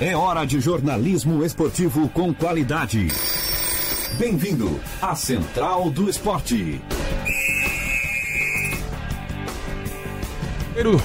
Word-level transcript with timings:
É 0.00 0.16
hora 0.16 0.46
de 0.46 0.60
jornalismo 0.60 1.44
esportivo 1.44 2.08
com 2.10 2.32
qualidade. 2.32 3.08
Bem-vindo 4.16 4.78
à 5.02 5.16
Central 5.16 5.90
do 5.90 6.08
Esporte. 6.08 6.80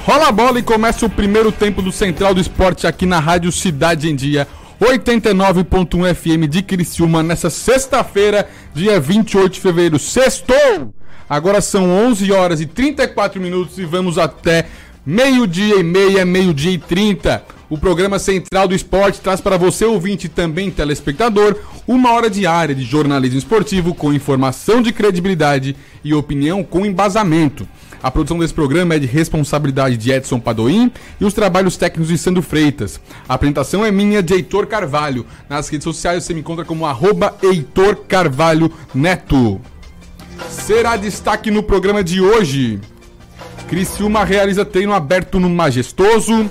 Rola 0.06 0.28
a 0.28 0.32
bola 0.32 0.60
e 0.60 0.62
começa 0.62 1.08
o 1.08 1.10
primeiro 1.10 1.52
tempo 1.52 1.82
do 1.82 1.92
Central 1.92 2.36
do 2.36 2.40
Esporte 2.40 2.86
aqui 2.86 3.08
na 3.08 3.20
Rádio 3.20 3.52
Cidade 3.52 4.12
em 4.12 4.16
Dia. 4.16 4.48
89.1 4.80 6.14
FM 6.14 6.48
de 6.48 6.62
Criciúma 6.62 7.24
nessa 7.24 7.50
sexta-feira, 7.50 8.48
dia 8.76 9.00
28 9.00 9.54
de 9.54 9.60
fevereiro. 9.60 9.98
Sextou! 9.98 10.94
Agora 11.28 11.62
são 11.62 11.90
11 11.90 12.32
horas 12.32 12.62
e 12.62 12.68
34 12.68 13.42
minutos 13.42 13.80
e 13.80 13.86
vamos 13.86 14.20
até 14.20 14.68
meio-dia 15.04 15.80
e 15.80 15.84
meia, 15.84 16.24
meio-dia 16.24 16.74
e 16.74 16.78
30. 16.78 17.44
O 17.74 17.78
programa 17.80 18.20
Central 18.20 18.68
do 18.68 18.76
Esporte 18.76 19.20
traz 19.20 19.42
para 19.42 19.58
você, 19.58 19.84
ouvinte 19.84 20.28
e 20.28 20.30
também 20.30 20.70
telespectador, 20.70 21.56
uma 21.88 22.12
hora 22.12 22.30
diária 22.30 22.76
de 22.76 22.84
jornalismo 22.84 23.40
esportivo 23.40 23.96
com 23.96 24.14
informação 24.14 24.80
de 24.80 24.94
credibilidade 24.94 25.76
e 26.04 26.14
opinião 26.14 26.64
com 26.64 26.86
embasamento. 26.86 27.68
A 28.04 28.12
produção 28.12 28.38
desse 28.38 28.54
programa 28.54 28.94
é 28.94 29.00
de 29.00 29.08
responsabilidade 29.08 29.98
de 29.98 30.12
Edson 30.12 30.40
Padoim 30.40 30.92
e 31.20 31.26
os 31.26 31.34
trabalhos 31.34 31.76
técnicos 31.76 32.10
de 32.10 32.18
Sandro 32.20 32.44
Freitas. 32.44 33.02
A 33.28 33.34
apresentação 33.34 33.84
é 33.84 33.90
minha 33.90 34.22
de 34.22 34.36
Heitor 34.36 34.68
Carvalho. 34.68 35.26
Nas 35.50 35.68
redes 35.68 35.86
sociais 35.86 36.24
você 36.24 36.32
me 36.32 36.42
encontra 36.42 36.64
como 36.64 36.86
arroba 36.86 37.36
Heitor 37.42 37.96
Carvalho 38.08 38.72
Neto. 38.94 39.60
Será 40.48 40.96
destaque 40.96 41.50
no 41.50 41.64
programa 41.64 42.04
de 42.04 42.22
hoje. 42.22 42.80
Criciúma 43.68 44.24
realiza 44.24 44.64
treino 44.64 44.94
aberto 44.94 45.40
no 45.40 45.50
Majestoso. 45.50 46.48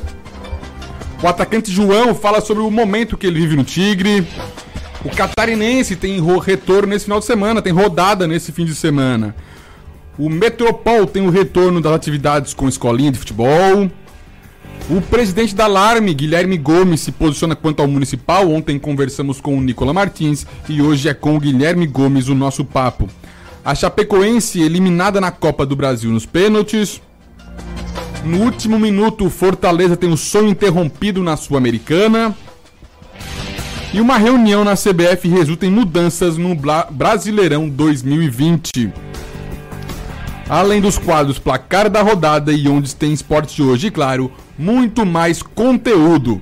O 1.22 1.28
atacante 1.28 1.70
João 1.70 2.16
fala 2.16 2.40
sobre 2.40 2.64
o 2.64 2.70
momento 2.70 3.16
que 3.16 3.28
ele 3.28 3.40
vive 3.40 3.54
no 3.54 3.62
Tigre. 3.62 4.26
O 5.05 5.08
catarinense 5.08 5.94
tem 5.94 6.20
retorno 6.41 6.88
nesse 6.88 7.05
final 7.05 7.20
de 7.20 7.27
semana, 7.27 7.62
tem 7.62 7.72
rodada 7.72 8.27
nesse 8.27 8.50
fim 8.50 8.64
de 8.64 8.74
semana. 8.74 9.34
O 10.19 10.28
Metropol 10.28 11.06
tem 11.06 11.24
o 11.24 11.30
retorno 11.30 11.80
das 11.80 11.92
atividades 11.92 12.52
com 12.52 12.69
escolinha 12.69 13.12
de 13.12 13.19
futebol. 13.19 13.88
O 14.91 15.00
presidente 15.00 15.55
da 15.55 15.64
Alarme, 15.64 16.12
Guilherme 16.12 16.58
Gomes, 16.58 17.00
se 17.00 17.12
posiciona 17.12 17.54
quanto 17.54 17.80
ao 17.80 17.86
municipal. 17.86 18.50
Ontem 18.50 18.77
conversamos 18.77 19.41
com 19.41 19.56
o 19.56 19.60
Nicola 19.60 19.94
Martins 19.94 20.44
e 20.69 20.82
hoje 20.82 21.08
é 21.08 21.14
com 21.14 21.36
o 21.36 21.41
Guilherme 21.41 21.86
Gomes 21.86 22.27
o 22.27 22.34
nosso 22.34 22.64
papo. 22.64 23.08
A 23.64 23.77
Chapecoense 23.77 24.60
eliminada 24.60 25.20
na 25.20 25.30
Copa 25.30 25.64
do 25.64 25.77
Brasil 25.77 26.10
nos 26.10 26.27
pênaltis. 26.27 27.00
No 28.25 28.39
último 28.39 28.78
minuto, 28.78 29.28
Fortaleza 29.28 29.97
tem 29.97 30.11
o 30.11 30.17
sonho 30.17 30.48
interrompido 30.48 31.23
na 31.23 31.37
Sul-Americana. 31.37 32.34
E 33.92 34.01
uma 34.01 34.17
reunião 34.17 34.65
na 34.65 34.75
CBF 34.75 35.28
resulta 35.28 35.67
em 35.67 35.70
mudanças 35.70 36.39
no 36.39 36.56
Brasileirão 36.91 37.69
2020. 37.69 38.93
Além 40.48 40.81
dos 40.81 40.98
quadros 40.98 41.39
Placar 41.39 41.91
da 41.91 42.00
Rodada 42.00 42.53
e 42.53 42.69
Onde 42.69 42.95
tem 42.95 43.12
Esporte 43.12 43.61
hoje, 43.61 43.91
claro, 43.91 44.31
muito 44.56 45.05
mais 45.05 45.43
conteúdo. 45.43 46.41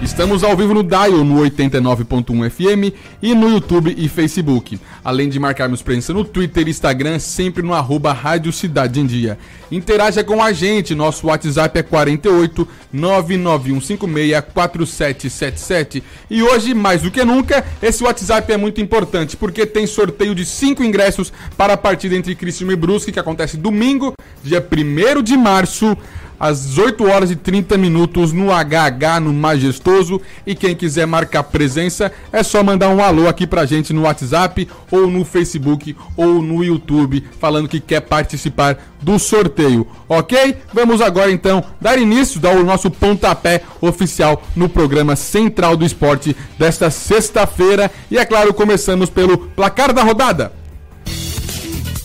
Estamos 0.00 0.42
ao 0.42 0.56
vivo 0.56 0.72
no 0.72 0.82
Dial 0.82 1.24
no 1.24 1.42
89.1 1.42 2.50
FM 2.50 2.96
e 3.20 3.34
no 3.34 3.50
YouTube 3.50 3.94
e 3.98 4.08
Facebook. 4.08 4.78
Além 5.02 5.28
de 5.28 5.38
marcarmos 5.38 5.82
presença 5.82 6.12
no 6.12 6.24
Twitter 6.24 6.66
e 6.66 6.70
Instagram, 6.70 7.18
sempre 7.18 7.62
no 7.62 7.72
arroba 7.72 8.12
Rádio 8.12 8.52
Cidade 8.52 9.00
em 9.00 9.06
Dia. 9.06 9.38
Interaja 9.70 10.22
com 10.22 10.42
a 10.42 10.52
gente, 10.52 10.94
nosso 10.94 11.28
WhatsApp 11.28 11.78
é 11.78 11.82
48 11.82 12.68
99156 12.92 14.44
4777. 14.52 16.02
E 16.28 16.42
hoje, 16.42 16.74
mais 16.74 17.02
do 17.02 17.10
que 17.10 17.24
nunca, 17.24 17.64
esse 17.82 18.02
WhatsApp 18.02 18.52
é 18.52 18.56
muito 18.56 18.80
importante, 18.80 19.36
porque 19.36 19.64
tem 19.64 19.86
sorteio 19.86 20.34
de 20.34 20.44
5 20.44 20.82
ingressos 20.82 21.32
para 21.56 21.74
a 21.74 21.76
partida 21.76 22.16
entre 22.16 22.34
Criciúma 22.34 22.72
e 22.72 22.76
Brusque, 22.76 23.12
que 23.12 23.20
acontece 23.20 23.56
domingo, 23.56 24.12
dia 24.42 24.64
1 24.64 25.22
de 25.22 25.36
março 25.36 25.96
às 26.40 26.66
18 26.66 27.06
horas 27.06 27.30
e 27.30 27.36
30 27.36 27.76
minutos 27.76 28.32
no 28.32 28.46
HH, 28.50 29.20
no 29.20 29.32
Majestoso. 29.32 30.20
E 30.46 30.54
quem 30.54 30.74
quiser 30.74 31.06
marcar 31.06 31.42
presença, 31.42 32.10
é 32.32 32.42
só 32.42 32.62
mandar 32.62 32.88
um 32.88 33.04
alô 33.04 33.28
aqui 33.28 33.46
pra 33.46 33.66
gente 33.66 33.92
no 33.92 34.02
WhatsApp, 34.02 34.66
ou 34.90 35.06
no 35.06 35.24
Facebook, 35.24 35.94
ou 36.16 36.40
no 36.40 36.64
YouTube, 36.64 37.22
falando 37.38 37.68
que 37.68 37.78
quer 37.78 38.00
participar 38.00 38.78
do 39.02 39.18
sorteio, 39.18 39.86
ok? 40.08 40.56
Vamos 40.72 41.00
agora 41.00 41.30
então 41.30 41.64
dar 41.80 41.98
início 41.98 42.40
ao 42.46 42.62
nosso 42.62 42.90
pontapé 42.90 43.62
oficial 43.80 44.42
no 44.54 44.68
programa 44.68 45.16
Central 45.16 45.76
do 45.76 45.84
Esporte 45.84 46.36
desta 46.58 46.90
sexta-feira. 46.90 47.90
E 48.10 48.18
é 48.18 48.24
claro, 48.24 48.52
começamos 48.52 49.10
pelo 49.10 49.38
placar 49.38 49.92
da 49.92 50.02
rodada. 50.02 50.59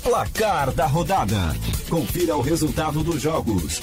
Placar 0.05 0.71
da 0.71 0.85
rodada. 0.85 1.55
Confira 1.89 2.38
o 2.38 2.41
resultado 2.41 3.01
dos 3.01 3.19
jogos. 3.19 3.81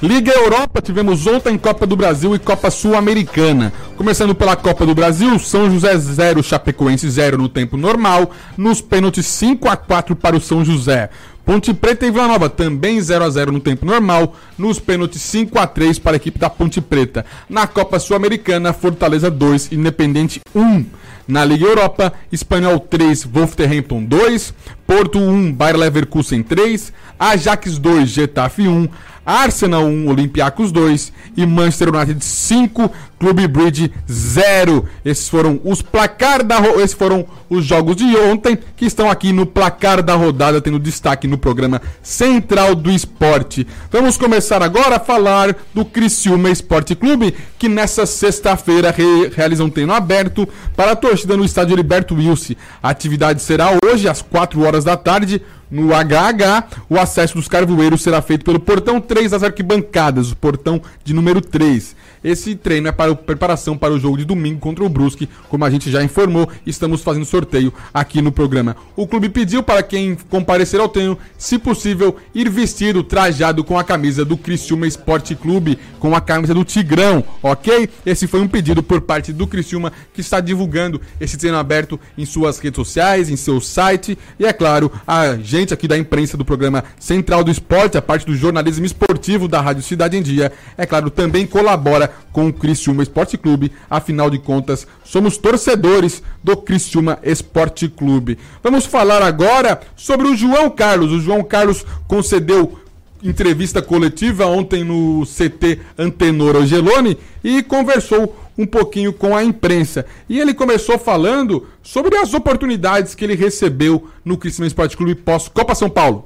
Liga 0.00 0.30
Europa, 0.30 0.80
tivemos 0.80 1.26
ontem 1.26 1.58
Copa 1.58 1.84
do 1.84 1.96
Brasil 1.96 2.32
e 2.32 2.38
Copa 2.38 2.70
Sul-Americana. 2.70 3.72
Começando 3.96 4.32
pela 4.32 4.54
Copa 4.54 4.86
do 4.86 4.94
Brasil, 4.94 5.36
São 5.40 5.68
José 5.68 5.98
0, 5.98 6.44
Chapecoense 6.44 7.10
0 7.10 7.38
no 7.38 7.48
tempo 7.48 7.76
normal, 7.76 8.30
nos 8.56 8.80
pênaltis 8.80 9.26
5 9.26 9.68
a 9.68 9.76
4 9.76 10.14
para 10.14 10.36
o 10.36 10.40
São 10.40 10.64
José. 10.64 11.10
Ponte 11.44 11.74
Preta 11.74 12.06
e 12.06 12.10
Vila 12.10 12.26
Nova 12.26 12.48
também 12.48 12.98
0 12.98 13.22
a 13.22 13.28
0 13.28 13.52
no 13.52 13.60
tempo 13.60 13.84
normal, 13.84 14.34
nos 14.56 14.78
pênaltis 14.80 15.20
5 15.22 15.58
a 15.58 15.66
3 15.66 15.98
para 15.98 16.12
a 16.12 16.16
equipe 16.16 16.38
da 16.38 16.48
Ponte 16.48 16.80
Preta. 16.80 17.26
Na 17.50 17.66
Copa 17.66 17.98
Sul-Americana, 17.98 18.72
Fortaleza 18.72 19.30
2, 19.30 19.72
Independente 19.72 20.40
1. 20.54 20.86
Na 21.28 21.44
Liga 21.44 21.66
Europa, 21.66 22.12
Espanhol 22.32 22.80
3, 22.80 23.26
Wolverhampton 23.26 24.04
2, 24.04 24.54
Porto 24.86 25.18
1, 25.18 25.52
Bayer 25.52 25.76
Leverkusen 25.76 26.42
3, 26.42 26.92
Ajax 27.18 27.78
2, 27.78 28.08
Getafe 28.08 28.68
1, 28.68 28.88
Arsenal 29.24 29.84
1, 29.84 30.08
Olympiacos 30.08 30.70
2 30.70 31.12
e 31.36 31.46
Manchester 31.46 31.94
United 31.94 32.22
5, 32.22 32.90
Clube 33.18 33.48
Bridge 33.48 33.90
0. 34.10 34.86
Esses 35.04 35.28
foram 35.28 35.58
os 35.64 35.80
placar 35.80 36.44
da 36.44 36.60
esses 36.76 36.92
foram 36.92 37.24
os 37.48 37.64
jogos 37.64 37.96
de 37.96 38.04
ontem 38.16 38.58
que 38.76 38.84
estão 38.84 39.10
aqui 39.10 39.32
no 39.32 39.46
placar 39.46 40.02
da 40.02 40.14
rodada 40.14 40.60
tendo 40.60 40.78
destaque 40.78 41.26
no 41.26 41.38
programa 41.38 41.80
Central 42.02 42.74
do 42.74 42.90
Esporte. 42.90 43.66
Vamos 43.90 44.18
começar 44.18 44.62
agora 44.62 44.96
a 44.96 45.00
falar 45.00 45.56
do 45.72 45.84
Criciúma 45.84 46.50
Esporte 46.50 46.94
Clube, 46.94 47.34
que 47.58 47.68
nessa 47.68 48.04
sexta-feira 48.04 48.90
re 48.90 49.28
realiza 49.34 49.64
um 49.64 49.70
treino 49.70 49.94
aberto 49.94 50.46
para 50.76 50.92
a 50.92 50.96
torcida 50.96 51.36
no 51.36 51.44
estádio 51.44 51.76
Liberto 51.76 52.14
Wilson. 52.14 52.54
A 52.82 52.90
atividade 52.90 53.40
será 53.40 53.70
hoje 53.84 54.08
às 54.08 54.20
4 54.20 54.60
horas 54.62 54.73
da 54.82 54.96
tarde 54.96 55.42
no 55.70 55.88
HH, 55.88 56.84
o 56.88 56.98
acesso 56.98 57.34
dos 57.34 57.48
carvoeiros 57.48 58.02
será 58.02 58.20
feito 58.22 58.44
pelo 58.44 58.60
portão 58.60 59.00
3 59.00 59.30
das 59.30 59.42
arquibancadas, 59.42 60.30
o 60.30 60.36
portão 60.36 60.80
de 61.04 61.12
número 61.12 61.40
3. 61.40 61.96
Esse 62.24 62.54
treino 62.54 62.88
é 62.88 62.92
para 62.92 63.14
preparação 63.14 63.76
para 63.76 63.92
o 63.92 64.00
jogo 64.00 64.16
de 64.16 64.24
domingo 64.24 64.58
contra 64.58 64.82
o 64.82 64.88
Brusque, 64.88 65.28
como 65.50 65.62
a 65.62 65.70
gente 65.70 65.90
já 65.90 66.02
informou, 66.02 66.48
estamos 66.66 67.02
fazendo 67.02 67.26
sorteio 67.26 67.70
aqui 67.92 68.22
no 68.22 68.32
programa. 68.32 68.74
O 68.96 69.06
clube 69.06 69.28
pediu 69.28 69.62
para 69.62 69.82
quem 69.82 70.16
comparecer 70.30 70.80
ao 70.80 70.88
treino, 70.88 71.18
se 71.36 71.58
possível, 71.58 72.16
ir 72.34 72.48
vestido, 72.48 73.02
trajado 73.02 73.62
com 73.62 73.78
a 73.78 73.84
camisa 73.84 74.24
do 74.24 74.38
Criciúma 74.38 74.86
Esporte 74.86 75.34
Clube, 75.34 75.78
com 76.00 76.16
a 76.16 76.20
camisa 76.20 76.54
do 76.54 76.64
Tigrão, 76.64 77.22
ok? 77.42 77.90
Esse 78.06 78.26
foi 78.26 78.40
um 78.40 78.48
pedido 78.48 78.82
por 78.82 79.02
parte 79.02 79.30
do 79.30 79.46
Criciúma, 79.46 79.92
que 80.14 80.22
está 80.22 80.40
divulgando 80.40 81.02
esse 81.20 81.36
treino 81.36 81.58
aberto 81.58 82.00
em 82.16 82.24
suas 82.24 82.58
redes 82.58 82.76
sociais, 82.76 83.28
em 83.28 83.36
seu 83.36 83.60
site, 83.60 84.16
e 84.38 84.46
é 84.46 84.52
claro, 84.52 84.90
a 85.06 85.36
gente 85.54 85.72
aqui 85.72 85.86
da 85.86 85.96
imprensa 85.96 86.36
do 86.36 86.44
programa 86.44 86.82
Central 86.98 87.44
do 87.44 87.50
Esporte, 87.50 87.96
a 87.96 88.02
parte 88.02 88.26
do 88.26 88.34
jornalismo 88.34 88.84
esportivo 88.84 89.46
da 89.46 89.60
Rádio 89.60 89.84
Cidade 89.84 90.16
em 90.16 90.22
Dia, 90.22 90.52
é 90.76 90.84
claro, 90.84 91.10
também 91.10 91.46
colabora 91.46 92.12
com 92.32 92.48
o 92.48 92.52
Criciúma 92.52 93.04
Esporte 93.04 93.38
Clube. 93.38 93.70
Afinal 93.88 94.28
de 94.28 94.38
contas, 94.40 94.84
somos 95.04 95.36
torcedores 95.36 96.24
do 96.42 96.56
Criciúma 96.56 97.20
Esporte 97.22 97.88
Clube. 97.88 98.36
Vamos 98.64 98.84
falar 98.84 99.22
agora 99.22 99.80
sobre 99.94 100.26
o 100.26 100.36
João 100.36 100.68
Carlos. 100.68 101.12
O 101.12 101.20
João 101.20 101.44
Carlos 101.44 101.86
concedeu 102.08 102.80
entrevista 103.24 103.80
coletiva 103.80 104.46
ontem 104.46 104.84
no 104.84 105.24
CT 105.24 105.80
Antenor 105.98 106.56
Angeloni 106.56 107.16
e 107.42 107.62
conversou 107.62 108.36
um 108.56 108.66
pouquinho 108.66 109.12
com 109.12 109.34
a 109.34 109.42
imprensa. 109.42 110.04
E 110.28 110.38
ele 110.38 110.54
começou 110.54 110.98
falando 110.98 111.66
sobre 111.82 112.16
as 112.16 112.34
oportunidades 112.34 113.14
que 113.14 113.24
ele 113.24 113.34
recebeu 113.34 114.08
no 114.24 114.36
Criciúma 114.36 114.66
Esporte 114.66 114.96
Clube 114.96 115.14
pós 115.14 115.48
Copa 115.48 115.74
São 115.74 115.88
Paulo. 115.88 116.24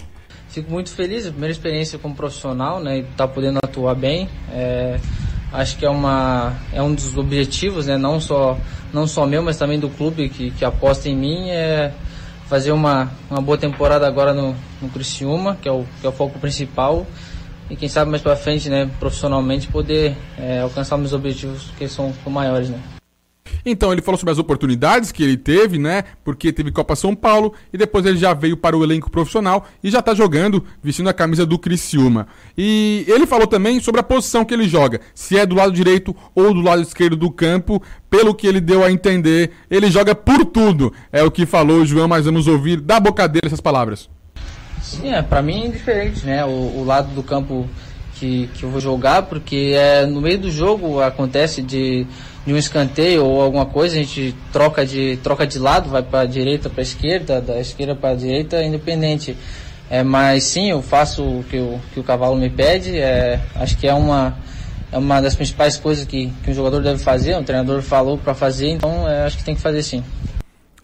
Fico 0.50 0.70
muito 0.70 0.90
feliz, 0.90 1.24
primeira 1.26 1.52
experiência 1.52 1.98
como 1.98 2.14
profissional, 2.14 2.82
né, 2.82 2.98
e 2.98 3.02
tá 3.16 3.28
podendo 3.28 3.58
atuar 3.62 3.94
bem. 3.94 4.28
É 4.50 4.98
acho 5.52 5.78
que 5.78 5.86
é 5.86 5.90
uma 5.90 6.54
é 6.72 6.82
um 6.82 6.94
dos 6.94 7.16
objetivos 7.16 7.86
né 7.86 7.96
não 7.96 8.20
só 8.20 8.58
não 8.92 9.06
só 9.06 9.26
meu 9.26 9.42
mas 9.42 9.56
também 9.56 9.78
do 9.78 9.88
clube 9.88 10.28
que, 10.28 10.50
que 10.50 10.64
aposta 10.64 11.08
em 11.08 11.16
mim 11.16 11.50
é 11.50 11.92
fazer 12.48 12.72
uma, 12.72 13.10
uma 13.30 13.40
boa 13.40 13.58
temporada 13.58 14.06
agora 14.06 14.32
no, 14.32 14.54
no 14.80 14.88
Criciúma 14.88 15.56
que 15.60 15.68
é 15.68 15.72
o 15.72 15.84
que 16.00 16.06
é 16.06 16.08
o 16.08 16.12
foco 16.12 16.38
principal 16.38 17.06
e 17.70 17.76
quem 17.76 17.88
sabe 17.88 18.10
mais 18.10 18.22
para 18.22 18.34
frente, 18.34 18.70
né, 18.70 18.90
profissionalmente, 18.98 19.68
poder 19.68 20.16
é, 20.38 20.60
alcançar 20.60 20.96
meus 20.96 21.12
objetivos 21.12 21.70
que 21.76 21.86
são, 21.86 22.14
são 22.24 22.32
maiores, 22.32 22.70
né. 22.70 22.80
Então 23.64 23.92
ele 23.92 24.02
falou 24.02 24.18
sobre 24.18 24.32
as 24.32 24.38
oportunidades 24.38 25.12
que 25.12 25.22
ele 25.22 25.36
teve, 25.36 25.78
né? 25.78 26.04
Porque 26.24 26.52
teve 26.52 26.70
Copa 26.70 26.96
São 26.96 27.14
Paulo 27.14 27.52
e 27.72 27.78
depois 27.78 28.04
ele 28.06 28.16
já 28.16 28.34
veio 28.34 28.56
para 28.56 28.76
o 28.76 28.84
elenco 28.84 29.10
profissional 29.10 29.66
e 29.82 29.90
já 29.90 30.02
tá 30.02 30.14
jogando 30.14 30.64
vestindo 30.82 31.08
a 31.08 31.14
camisa 31.14 31.44
do 31.44 31.58
Criciúma. 31.58 32.26
E 32.56 33.04
ele 33.08 33.26
falou 33.26 33.46
também 33.46 33.80
sobre 33.80 34.00
a 34.00 34.04
posição 34.04 34.44
que 34.44 34.54
ele 34.54 34.68
joga, 34.68 35.00
se 35.14 35.36
é 35.36 35.46
do 35.46 35.54
lado 35.54 35.72
direito 35.72 36.14
ou 36.34 36.52
do 36.54 36.60
lado 36.60 36.82
esquerdo 36.82 37.16
do 37.16 37.30
campo. 37.30 37.82
Pelo 38.10 38.34
que 38.34 38.46
ele 38.46 38.60
deu 38.60 38.82
a 38.82 38.90
entender, 38.90 39.50
ele 39.70 39.90
joga 39.90 40.14
por 40.14 40.44
tudo. 40.46 40.92
É 41.12 41.22
o 41.22 41.30
que 41.30 41.44
falou 41.44 41.82
o 41.82 41.86
João, 41.86 42.08
mas 42.08 42.24
vamos 42.24 42.46
ouvir 42.46 42.80
da 42.80 42.98
boca 42.98 43.28
dele 43.28 43.46
essas 43.46 43.60
palavras. 43.60 44.08
Sim, 44.82 45.12
é, 45.12 45.20
para 45.20 45.42
mim 45.42 45.66
é 45.66 45.68
diferente, 45.68 46.24
né? 46.24 46.44
O, 46.44 46.48
o 46.48 46.84
lado 46.86 47.14
do 47.14 47.22
campo 47.22 47.68
que, 48.18 48.48
que 48.54 48.62
eu 48.64 48.70
vou 48.70 48.80
jogar, 48.80 49.22
porque 49.22 49.74
é, 49.76 50.04
no 50.06 50.20
meio 50.20 50.38
do 50.38 50.50
jogo 50.50 51.00
acontece 51.00 51.62
de 51.62 52.06
de 52.48 52.54
um 52.54 52.56
escanteio 52.56 53.24
ou 53.26 53.42
alguma 53.42 53.66
coisa, 53.66 53.94
a 53.94 53.98
gente 53.98 54.34
troca 54.50 54.84
de, 54.84 55.18
troca 55.22 55.46
de 55.46 55.58
lado, 55.58 55.90
vai 55.90 56.02
para 56.02 56.20
a 56.20 56.26
direita 56.26 56.70
para 56.70 56.80
a 56.80 56.82
esquerda, 56.82 57.42
da 57.42 57.60
esquerda 57.60 57.94
para 57.94 58.10
a 58.10 58.14
direita, 58.14 58.62
independente. 58.62 59.36
É, 59.90 60.02
mas 60.02 60.44
sim, 60.44 60.70
eu 60.70 60.80
faço 60.80 61.22
o 61.22 61.44
que, 61.44 61.58
o 61.58 61.78
que 61.92 62.00
o 62.00 62.02
cavalo 62.02 62.36
me 62.36 62.48
pede. 62.48 62.98
É, 62.98 63.38
acho 63.54 63.76
que 63.76 63.86
é 63.86 63.92
uma, 63.92 64.34
é 64.90 64.96
uma 64.96 65.20
das 65.20 65.34
principais 65.34 65.76
coisas 65.76 66.06
que, 66.06 66.32
que 66.42 66.50
um 66.50 66.54
jogador 66.54 66.82
deve 66.82 66.98
fazer. 66.98 67.36
O 67.36 67.44
treinador 67.44 67.82
falou 67.82 68.16
para 68.16 68.34
fazer, 68.34 68.70
então 68.70 69.06
é, 69.06 69.26
acho 69.26 69.36
que 69.36 69.44
tem 69.44 69.54
que 69.54 69.60
fazer 69.60 69.82
sim. 69.82 70.02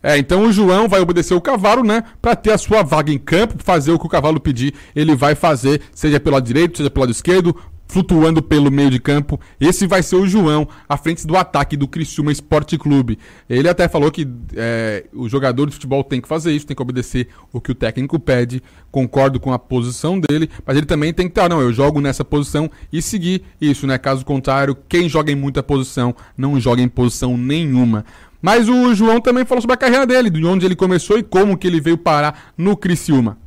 É, 0.02 0.18
então 0.18 0.42
o 0.42 0.52
João 0.52 0.86
vai 0.86 1.00
obedecer 1.00 1.32
o 1.32 1.40
cavalo, 1.40 1.82
né? 1.82 2.04
Para 2.20 2.36
ter 2.36 2.52
a 2.52 2.58
sua 2.58 2.82
vaga 2.82 3.10
em 3.10 3.18
campo, 3.18 3.54
fazer 3.64 3.90
o 3.90 3.98
que 3.98 4.04
o 4.04 4.08
cavalo 4.08 4.38
pedir, 4.38 4.74
ele 4.94 5.16
vai 5.16 5.34
fazer, 5.34 5.80
seja 5.94 6.20
pelo 6.20 6.34
lado 6.34 6.44
direito, 6.44 6.76
seja 6.76 6.90
pelo 6.90 7.04
lado 7.04 7.12
esquerdo, 7.12 7.56
flutuando 7.86 8.42
pelo 8.42 8.70
meio 8.70 8.90
de 8.90 8.98
campo. 8.98 9.38
Esse 9.60 9.86
vai 9.86 10.02
ser 10.02 10.16
o 10.16 10.26
João, 10.26 10.68
à 10.88 10.96
frente 10.96 11.26
do 11.26 11.36
ataque 11.36 11.76
do 11.76 11.86
Criciúma 11.86 12.32
Esporte 12.32 12.76
Clube. 12.78 13.18
Ele 13.48 13.68
até 13.68 13.88
falou 13.88 14.10
que 14.10 14.26
é, 14.54 15.04
o 15.12 15.28
jogador 15.28 15.66
de 15.66 15.72
futebol 15.72 16.02
tem 16.02 16.20
que 16.20 16.28
fazer 16.28 16.52
isso, 16.52 16.66
tem 16.66 16.74
que 16.74 16.82
obedecer 16.82 17.28
o 17.52 17.60
que 17.60 17.72
o 17.72 17.74
técnico 17.74 18.18
pede. 18.18 18.62
Concordo 18.90 19.38
com 19.38 19.52
a 19.52 19.58
posição 19.58 20.18
dele, 20.18 20.48
mas 20.64 20.76
ele 20.76 20.86
também 20.86 21.12
tem 21.12 21.26
que 21.26 21.32
estar, 21.32 21.48
não, 21.48 21.60
eu 21.60 21.72
jogo 21.72 22.00
nessa 22.00 22.24
posição 22.24 22.70
e 22.92 23.02
seguir 23.02 23.42
isso, 23.60 23.86
né? 23.86 23.98
Caso 23.98 24.24
contrário, 24.24 24.76
quem 24.88 25.08
joga 25.08 25.32
em 25.32 25.36
muita 25.36 25.62
posição 25.62 26.14
não 26.36 26.58
joga 26.60 26.82
em 26.82 26.88
posição 26.88 27.36
nenhuma. 27.36 28.04
Mas 28.40 28.68
o 28.68 28.94
João 28.94 29.20
também 29.20 29.44
falou 29.44 29.62
sobre 29.62 29.74
a 29.74 29.78
carreira 29.78 30.06
dele, 30.06 30.28
de 30.28 30.44
onde 30.44 30.66
ele 30.66 30.76
começou 30.76 31.18
e 31.18 31.22
como 31.22 31.56
que 31.56 31.66
ele 31.66 31.80
veio 31.80 31.96
parar 31.96 32.52
no 32.58 32.76
Criciúma. 32.76 33.38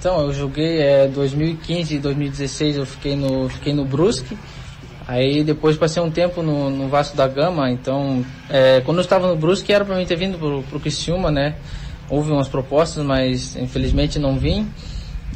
Então, 0.00 0.18
eu 0.22 0.32
joguei 0.32 0.80
é, 0.80 1.06
2015 1.08 1.96
e 1.96 1.98
2016, 1.98 2.78
eu 2.78 2.86
fiquei 2.86 3.14
no, 3.14 3.50
fiquei 3.50 3.74
no 3.74 3.84
Brusque. 3.84 4.34
Aí 5.06 5.44
depois 5.44 5.76
passei 5.76 6.02
um 6.02 6.10
tempo 6.10 6.42
no, 6.42 6.70
no 6.70 6.88
Vasco 6.88 7.14
da 7.14 7.28
Gama, 7.28 7.70
então 7.70 8.24
é, 8.48 8.80
quando 8.80 8.96
eu 8.96 9.02
estava 9.02 9.28
no 9.28 9.36
Brusque 9.36 9.70
era 9.70 9.84
para 9.84 9.96
mim 9.96 10.06
ter 10.06 10.16
vindo 10.16 10.38
pro, 10.38 10.62
pro 10.62 10.80
Criciúma, 10.80 11.30
né? 11.30 11.56
Houve 12.08 12.32
umas 12.32 12.48
propostas, 12.48 13.04
mas 13.04 13.54
infelizmente 13.56 14.18
não 14.18 14.38
vim. 14.38 14.66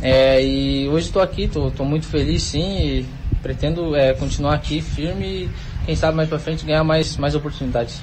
É, 0.01 0.43
e 0.43 0.89
hoje 0.89 1.09
estou 1.09 1.21
aqui, 1.21 1.43
estou 1.43 1.85
muito 1.85 2.07
feliz 2.07 2.43
sim 2.43 2.79
e 2.79 3.07
pretendo 3.43 3.95
é, 3.95 4.15
continuar 4.15 4.55
aqui 4.55 4.81
firme 4.81 5.27
e 5.27 5.51
quem 5.85 5.95
sabe 5.95 6.17
mais 6.17 6.29
para 6.31 6.39
frente 6.39 6.65
ganhar 6.65 6.85
mais, 6.85 7.19
mais 7.19 7.35
oportunidades. 7.35 8.01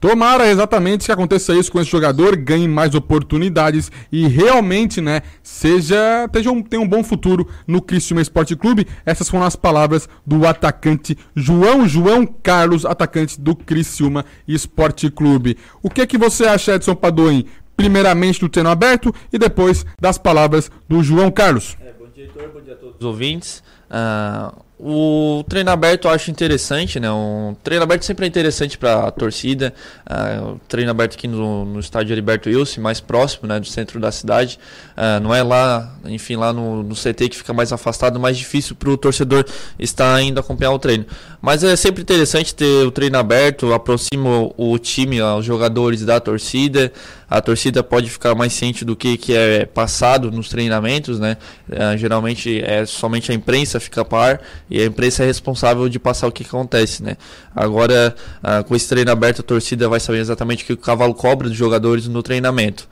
Tomara 0.00 0.48
exatamente 0.48 1.04
que 1.04 1.12
aconteça 1.12 1.52
isso 1.52 1.70
com 1.70 1.78
esse 1.78 1.90
jogador, 1.90 2.34
ganhe 2.34 2.66
mais 2.66 2.94
oportunidades 2.94 3.92
e 4.10 4.26
realmente, 4.26 4.98
né, 4.98 5.20
seja, 5.42 6.26
tenha 6.32 6.50
um, 6.50 6.62
tenha 6.62 6.80
um 6.80 6.88
bom 6.88 7.04
futuro 7.04 7.46
no 7.66 7.82
Criciúma 7.82 8.22
Esporte 8.22 8.56
Clube. 8.56 8.86
Essas 9.04 9.28
foram 9.28 9.44
as 9.44 9.54
palavras 9.54 10.08
do 10.26 10.46
atacante 10.46 11.18
João 11.36 11.86
João 11.86 12.24
Carlos, 12.26 12.86
atacante 12.86 13.38
do 13.38 13.54
Criciúma 13.54 14.24
Esporte 14.48 15.10
Clube. 15.10 15.58
O 15.82 15.90
que 15.90 16.00
é 16.00 16.06
que 16.06 16.16
você 16.16 16.46
acha, 16.46 16.76
Edson 16.76 16.94
Padoim? 16.94 17.44
Primeiramente 17.76 18.40
do 18.40 18.48
treino 18.48 18.70
aberto 18.70 19.14
e 19.30 19.38
depois 19.38 19.84
das 20.00 20.16
palavras 20.16 20.70
do 20.88 21.02
João 21.02 21.30
Carlos. 21.30 21.76
É, 21.78 21.92
bom 21.92 22.08
dia, 22.10 22.24
Heitor, 22.24 22.48
bom 22.54 22.62
dia 22.62 22.72
a 22.72 22.76
todos 22.76 22.96
os 22.98 23.04
ouvintes. 23.04 23.62
Uh, 23.90 24.69
o 24.82 25.44
treino 25.46 25.70
aberto 25.70 26.06
eu 26.06 26.10
acho 26.10 26.30
interessante, 26.30 26.98
né? 26.98 27.10
Um 27.10 27.54
treino 27.62 27.82
aberto 27.82 28.02
sempre 28.02 28.24
é 28.24 28.28
interessante 28.28 28.78
para 28.78 29.08
a 29.08 29.10
torcida. 29.10 29.74
Uh, 30.08 30.52
o 30.52 30.60
treino 30.66 30.90
aberto 30.90 31.14
aqui 31.14 31.28
no, 31.28 31.66
no 31.66 31.80
estádio 31.80 32.14
Heriberto 32.14 32.48
Wilson, 32.48 32.80
mais 32.80 32.98
próximo, 32.98 33.46
né, 33.46 33.60
do 33.60 33.66
centro 33.66 34.00
da 34.00 34.10
cidade. 34.10 34.58
Uh, 34.96 35.20
não 35.22 35.34
é 35.34 35.42
lá, 35.42 35.94
enfim, 36.06 36.36
lá 36.36 36.50
no, 36.50 36.82
no 36.82 36.94
CT 36.94 37.28
que 37.28 37.36
fica 37.36 37.52
mais 37.52 37.74
afastado, 37.74 38.18
mais 38.18 38.38
difícil 38.38 38.74
para 38.74 38.88
o 38.88 38.96
torcedor 38.96 39.44
estar 39.78 40.20
indo 40.22 40.40
acompanhar 40.40 40.72
o 40.72 40.78
treino. 40.78 41.04
Mas 41.42 41.62
é 41.62 41.76
sempre 41.76 42.02
interessante 42.02 42.54
ter 42.54 42.86
o 42.86 42.90
treino 42.90 43.18
aberto, 43.18 43.74
aproxima 43.74 44.30
o, 44.56 44.72
o 44.72 44.78
time, 44.78 45.20
os 45.20 45.44
jogadores 45.44 46.04
da 46.04 46.18
torcida. 46.20 46.90
A 47.28 47.40
torcida 47.40 47.82
pode 47.82 48.10
ficar 48.10 48.34
mais 48.34 48.52
ciente 48.52 48.84
do 48.84 48.96
que, 48.96 49.16
que 49.16 49.32
é 49.32 49.64
passado 49.64 50.32
nos 50.32 50.48
treinamentos, 50.48 51.20
né? 51.20 51.36
Uh, 51.68 51.96
geralmente 51.96 52.60
é 52.60 52.84
somente 52.84 53.30
a 53.30 53.34
imprensa 53.34 53.78
fica 53.78 54.00
a 54.00 54.04
par 54.04 54.40
e 54.70 54.80
a 54.80 54.86
imprensa 54.86 55.24
é 55.24 55.26
responsável 55.26 55.88
de 55.88 55.98
passar 55.98 56.28
o 56.28 56.32
que, 56.32 56.44
acontece, 56.44 57.02
né? 57.02 57.16
Agora, 57.54 58.14
ah, 58.42 58.62
com 58.62 58.76
esse 58.76 58.88
treino 58.88 59.10
aberto, 59.10 59.40
a 59.40 59.42
torcida 59.42 59.88
vai 59.88 59.98
saber 59.98 60.18
exatamente 60.18 60.62
o 60.62 60.66
que 60.66 60.72
o 60.72 60.76
cavalo 60.76 61.12
cobra 61.12 61.48
dos 61.48 61.56
jogadores 61.56 62.06
no 62.06 62.22
treinamento. 62.22 62.88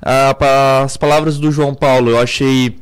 Ah, 0.00 0.36
as 0.84 0.96
palavras 0.96 1.38
do 1.38 1.50
João 1.50 1.74
Paulo, 1.74 2.10
eu 2.10 2.18
achei 2.18 2.78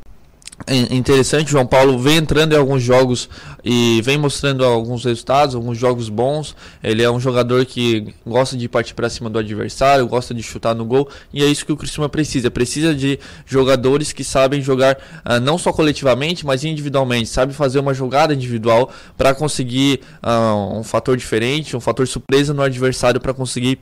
interessante, 0.91 1.51
João 1.51 1.67
Paulo 1.67 1.99
vem 1.99 2.17
entrando 2.17 2.55
em 2.55 2.57
alguns 2.57 2.83
jogos 2.83 3.29
e 3.63 4.01
vem 4.03 4.17
mostrando 4.17 4.65
alguns 4.65 5.05
resultados, 5.05 5.55
alguns 5.55 5.77
jogos 5.77 6.09
bons. 6.09 6.57
Ele 6.83 7.03
é 7.03 7.11
um 7.11 7.21
jogador 7.21 7.65
que 7.67 8.15
gosta 8.27 8.57
de 8.57 8.69
partir 8.69 8.95
para 8.95 9.11
cima 9.11 9.29
do 9.29 9.39
adversário, 9.39 10.07
gosta 10.07 10.33
de 10.33 10.43
chutar 10.43 10.75
no 10.75 10.85
gol, 10.85 11.09
e 11.33 11.43
é 11.43 11.47
isso 11.47 11.67
que 11.67 11.73
o 11.73 11.77
Criciúma 11.77 12.09
precisa. 12.09 12.51
Precisa 12.51 12.95
de 12.95 13.19
jogadores 13.45 14.13
que 14.13 14.25
sabem 14.25 14.63
jogar 14.63 14.97
uh, 15.25 15.39
não 15.41 15.59
só 15.59 15.73
coletivamente, 15.73 16.47
mas 16.47 16.65
individualmente, 16.65 17.29
sabe 17.29 17.53
fazer 17.53 17.79
uma 17.79 17.93
jogada 17.93 18.33
individual 18.33 18.91
para 19.17 19.35
conseguir 19.35 20.01
uh, 20.23 20.79
um 20.79 20.83
fator 20.83 21.17
diferente, 21.17 21.77
um 21.77 21.81
fator 21.81 22.07
surpresa 22.09 22.55
no 22.55 22.63
adversário 22.63 23.21
para 23.21 23.35
conseguir 23.35 23.79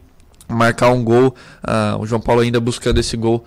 marcar 0.49 0.91
um 0.91 1.05
gol. 1.05 1.35
Uh, 1.63 2.01
o 2.01 2.07
João 2.07 2.21
Paulo 2.21 2.41
ainda 2.41 2.61
buscando 2.61 2.99
esse 2.99 3.17
gol 3.17 3.45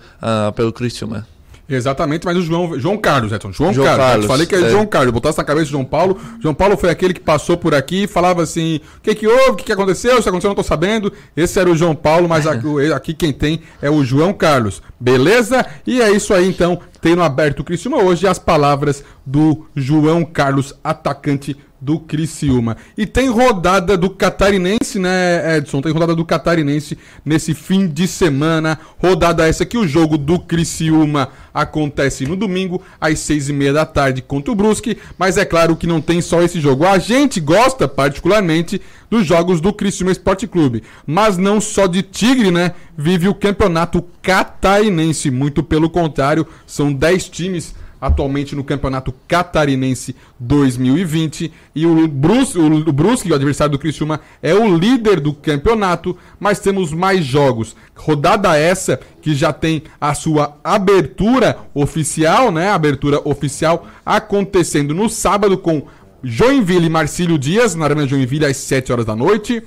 pelo 0.54 0.72
Criciúma. 0.72 1.35
Exatamente, 1.68 2.24
mas 2.24 2.36
o 2.36 2.42
João, 2.42 2.78
João 2.78 2.96
Carlos, 2.96 3.32
Edson. 3.32 3.52
João, 3.52 3.72
João 3.72 3.86
Carlos. 3.86 4.06
Carlos. 4.06 4.26
falei 4.26 4.46
que 4.46 4.54
é, 4.54 4.60
é, 4.60 4.70
João 4.70 4.86
Carlos. 4.86 5.12
Botasse 5.12 5.38
na 5.38 5.44
cabeça 5.44 5.66
João 5.66 5.84
Paulo. 5.84 6.18
João 6.40 6.54
Paulo 6.54 6.76
foi 6.76 6.90
aquele 6.90 7.12
que 7.12 7.20
passou 7.20 7.56
por 7.56 7.74
aqui 7.74 8.04
e 8.04 8.06
falava 8.06 8.42
assim: 8.42 8.80
o 8.98 9.00
que, 9.00 9.14
que 9.14 9.26
houve? 9.26 9.50
O 9.50 9.54
que, 9.56 9.64
que 9.64 9.72
aconteceu? 9.72 10.22
Se 10.22 10.28
aconteceu, 10.28 10.48
eu 10.48 10.54
não 10.54 10.62
tô 10.62 10.62
sabendo. 10.62 11.12
Esse 11.36 11.58
era 11.58 11.68
o 11.68 11.76
João 11.76 11.94
Paulo, 11.94 12.28
mas 12.28 12.46
aqui, 12.48 12.92
aqui 12.94 13.14
quem 13.14 13.32
tem 13.32 13.60
é 13.82 13.90
o 13.90 14.04
João 14.04 14.32
Carlos. 14.32 14.80
Beleza? 14.98 15.66
E 15.86 16.00
é 16.00 16.10
isso 16.10 16.32
aí, 16.32 16.48
então. 16.48 16.80
Tem 17.06 17.14
no 17.14 17.22
aberto 17.22 17.60
o 17.60 17.64
Criciúma 17.64 17.98
hoje 17.98 18.26
as 18.26 18.36
palavras 18.36 19.04
do 19.24 19.64
João 19.76 20.24
Carlos, 20.24 20.74
atacante 20.82 21.56
do 21.80 22.00
Criciúma. 22.00 22.76
E 22.98 23.06
tem 23.06 23.28
rodada 23.28 23.96
do 23.96 24.10
Catarinense, 24.10 24.98
né, 24.98 25.56
Edson? 25.56 25.80
Tem 25.80 25.92
rodada 25.92 26.16
do 26.16 26.24
Catarinense 26.24 26.98
nesse 27.24 27.54
fim 27.54 27.86
de 27.86 28.08
semana. 28.08 28.76
Rodada 28.98 29.46
essa 29.46 29.64
que 29.64 29.78
o 29.78 29.86
jogo 29.86 30.18
do 30.18 30.40
Criciúma 30.40 31.28
acontece 31.54 32.26
no 32.26 32.34
domingo, 32.34 32.82
às 33.00 33.20
seis 33.20 33.48
e 33.48 33.52
meia 33.52 33.72
da 33.72 33.86
tarde 33.86 34.20
contra 34.20 34.50
o 34.50 34.56
Brusque. 34.56 34.98
Mas 35.16 35.36
é 35.36 35.44
claro 35.44 35.76
que 35.76 35.86
não 35.86 36.00
tem 36.00 36.20
só 36.20 36.42
esse 36.42 36.60
jogo. 36.60 36.84
A 36.84 36.98
gente 36.98 37.38
gosta, 37.38 37.86
particularmente, 37.86 38.82
dos 39.10 39.26
jogos 39.26 39.60
do 39.60 39.72
Criciúma 39.72 40.12
Esporte 40.12 40.46
Clube. 40.46 40.82
Mas 41.06 41.36
não 41.36 41.60
só 41.60 41.86
de 41.86 42.02
Tigre, 42.02 42.50
né? 42.50 42.72
Vive 42.96 43.28
o 43.28 43.34
campeonato 43.34 44.04
catarinense. 44.22 45.30
Muito 45.30 45.62
pelo 45.62 45.90
contrário, 45.90 46.46
são 46.66 46.92
dez 46.92 47.28
times 47.28 47.74
atualmente 48.00 48.54
no 48.54 48.64
Campeonato 48.64 49.12
Catarinense 49.26 50.14
2020. 50.38 51.52
E 51.74 51.86
o 51.86 52.06
Brusque, 52.06 52.58
o 52.58 52.92
Brusque, 52.92 53.32
o 53.32 53.34
adversário 53.34 53.72
do 53.72 53.78
Criciúma, 53.78 54.20
é 54.42 54.54
o 54.54 54.76
líder 54.76 55.20
do 55.20 55.32
campeonato, 55.32 56.16
mas 56.38 56.60
temos 56.60 56.92
mais 56.92 57.24
jogos. 57.24 57.76
Rodada 57.94 58.56
essa 58.56 59.00
que 59.22 59.34
já 59.34 59.52
tem 59.52 59.82
a 60.00 60.14
sua 60.14 60.56
abertura 60.62 61.58
oficial, 61.74 62.52
né? 62.52 62.70
Abertura 62.70 63.20
oficial 63.24 63.86
acontecendo 64.04 64.94
no 64.94 65.08
sábado 65.08 65.58
com 65.58 65.86
Joinville 66.28 66.86
e 66.86 66.90
Marcílio 66.90 67.38
Dias, 67.38 67.76
na 67.76 67.84
Arena 67.84 68.04
Joinville, 68.04 68.46
às 68.46 68.56
7 68.56 68.92
horas 68.92 69.06
da 69.06 69.14
noite. 69.14 69.62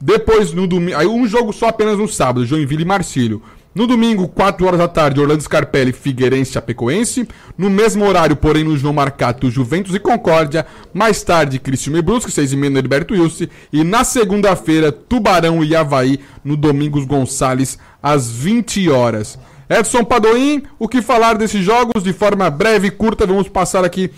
Depois, 0.00 0.50
no 0.50 0.66
domingo. 0.66 0.96
Aí 0.96 1.06
um 1.06 1.26
jogo 1.26 1.52
só 1.52 1.68
apenas 1.68 1.98
no 1.98 2.08
sábado, 2.08 2.46
Joinville 2.46 2.84
e 2.84 2.86
Marcílio. 2.86 3.42
No 3.74 3.86
domingo, 3.86 4.26
4 4.26 4.66
horas 4.66 4.78
da 4.78 4.88
tarde, 4.88 5.20
Orlando 5.20 5.42
Scarpelli, 5.42 5.92
Figueirense 5.92 6.52
Chapecoense. 6.52 7.28
No 7.56 7.68
mesmo 7.68 8.06
horário, 8.06 8.34
porém, 8.34 8.64
no 8.64 8.78
João 8.78 8.94
Marcato, 8.94 9.50
Juventus 9.50 9.94
e 9.94 10.00
Concórdia. 10.00 10.66
Mais 10.94 11.22
tarde, 11.22 11.58
Cristiano 11.58 11.98
e 11.98 12.02
Brusque, 12.02 12.32
6 12.32 12.54
e 12.54 12.56
meia 12.56 12.78
Heriberto 12.78 13.12
Wilson. 13.12 13.48
E 13.70 13.84
na 13.84 14.02
segunda-feira, 14.02 14.90
Tubarão 14.90 15.62
e 15.62 15.76
Havaí, 15.76 16.18
no 16.42 16.56
Domingos 16.56 17.04
Gonçalves, 17.04 17.78
às 18.02 18.30
20 18.30 18.88
horas. 18.88 19.38
Edson 19.68 20.02
Padoim, 20.02 20.62
o 20.78 20.88
que 20.88 21.02
falar 21.02 21.36
desses 21.36 21.62
jogos 21.62 22.02
de 22.02 22.14
forma 22.14 22.48
breve 22.48 22.88
e 22.88 22.90
curta? 22.90 23.26
Vamos 23.26 23.48
passar 23.48 23.84
aqui 23.84 24.10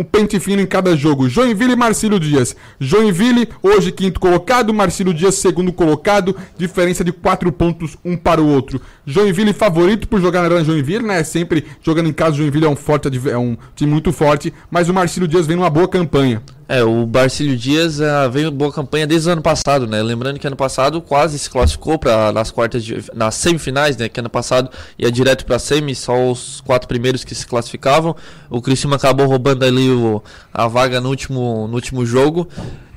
um 0.00 0.04
pente 0.04 0.40
fino 0.40 0.62
em 0.62 0.66
cada 0.66 0.96
jogo. 0.96 1.28
Joinville 1.28 1.74
e 1.74 1.76
Marcílio 1.76 2.18
Dias. 2.18 2.56
Joinville, 2.80 3.46
hoje 3.62 3.92
quinto 3.92 4.18
colocado, 4.18 4.72
Marcílio 4.72 5.12
Dias 5.12 5.34
segundo 5.34 5.70
colocado, 5.74 6.34
diferença 6.56 7.04
de 7.04 7.12
quatro 7.12 7.52
pontos 7.52 7.98
um 8.02 8.16
para 8.16 8.40
o 8.40 8.48
outro. 8.48 8.80
Joinville 9.04 9.52
favorito 9.52 10.08
por 10.08 10.18
jogar 10.18 10.48
na 10.48 10.64
Joinville, 10.64 11.06
né? 11.06 11.22
Sempre 11.22 11.66
jogando 11.82 12.08
em 12.08 12.14
casa, 12.14 12.36
Joinville 12.36 12.64
é 12.64 12.68
um, 12.70 12.76
forte, 12.76 13.08
é 13.28 13.36
um 13.36 13.58
time 13.76 13.92
muito 13.92 14.10
forte, 14.10 14.54
mas 14.70 14.88
o 14.88 14.94
Marcílio 14.94 15.28
Dias 15.28 15.46
vem 15.46 15.56
numa 15.56 15.68
boa 15.68 15.86
campanha. 15.86 16.42
É, 16.72 16.84
o 16.84 17.04
Barcílio 17.04 17.56
Dias 17.56 17.98
uh, 17.98 18.30
veio 18.30 18.48
boa 18.48 18.72
campanha 18.72 19.04
desde 19.04 19.28
o 19.28 19.32
ano 19.32 19.42
passado, 19.42 19.88
né? 19.88 20.00
Lembrando 20.00 20.38
que 20.38 20.46
ano 20.46 20.54
passado 20.54 21.02
quase 21.02 21.36
se 21.36 21.50
classificou 21.50 21.98
para 21.98 22.30
nas 22.30 22.52
quartas 22.52 22.84
de, 22.84 23.02
nas 23.12 23.34
semifinais, 23.34 23.96
né? 23.96 24.08
Que 24.08 24.20
ano 24.20 24.30
passado 24.30 24.70
ia 24.96 25.10
direto 25.10 25.44
para 25.44 25.58
semi, 25.58 25.96
só 25.96 26.30
os 26.30 26.60
quatro 26.60 26.86
primeiros 26.86 27.24
que 27.24 27.34
se 27.34 27.44
classificavam. 27.44 28.14
O 28.48 28.62
Criciúma 28.62 28.94
acabou 28.94 29.26
roubando 29.26 29.64
ali 29.64 29.90
o, 29.90 30.22
a 30.54 30.68
vaga 30.68 31.00
no 31.00 31.08
último 31.08 31.66
no 31.66 31.74
último 31.74 32.06
jogo. 32.06 32.48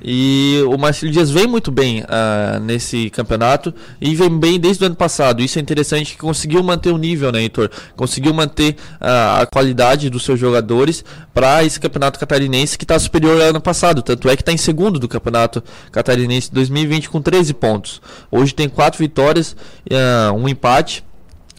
E 0.04 0.62
o 0.66 0.76
Marcelo 0.76 1.10
Dias 1.10 1.30
vem 1.30 1.46
muito 1.46 1.72
bem 1.72 2.02
uh, 2.02 2.60
nesse 2.60 3.08
campeonato 3.08 3.72
e 3.98 4.14
vem 4.14 4.38
bem 4.38 4.60
desde 4.60 4.84
o 4.84 4.86
ano 4.86 4.94
passado. 4.94 5.42
Isso 5.42 5.58
é 5.58 5.62
interessante 5.62 6.12
que 6.12 6.18
conseguiu 6.18 6.62
manter 6.62 6.90
o 6.90 6.98
nível, 6.98 7.32
né, 7.32 7.40
Heitor? 7.40 7.70
Conseguiu 7.96 8.34
manter 8.34 8.72
uh, 9.00 9.40
a 9.40 9.46
qualidade 9.46 10.10
dos 10.10 10.22
seus 10.22 10.38
jogadores 10.38 11.02
para 11.32 11.64
esse 11.64 11.80
campeonato 11.80 12.20
catarinense 12.20 12.76
que 12.76 12.84
está 12.84 12.98
superior 12.98 13.40
ao 13.40 13.48
ano 13.48 13.60
passado. 13.62 14.02
Tanto 14.02 14.28
é 14.28 14.36
que 14.36 14.42
está 14.42 14.52
em 14.52 14.58
segundo 14.58 14.98
do 14.98 15.08
campeonato 15.08 15.64
catarinense 15.90 16.52
2020 16.52 17.08
com 17.08 17.22
13 17.22 17.54
pontos. 17.54 18.02
Hoje 18.30 18.54
tem 18.54 18.68
quatro 18.68 18.98
vitórias, 18.98 19.56
uh, 19.90 20.34
um 20.34 20.46
empate 20.46 21.02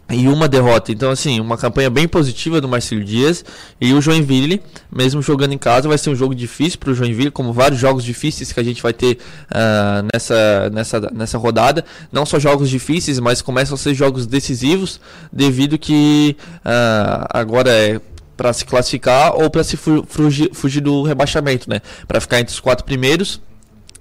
e 0.09 0.27
uma 0.27 0.47
derrota. 0.47 0.91
Então, 0.91 1.09
assim, 1.09 1.39
uma 1.39 1.57
campanha 1.57 1.89
bem 1.89 2.07
positiva 2.07 2.61
do 2.61 2.67
Marcelo 2.67 3.03
Dias. 3.03 3.43
E 3.81 3.93
o 3.93 4.01
Joinville, 4.01 4.61
mesmo 4.91 5.21
jogando 5.21 5.53
em 5.53 5.57
casa, 5.57 5.87
vai 5.87 5.97
ser 5.97 6.09
um 6.09 6.15
jogo 6.15 6.35
difícil 6.35 6.79
para 6.79 6.91
o 6.91 6.93
Joinville, 6.93 7.31
como 7.31 7.51
vários 7.51 7.79
jogos 7.79 8.03
difíceis 8.03 8.51
que 8.51 8.59
a 8.59 8.63
gente 8.63 8.81
vai 8.81 8.93
ter 8.93 9.17
uh, 9.51 10.07
nessa, 10.13 10.69
nessa, 10.71 10.99
nessa 11.11 11.37
rodada. 11.37 11.83
Não 12.11 12.25
só 12.25 12.39
jogos 12.39 12.69
difíceis, 12.69 13.19
mas 13.19 13.41
começam 13.41 13.75
a 13.75 13.77
ser 13.77 13.93
jogos 13.93 14.27
decisivos, 14.27 14.99
devido 15.31 15.77
que 15.77 16.37
uh, 16.57 17.25
agora 17.29 17.71
é 17.71 17.99
para 18.37 18.51
se 18.51 18.65
classificar 18.65 19.33
ou 19.33 19.49
para 19.49 19.63
se 19.63 19.77
fugir, 19.77 20.53
fugir 20.53 20.81
do 20.81 21.03
rebaixamento, 21.03 21.69
né? 21.69 21.81
Para 22.05 22.19
ficar 22.19 22.39
entre 22.39 22.53
os 22.53 22.59
quatro 22.59 22.83
primeiros 22.83 23.39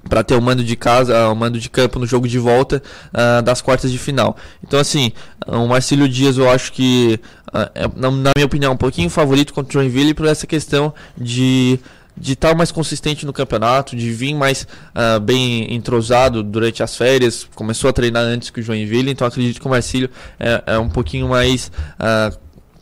para 0.09 0.23
ter 0.23 0.35
o 0.35 0.43
mando 0.43 0.63
de 0.63 0.77
casa, 0.77 1.29
o 1.29 1.35
mando 1.35 1.59
de 1.59 1.69
campo 1.69 1.99
no 1.99 2.07
jogo 2.07 2.29
de 2.29 2.39
volta 2.39 2.83
uh, 3.13 3.43
das 3.43 3.61
quartas 3.61 3.91
de 3.91 3.99
final. 3.99 4.37
Então 4.63 4.79
assim, 4.79 5.13
o 5.47 5.67
Marcílio 5.67 6.09
Dias 6.09 6.37
eu 6.37 6.51
acho 6.51 6.73
que, 6.73 7.21
uh, 7.49 7.71
é, 7.75 7.89
na, 7.97 8.11
minha 8.11 8.47
opinião, 8.47 8.73
um 8.73 8.77
pouquinho 8.77 9.11
favorito 9.11 9.53
contra 9.53 9.71
o 9.71 9.73
Joinville 9.73 10.15
por 10.15 10.27
essa 10.27 10.47
questão 10.47 10.93
de 11.17 11.79
de 12.17 12.35
estar 12.35 12.55
mais 12.55 12.71
consistente 12.71 13.27
no 13.27 13.33
campeonato, 13.33 13.97
de 13.97 14.13
vir 14.13 14.35
mais 14.35 14.69
uh, 14.95 15.19
bem 15.19 15.75
entrosado 15.75 16.45
durante 16.45 16.81
as 16.81 16.97
férias, 16.97 17.45
começou 17.57 17.91
a 17.91 17.93
treinar 17.93 18.23
antes 18.23 18.51
que 18.51 18.61
o 18.61 18.63
Joinville, 18.63 19.11
então 19.11 19.27
acredito 19.27 19.61
que 19.61 19.67
o 19.67 19.71
Marcílio 19.71 20.09
é, 20.39 20.63
é 20.65 20.79
um 20.79 20.89
pouquinho 20.89 21.29
mais 21.29 21.73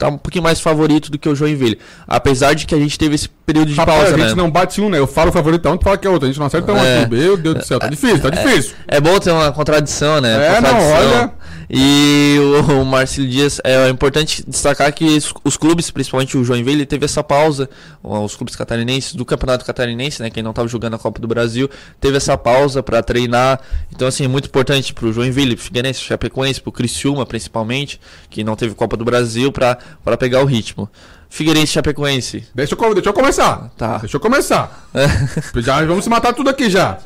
tá 0.02 0.08
um 0.08 0.18
pouquinho 0.18 0.42
mais 0.42 0.60
favorito 0.60 1.10
do 1.10 1.18
que 1.18 1.28
o 1.28 1.34
Joinville. 1.34 1.78
Apesar 2.06 2.54
de 2.54 2.66
que 2.66 2.74
a 2.74 2.78
gente 2.78 2.98
teve 2.98 3.14
esse 3.14 3.28
período 3.28 3.68
de 3.68 3.74
Rapaz, 3.74 3.98
pausa, 3.98 4.14
a 4.14 4.18
gente 4.18 4.30
né? 4.30 4.34
não 4.34 4.50
bate 4.50 4.80
um, 4.80 4.88
né? 4.88 4.98
Eu 4.98 5.06
falo 5.06 5.30
favorito 5.30 5.68
um, 5.68 5.76
tu 5.76 5.84
fala 5.84 5.96
que 5.96 6.06
é 6.06 6.10
outro. 6.10 6.26
A 6.26 6.30
gente 6.30 6.38
não 6.38 6.46
acerta 6.46 6.72
um 6.72 6.76
é. 6.76 7.02
aqui. 7.02 7.14
Meu 7.14 7.36
Deus 7.36 7.54
do 7.56 7.64
céu, 7.64 7.78
tá 7.78 7.88
difícil, 7.88 8.20
tá 8.20 8.28
é. 8.28 8.30
difícil. 8.30 8.74
É, 8.88 8.96
é 8.96 9.00
bom 9.00 9.18
ter 9.18 9.30
uma 9.30 9.52
contradição, 9.52 10.20
né? 10.20 10.34
É, 10.34 10.54
contradição. 10.56 10.80
não, 10.80 10.90
olha... 10.90 11.32
E 11.74 12.36
o, 12.38 12.82
o 12.82 12.84
Marcelo 12.84 13.26
Dias, 13.26 13.58
é 13.64 13.88
importante 13.88 14.44
destacar 14.46 14.92
que 14.92 15.18
os, 15.42 15.56
clubes, 15.56 15.90
principalmente 15.90 16.36
o 16.36 16.44
Joinville, 16.44 16.84
teve 16.84 17.06
essa 17.06 17.24
pausa, 17.24 17.66
os 18.02 18.36
clubes 18.36 18.54
catarinenses, 18.54 19.14
do 19.14 19.24
Campeonato 19.24 19.64
Catarinense, 19.64 20.20
né? 20.20 20.28
Quem 20.28 20.42
não 20.42 20.50
estava 20.50 20.68
jogando 20.68 20.94
a 20.94 20.98
Copa 20.98 21.18
do 21.18 21.26
Brasil, 21.26 21.70
teve 21.98 22.18
essa 22.18 22.36
pausa 22.36 22.82
para 22.82 23.02
treinar. 23.02 23.58
Então, 23.90 24.06
assim, 24.06 24.26
é 24.26 24.28
muito 24.28 24.48
importante 24.48 24.92
pro 24.92 25.10
Joinville, 25.14 25.56
pro 25.56 25.64
Figueirense, 25.64 26.00
Chapecoense, 26.00 26.60
pro 26.60 26.70
Criciúma, 26.70 27.24
principalmente, 27.24 27.98
que 28.28 28.44
não 28.44 28.54
teve 28.54 28.74
Copa 28.74 28.94
do 28.94 29.04
Brasil, 29.04 29.50
para 29.50 29.78
pegar 30.18 30.42
o 30.42 30.44
ritmo. 30.44 30.90
Figueirense 31.30 31.72
Chapecoense. 31.72 32.44
Deixa 32.54 32.74
eu, 32.74 32.94
deixa 32.94 33.08
eu 33.08 33.14
começar. 33.14 33.70
Tá. 33.78 33.96
Deixa 33.96 34.14
eu 34.14 34.20
começar. 34.20 34.90
já 35.56 35.82
vamos 35.86 36.04
se 36.04 36.10
matar 36.10 36.34
tudo 36.34 36.50
aqui 36.50 36.68
já. 36.68 36.98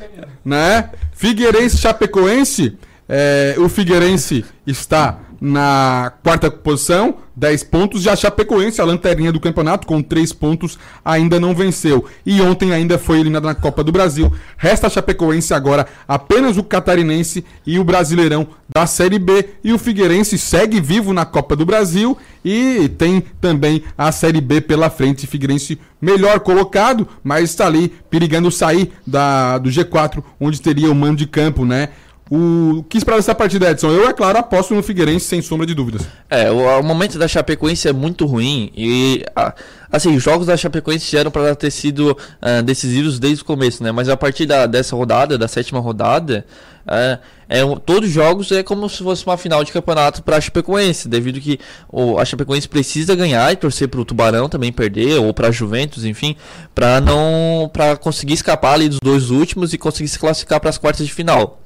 Né? 0.43 0.89
Figueirense 1.13 1.77
Chapecoense. 1.77 2.77
É, 3.07 3.55
o 3.57 3.69
Figueirense 3.69 4.43
está 4.65 5.19
na 5.39 6.11
quarta 6.23 6.49
posição, 6.49 7.15
10 7.35 7.63
pontos. 7.65 8.01
Já 8.01 8.13
a 8.13 8.15
Chapecoense, 8.15 8.81
a 8.81 8.85
lanterninha 8.85 9.31
do 9.31 9.39
campeonato, 9.39 9.85
com 9.85 10.01
3 10.01 10.33
pontos, 10.33 10.77
ainda 11.05 11.39
não 11.39 11.53
venceu. 11.53 12.05
E 12.25 12.41
ontem 12.41 12.73
ainda 12.73 12.97
foi 12.97 13.19
eliminado 13.19 13.45
na 13.45 13.55
Copa 13.55 13.83
do 13.83 13.91
Brasil. 13.91 14.31
Resta 14.57 14.87
a 14.87 14.89
Chapecoense 14.89 15.53
agora 15.53 15.87
apenas 16.07 16.57
o 16.57 16.63
Catarinense 16.63 17.45
e 17.65 17.77
o 17.77 17.83
Brasileirão 17.83 18.47
da 18.73 18.85
Série 18.85 19.19
B. 19.19 19.47
E 19.63 19.71
o 19.71 19.77
Figueirense 19.77 20.37
segue 20.37 20.81
vivo 20.81 21.13
na 21.13 21.25
Copa 21.25 21.55
do 21.55 21.65
Brasil 21.65 22.17
e 22.43 22.89
tem 22.97 23.23
também 23.39 23.83
a 23.97 24.11
Série 24.11 24.41
B 24.41 24.59
pela 24.61 24.89
frente. 24.89 25.27
Figueirense 25.27 25.79
melhor 26.01 26.39
colocado, 26.39 27.07
mas 27.23 27.49
está 27.49 27.67
ali 27.67 27.89
perigando 28.09 28.51
sair 28.51 28.91
da, 29.05 29.57
do 29.57 29.69
G4, 29.69 30.23
onde 30.39 30.61
teria 30.61 30.91
o 30.91 30.95
mando 30.95 31.17
de 31.17 31.27
campo, 31.27 31.65
né? 31.65 31.89
O 32.29 32.83
que 32.89 32.97
esperar 32.97 33.17
dessa 33.17 33.33
partida, 33.33 33.71
Edson? 33.71 33.89
Eu, 33.89 34.07
é 34.09 34.13
claro, 34.13 34.37
aposto 34.37 34.73
no 34.73 34.83
Figueirense 34.83 35.25
sem 35.25 35.41
sombra 35.41 35.65
de 35.65 35.73
dúvidas. 35.73 36.05
É, 36.29 36.51
o, 36.51 36.79
o 36.79 36.83
momento 36.83 37.17
da 37.17 37.27
Chapecoense 37.27 37.87
é 37.87 37.93
muito 37.93 38.25
ruim 38.25 38.69
e, 38.75 39.23
a, 39.33 39.53
assim, 39.89 40.13
os 40.15 40.21
jogos 40.21 40.47
da 40.47 40.57
Chapecoense 40.57 41.09
já 41.09 41.19
eram 41.19 41.31
para 41.31 41.55
ter 41.55 41.71
sido 41.71 42.11
uh, 42.11 42.61
decisivos 42.63 43.17
desde 43.17 43.43
o 43.43 43.45
começo, 43.45 43.81
né? 43.81 43.93
Mas 43.93 44.09
a 44.09 44.17
partir 44.17 44.45
da, 44.45 44.65
dessa 44.65 44.93
rodada, 44.93 45.37
da 45.37 45.47
sétima 45.47 45.79
rodada, 45.79 46.45
uh, 46.85 47.17
é, 47.47 47.61
todos 47.85 48.09
os 48.09 48.13
jogos 48.13 48.51
é 48.51 48.61
como 48.61 48.89
se 48.89 49.01
fosse 49.01 49.25
uma 49.25 49.37
final 49.37 49.63
de 49.63 49.71
campeonato 49.71 50.21
para 50.21 50.35
a 50.35 50.41
Chapecoense, 50.41 51.07
devido 51.07 51.39
que 51.39 51.57
o, 51.89 52.19
a 52.19 52.25
Chapecoense 52.25 52.67
precisa 52.67 53.15
ganhar 53.15 53.53
e 53.53 53.55
torcer 53.55 53.87
para 53.87 54.01
o 54.01 54.05
Tubarão 54.05 54.49
também 54.49 54.73
perder, 54.73 55.17
ou 55.19 55.33
para 55.33 55.47
a 55.47 55.51
Juventus, 55.51 56.03
enfim, 56.03 56.35
para 56.75 56.99
não 56.99 57.69
para 57.71 57.95
conseguir 57.95 58.33
escapar 58.33 58.73
ali 58.73 58.89
dos 58.89 58.99
dois 59.01 59.29
últimos 59.29 59.71
e 59.71 59.77
conseguir 59.77 60.09
se 60.09 60.19
classificar 60.19 60.59
para 60.59 60.69
as 60.69 60.77
quartas 60.77 61.07
de 61.07 61.13
final. 61.13 61.61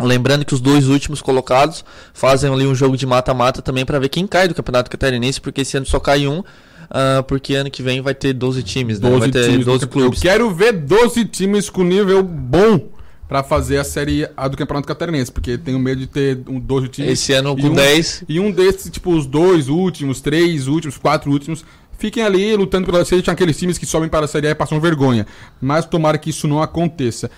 Lembrando 0.00 0.44
que 0.44 0.54
os 0.54 0.60
dois 0.60 0.86
últimos 0.86 1.20
colocados 1.20 1.84
fazem 2.12 2.52
ali 2.52 2.66
um 2.66 2.74
jogo 2.74 2.96
de 2.96 3.06
mata-mata 3.06 3.60
também 3.60 3.84
para 3.84 3.98
ver 3.98 4.08
quem 4.08 4.26
cai 4.26 4.46
do 4.46 4.54
Campeonato 4.54 4.90
Catarinense, 4.90 5.40
porque 5.40 5.62
esse 5.62 5.76
ano 5.76 5.86
só 5.86 5.98
cai 5.98 6.26
um. 6.26 6.38
Uh, 6.40 7.22
porque 7.26 7.54
ano 7.54 7.70
que 7.70 7.82
vem 7.82 8.00
vai 8.00 8.14
ter 8.14 8.32
12 8.32 8.62
times, 8.62 8.98
né? 8.98 9.10
12 9.10 9.20
vai 9.20 9.30
ter 9.30 9.50
times 9.50 9.66
12 9.66 9.86
clubes. 9.88 10.24
Eu 10.24 10.30
quero 10.30 10.54
ver 10.54 10.72
12 10.72 11.24
times 11.26 11.68
com 11.68 11.82
nível 11.82 12.22
bom 12.22 12.88
para 13.28 13.42
fazer 13.42 13.76
a 13.76 13.84
Série 13.84 14.26
A 14.34 14.48
do 14.48 14.56
Campeonato 14.56 14.88
Catarinense, 14.88 15.30
porque 15.30 15.58
tenho 15.58 15.78
medo 15.78 16.00
de 16.00 16.06
ter 16.06 16.40
um 16.48 16.58
12 16.58 16.88
times. 16.88 17.12
Esse 17.12 17.34
ano 17.34 17.54
com 17.54 17.66
um, 17.66 17.74
10. 17.74 18.24
E 18.26 18.40
um 18.40 18.50
desses, 18.50 18.90
tipo, 18.90 19.14
os 19.14 19.26
dois 19.26 19.68
últimos, 19.68 20.22
três 20.22 20.66
últimos, 20.66 20.96
quatro 20.96 21.30
últimos, 21.30 21.62
fiquem 21.98 22.22
ali 22.22 22.56
lutando 22.56 22.86
pela. 22.86 23.04
Tinha 23.04 23.20
aqueles 23.26 23.58
times 23.58 23.76
que 23.76 23.84
sobem 23.84 24.08
para 24.08 24.24
a 24.24 24.28
Série 24.28 24.48
A 24.48 24.50
e 24.52 24.54
passam 24.54 24.80
vergonha. 24.80 25.26
Mas 25.60 25.84
tomara 25.84 26.16
que 26.16 26.30
isso 26.30 26.48
não 26.48 26.62
aconteça. 26.62 27.30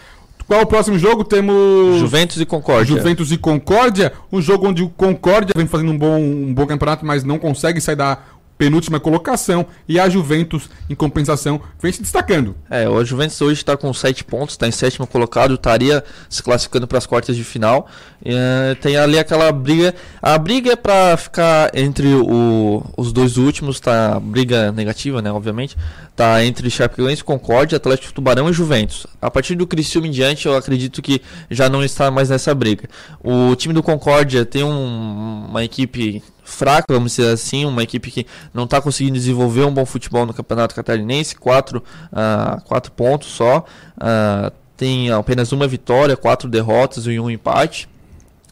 Qual 0.50 0.59
é 0.59 0.64
o 0.64 0.66
próximo 0.66 0.99
jogo? 0.99 1.23
Temos. 1.23 2.00
Juventus 2.00 2.40
e 2.40 2.45
Concórdia. 2.45 2.85
Juventus 2.85 3.30
e 3.30 3.38
Concórdia. 3.38 4.12
Um 4.33 4.42
jogo 4.42 4.66
onde 4.66 4.83
o 4.83 4.88
Concórdia 4.88 5.52
vem 5.57 5.64
fazendo 5.64 5.92
um 5.92 5.97
bom, 5.97 6.19
um 6.19 6.52
bom 6.52 6.66
campeonato, 6.66 7.07
mas 7.07 7.23
não 7.23 7.38
consegue 7.38 7.80
sair 7.80 7.95
da 7.95 8.19
penúltima 8.61 9.00
colocação 9.00 9.64
e 9.88 9.99
a 9.99 10.07
Juventus, 10.07 10.69
em 10.90 10.95
compensação, 10.95 11.62
vem 11.81 11.90
se 11.90 12.02
destacando. 12.02 12.55
É, 12.69 12.87
o 12.87 13.02
Juventus 13.02 13.40
hoje 13.40 13.55
está 13.55 13.75
com 13.75 13.90
7 13.90 14.23
pontos, 14.23 14.52
está 14.52 14.69
em 14.69 14.71
sétimo 14.71 15.07
colocado, 15.07 15.55
estaria 15.55 16.05
se 16.29 16.43
classificando 16.43 16.87
para 16.87 16.99
as 16.99 17.07
quartas 17.07 17.35
de 17.35 17.43
final. 17.43 17.88
É, 18.23 18.75
tem 18.75 18.99
ali 18.99 19.19
aquela 19.19 19.50
briga. 19.50 19.95
A 20.21 20.37
briga 20.37 20.73
é 20.73 20.76
para 20.76 21.17
ficar 21.17 21.71
entre 21.73 22.09
o, 22.09 22.85
os 22.99 23.14
dois 23.14 23.38
últimos, 23.38 23.81
tá? 23.81 24.21
Briga 24.21 24.71
negativa, 24.73 25.23
né? 25.23 25.33
Obviamente. 25.33 25.75
Tá 26.14 26.45
entre 26.45 26.69
Chapecoense, 26.69 27.25
Concórdia, 27.25 27.76
Atlético 27.76 28.12
Tubarão 28.12 28.50
e 28.50 28.52
Juventus. 28.52 29.07
A 29.23 29.31
partir 29.31 29.55
do 29.55 29.67
Criciúma 29.67 30.07
em 30.07 30.11
diante, 30.11 30.45
eu 30.45 30.55
acredito 30.55 31.00
que 31.00 31.23
já 31.50 31.71
não 31.71 31.83
está 31.83 32.11
mais 32.11 32.29
nessa 32.29 32.55
briga. 32.55 32.90
O 33.25 33.57
time 33.57 33.73
do 33.73 33.83
Concórdia 33.83 34.45
tem 34.45 34.62
um, 34.62 35.47
uma 35.49 35.64
equipe 35.64 36.23
fraca, 36.50 36.92
vamos 36.92 37.14
dizer 37.14 37.33
assim, 37.33 37.64
uma 37.64 37.83
equipe 37.83 38.11
que 38.11 38.26
não 38.52 38.64
está 38.64 38.80
conseguindo 38.80 39.14
desenvolver 39.14 39.64
um 39.64 39.73
bom 39.73 39.87
futebol 39.87 40.26
no 40.26 40.35
Campeonato 40.35 40.75
Catarinense, 40.75 41.35
quatro, 41.37 41.83
uh, 42.12 42.61
quatro 42.62 42.92
pontos 42.92 43.28
só, 43.28 43.64
uh, 43.97 44.52
tem 44.76 45.11
apenas 45.11 45.52
uma 45.52 45.69
vitória, 45.69 46.16
quatro 46.16 46.49
derrotas 46.49 47.07
e 47.07 47.21
um 47.21 47.30
empate. 47.30 47.88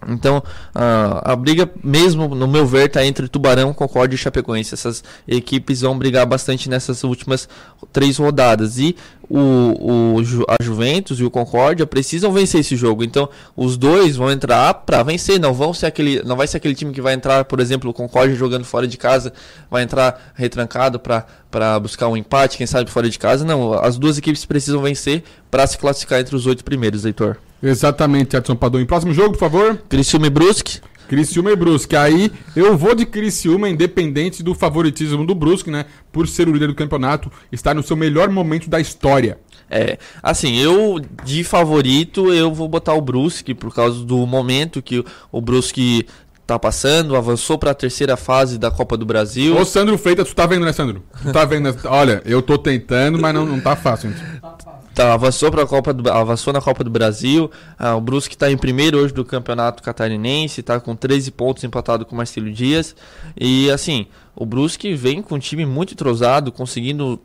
Então, 0.07 0.43
a, 0.75 1.33
a 1.33 1.37
briga, 1.37 1.69
mesmo 1.83 2.29
no 2.35 2.47
meu 2.47 2.67
ver, 2.67 2.87
está 2.87 3.05
entre 3.05 3.29
Tubarão, 3.29 3.75
Concorde 3.75 4.15
e 4.15 4.19
Chapecoense. 4.19 4.75
Essas 4.75 5.03
equipes 5.27 5.81
vão 5.81 5.99
brigar 5.99 6.25
bastante 6.25 6.69
nessas 6.69 7.03
últimas 7.03 7.49
três 7.93 8.17
rodadas. 8.17 8.79
E 8.79 8.95
o, 9.29 10.19
o, 10.19 10.45
a 10.49 10.63
Juventus 10.63 11.19
e 11.19 11.25
o 11.25 11.31
Concórdia 11.31 11.87
precisam 11.87 12.33
vencer 12.33 12.61
esse 12.61 12.77
jogo. 12.77 13.03
Então, 13.03 13.29
os 13.57 13.77
dois 13.77 14.17
vão 14.17 14.31
entrar 14.31 14.73
para 14.73 15.03
vencer. 15.03 15.41
Não 15.41 15.53
vão 15.53 15.75
ser 15.75 15.87
aquele, 15.87 16.23
não 16.23 16.37
vai 16.37 16.47
ser 16.47 16.59
aquele 16.59 16.75
time 16.75 16.93
que 16.93 17.01
vai 17.01 17.15
entrar, 17.15 17.45
por 17.45 17.59
exemplo, 17.59 17.91
o 17.91 17.95
Concórdia 17.95 18.37
jogando 18.37 18.65
fora 18.65 18.87
de 18.87 18.97
casa, 18.97 19.33
vai 19.71 19.83
entrar 19.83 20.33
retrancado 20.35 21.01
para 21.01 21.81
buscar 21.81 22.09
um 22.09 22.17
empate, 22.17 22.57
quem 22.57 22.67
sabe 22.67 22.91
fora 22.91 23.11
de 23.11 23.19
casa. 23.19 23.45
Não, 23.45 23.73
as 23.73 23.99
duas 23.99 24.17
equipes 24.17 24.45
precisam 24.45 24.81
vencer 24.81 25.25
para 25.51 25.67
se 25.67 25.77
classificar 25.77 26.21
entre 26.21 26.37
os 26.37 26.47
oito 26.47 26.63
primeiros, 26.63 27.05
Heitor. 27.05 27.37
Exatamente, 27.63 28.37
Edson 28.37 28.57
Padoim. 28.57 28.87
Próximo 28.87 29.13
jogo, 29.13 29.31
por 29.31 29.39
favor. 29.39 29.77
Criciúma 29.89 30.27
e 30.27 30.31
Brusque. 30.31 30.81
Criciúma 31.09 31.51
e 31.51 31.57
Brusque. 31.57 31.97
Aí 31.97 32.31
eu 32.55 32.77
vou 32.77 32.95
de 32.95 33.07
Criciúma, 33.07 33.69
independente 33.69 34.43
do 34.43 34.55
favoritismo 34.55 35.27
do 35.27 35.35
Brusque, 35.35 35.71
né? 35.71 35.87
Por 36.13 36.29
ser 36.29 36.49
o 36.49 36.53
líder 36.53 36.69
do 36.69 36.75
campeonato, 36.75 37.33
estar 37.51 37.75
no 37.75 37.83
seu 37.83 37.97
melhor 37.97 38.29
momento 38.29 38.69
da 38.69 38.79
história. 38.79 39.39
É, 39.71 39.99
assim, 40.23 40.57
eu 40.57 41.01
de 41.25 41.45
favorito 41.45 42.33
eu 42.33 42.53
vou 42.55 42.69
botar 42.69 42.95
o 42.95 43.01
Brusque 43.01 43.55
por 43.55 43.75
causa 43.75 44.03
do 44.03 44.27
momento 44.27 44.81
que 44.81 45.05
o 45.31 45.41
Brusque 45.41 46.07
tá 46.47 46.59
passando, 46.59 47.15
avançou 47.15 47.59
para 47.59 47.73
a 47.73 47.75
terceira 47.75 48.17
fase 48.17 48.57
da 48.59 48.71
Copa 48.71 48.97
do 48.97 49.05
Brasil. 49.05 49.55
Ô 49.55 49.65
Sandro 49.67 49.99
Freitas, 49.99 50.29
tu 50.29 50.35
tá 50.35 50.47
vendo, 50.47 50.65
né, 50.65 50.73
Sandro? 50.73 51.03
Tu 51.23 51.31
tá 51.31 51.45
vendo, 51.45 51.71
né? 51.71 51.79
Olha, 51.85 52.23
eu 52.25 52.41
tô 52.41 52.57
tentando, 52.57 53.19
mas 53.19 53.35
não, 53.35 53.45
não 53.45 53.61
tá 53.61 53.77
fácil. 53.77 54.11
Gente. 54.11 54.41
Tá, 54.41 54.81
avançou 54.99 55.51
para 55.51 55.63
a 55.63 55.67
Copa 55.67 55.93
do, 55.93 56.11
avançou 56.11 56.53
na 56.53 56.61
Copa 56.61 56.85
do 56.85 56.91
Brasil. 56.91 57.51
Ah, 57.79 57.95
o 57.97 58.01
Brusque 58.01 58.35
está 58.35 58.51
em 58.51 58.57
primeiro 58.57 58.99
hoje 58.99 59.15
do 59.15 59.25
Campeonato 59.25 59.83
Catarinense, 59.83 60.61
está 60.61 60.81
com 60.81 60.95
13 60.95 61.31
pontos 61.31 61.65
empatado 61.65 62.05
com 62.05 62.15
o 62.15 62.17
Marcelo 62.17 62.51
Dias. 62.51 62.95
E 63.39 63.71
assim, 63.71 64.07
o 64.35 64.45
Brusque 64.45 64.95
vem 64.95 65.23
com 65.23 65.37
um 65.37 65.39
time 65.39 65.65
muito 65.65 65.95
entrosado, 65.95 66.51
conseguindo 66.53 67.21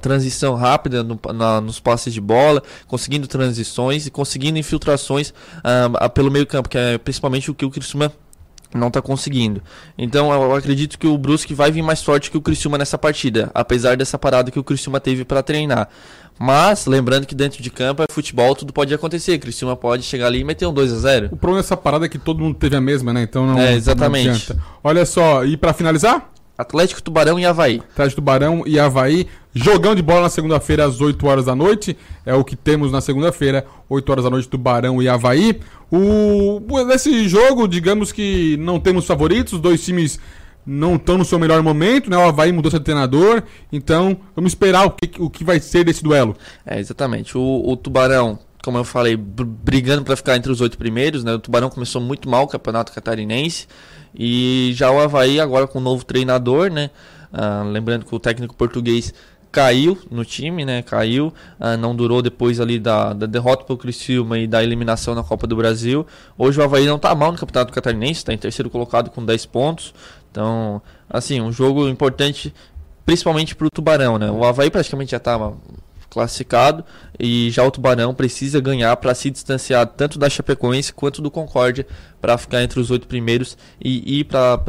transição 0.00 0.54
rápida 0.54 1.02
no, 1.02 1.18
na, 1.34 1.60
nos 1.60 1.80
passes 1.80 2.14
de 2.14 2.20
bola, 2.20 2.62
conseguindo 2.86 3.26
transições 3.26 4.06
e 4.06 4.10
conseguindo 4.10 4.58
infiltrações 4.58 5.34
ah, 5.62 6.08
pelo 6.08 6.30
meio 6.30 6.46
campo, 6.46 6.68
que 6.68 6.78
é 6.78 6.98
principalmente 6.98 7.50
o 7.50 7.54
que 7.54 7.64
o 7.64 7.70
Criciúma 7.70 8.12
não 8.74 8.88
está 8.88 9.00
conseguindo. 9.00 9.62
Então 9.96 10.32
eu 10.32 10.54
acredito 10.54 10.98
que 10.98 11.06
o 11.06 11.16
Brusque 11.16 11.54
vai 11.54 11.70
vir 11.70 11.82
mais 11.82 12.02
forte 12.02 12.30
que 12.30 12.36
o 12.36 12.42
Criciúma 12.42 12.76
nessa 12.76 12.98
partida, 12.98 13.50
apesar 13.54 13.96
dessa 13.96 14.18
parada 14.18 14.50
que 14.50 14.58
o 14.58 14.64
Criciúma 14.64 15.00
teve 15.00 15.24
para 15.24 15.42
treinar. 15.42 15.88
Mas, 16.38 16.86
lembrando 16.86 17.26
que 17.26 17.34
dentro 17.34 17.62
de 17.62 17.70
campo 17.70 18.02
é 18.02 18.06
futebol, 18.10 18.54
tudo 18.54 18.72
pode 18.72 18.92
acontecer. 18.92 19.38
Criciúma 19.38 19.76
pode 19.76 20.02
chegar 20.02 20.26
ali 20.26 20.40
e 20.40 20.44
meter 20.44 20.66
um 20.66 20.72
2 20.72 20.92
a 20.92 20.96
0 20.96 21.26
O 21.26 21.36
problema 21.36 21.62
dessa 21.62 21.76
parada 21.76 22.06
é 22.06 22.08
que 22.08 22.18
todo 22.18 22.40
mundo 22.40 22.56
teve 22.56 22.76
a 22.76 22.80
mesma, 22.80 23.12
né? 23.12 23.22
Então 23.22 23.46
não. 23.46 23.58
É, 23.58 23.74
exatamente. 23.74 24.52
Não 24.52 24.60
Olha 24.82 25.06
só, 25.06 25.44
e 25.44 25.56
para 25.56 25.72
finalizar? 25.72 26.30
Atlético 26.56 27.02
Tubarão 27.02 27.38
e 27.38 27.44
Havaí. 27.44 27.82
Atlético 27.92 28.16
Tubarão 28.20 28.62
e 28.64 28.78
Havaí. 28.78 29.26
Jogão 29.52 29.94
de 29.94 30.02
bola 30.02 30.22
na 30.22 30.28
segunda-feira 30.28 30.84
às 30.84 31.00
8 31.00 31.26
horas 31.26 31.44
da 31.46 31.54
noite. 31.54 31.96
É 32.24 32.34
o 32.34 32.44
que 32.44 32.54
temos 32.54 32.92
na 32.92 33.00
segunda-feira, 33.00 33.64
8 33.88 34.10
horas 34.10 34.24
da 34.24 34.30
noite, 34.30 34.48
Tubarão 34.48 35.02
e 35.02 35.08
Havaí. 35.08 35.60
O... 35.90 36.60
Nesse 36.86 37.28
jogo, 37.28 37.66
digamos 37.66 38.12
que 38.12 38.56
não 38.58 38.78
temos 38.78 39.04
favoritos, 39.04 39.54
os 39.54 39.60
dois 39.60 39.84
times 39.84 40.18
não 40.66 40.96
estão 40.96 41.18
no 41.18 41.24
seu 41.24 41.38
melhor 41.38 41.62
momento, 41.62 42.08
né? 42.08 42.16
O 42.16 42.22
Havaí 42.22 42.52
mudou 42.52 42.70
seu 42.70 42.80
treinador, 42.80 43.42
então 43.72 44.16
vamos 44.34 44.52
esperar 44.52 44.86
o 44.86 44.90
que, 44.90 45.20
o 45.20 45.28
que 45.28 45.44
vai 45.44 45.60
ser 45.60 45.84
desse 45.84 46.02
duelo. 46.02 46.36
É, 46.64 46.78
exatamente. 46.78 47.36
O, 47.36 47.62
o 47.66 47.76
Tubarão, 47.76 48.38
como 48.62 48.78
eu 48.78 48.84
falei, 48.84 49.16
brigando 49.16 50.04
para 50.04 50.16
ficar 50.16 50.36
entre 50.36 50.50
os 50.50 50.60
oito 50.60 50.78
primeiros, 50.78 51.22
né? 51.22 51.34
O 51.34 51.38
Tubarão 51.38 51.68
começou 51.68 52.00
muito 52.00 52.28
mal 52.28 52.44
o 52.44 52.48
campeonato 52.48 52.92
catarinense 52.92 53.66
e 54.14 54.72
já 54.74 54.90
o 54.90 55.00
Havaí 55.00 55.40
agora 55.40 55.66
com 55.66 55.78
um 55.78 55.82
novo 55.82 56.04
treinador, 56.04 56.70
né? 56.70 56.90
Ah, 57.32 57.64
lembrando 57.64 58.04
que 58.06 58.14
o 58.14 58.18
técnico 58.18 58.54
português 58.54 59.12
caiu 59.54 59.96
no 60.10 60.24
time, 60.24 60.64
né? 60.64 60.82
Caiu, 60.82 61.32
ah, 61.60 61.76
não 61.76 61.94
durou 61.94 62.20
depois 62.20 62.58
ali 62.58 62.78
da, 62.78 63.12
da 63.12 63.26
derrota 63.26 63.64
para 63.64 63.74
o 63.74 63.76
Criciúma 63.76 64.38
e 64.38 64.46
da 64.46 64.62
eliminação 64.62 65.14
na 65.14 65.22
Copa 65.22 65.46
do 65.46 65.54
Brasil. 65.54 66.06
Hoje 66.36 66.58
o 66.58 66.62
Havaí 66.64 66.86
não 66.86 66.96
está 66.96 67.14
mal 67.14 67.30
no 67.30 67.38
Campeonato 67.38 67.72
Catarinense, 67.72 68.20
está 68.20 68.32
em 68.32 68.38
terceiro 68.38 68.68
colocado 68.70 69.10
com 69.10 69.24
10 69.24 69.46
pontos. 69.46 69.94
Então, 70.34 70.82
assim, 71.08 71.40
um 71.40 71.52
jogo 71.52 71.86
importante, 71.88 72.52
principalmente 73.06 73.54
para 73.54 73.68
o 73.68 73.70
Tubarão, 73.70 74.18
né? 74.18 74.28
O 74.32 74.44
Havaí 74.44 74.68
praticamente 74.68 75.12
já 75.12 75.18
estava 75.18 75.54
classificado 76.10 76.84
e 77.20 77.50
já 77.50 77.62
o 77.62 77.70
Tubarão 77.70 78.12
precisa 78.12 78.60
ganhar 78.60 78.96
para 78.96 79.14
se 79.14 79.30
distanciar 79.30 79.86
tanto 79.86 80.18
da 80.18 80.28
Chapecoense 80.28 80.92
quanto 80.92 81.22
do 81.22 81.30
Concórdia 81.30 81.86
para 82.20 82.36
ficar 82.36 82.64
entre 82.64 82.80
os 82.80 82.90
oito 82.90 83.06
primeiros 83.06 83.56
e 83.80 84.20
ir 84.20 84.24
para 84.24 84.60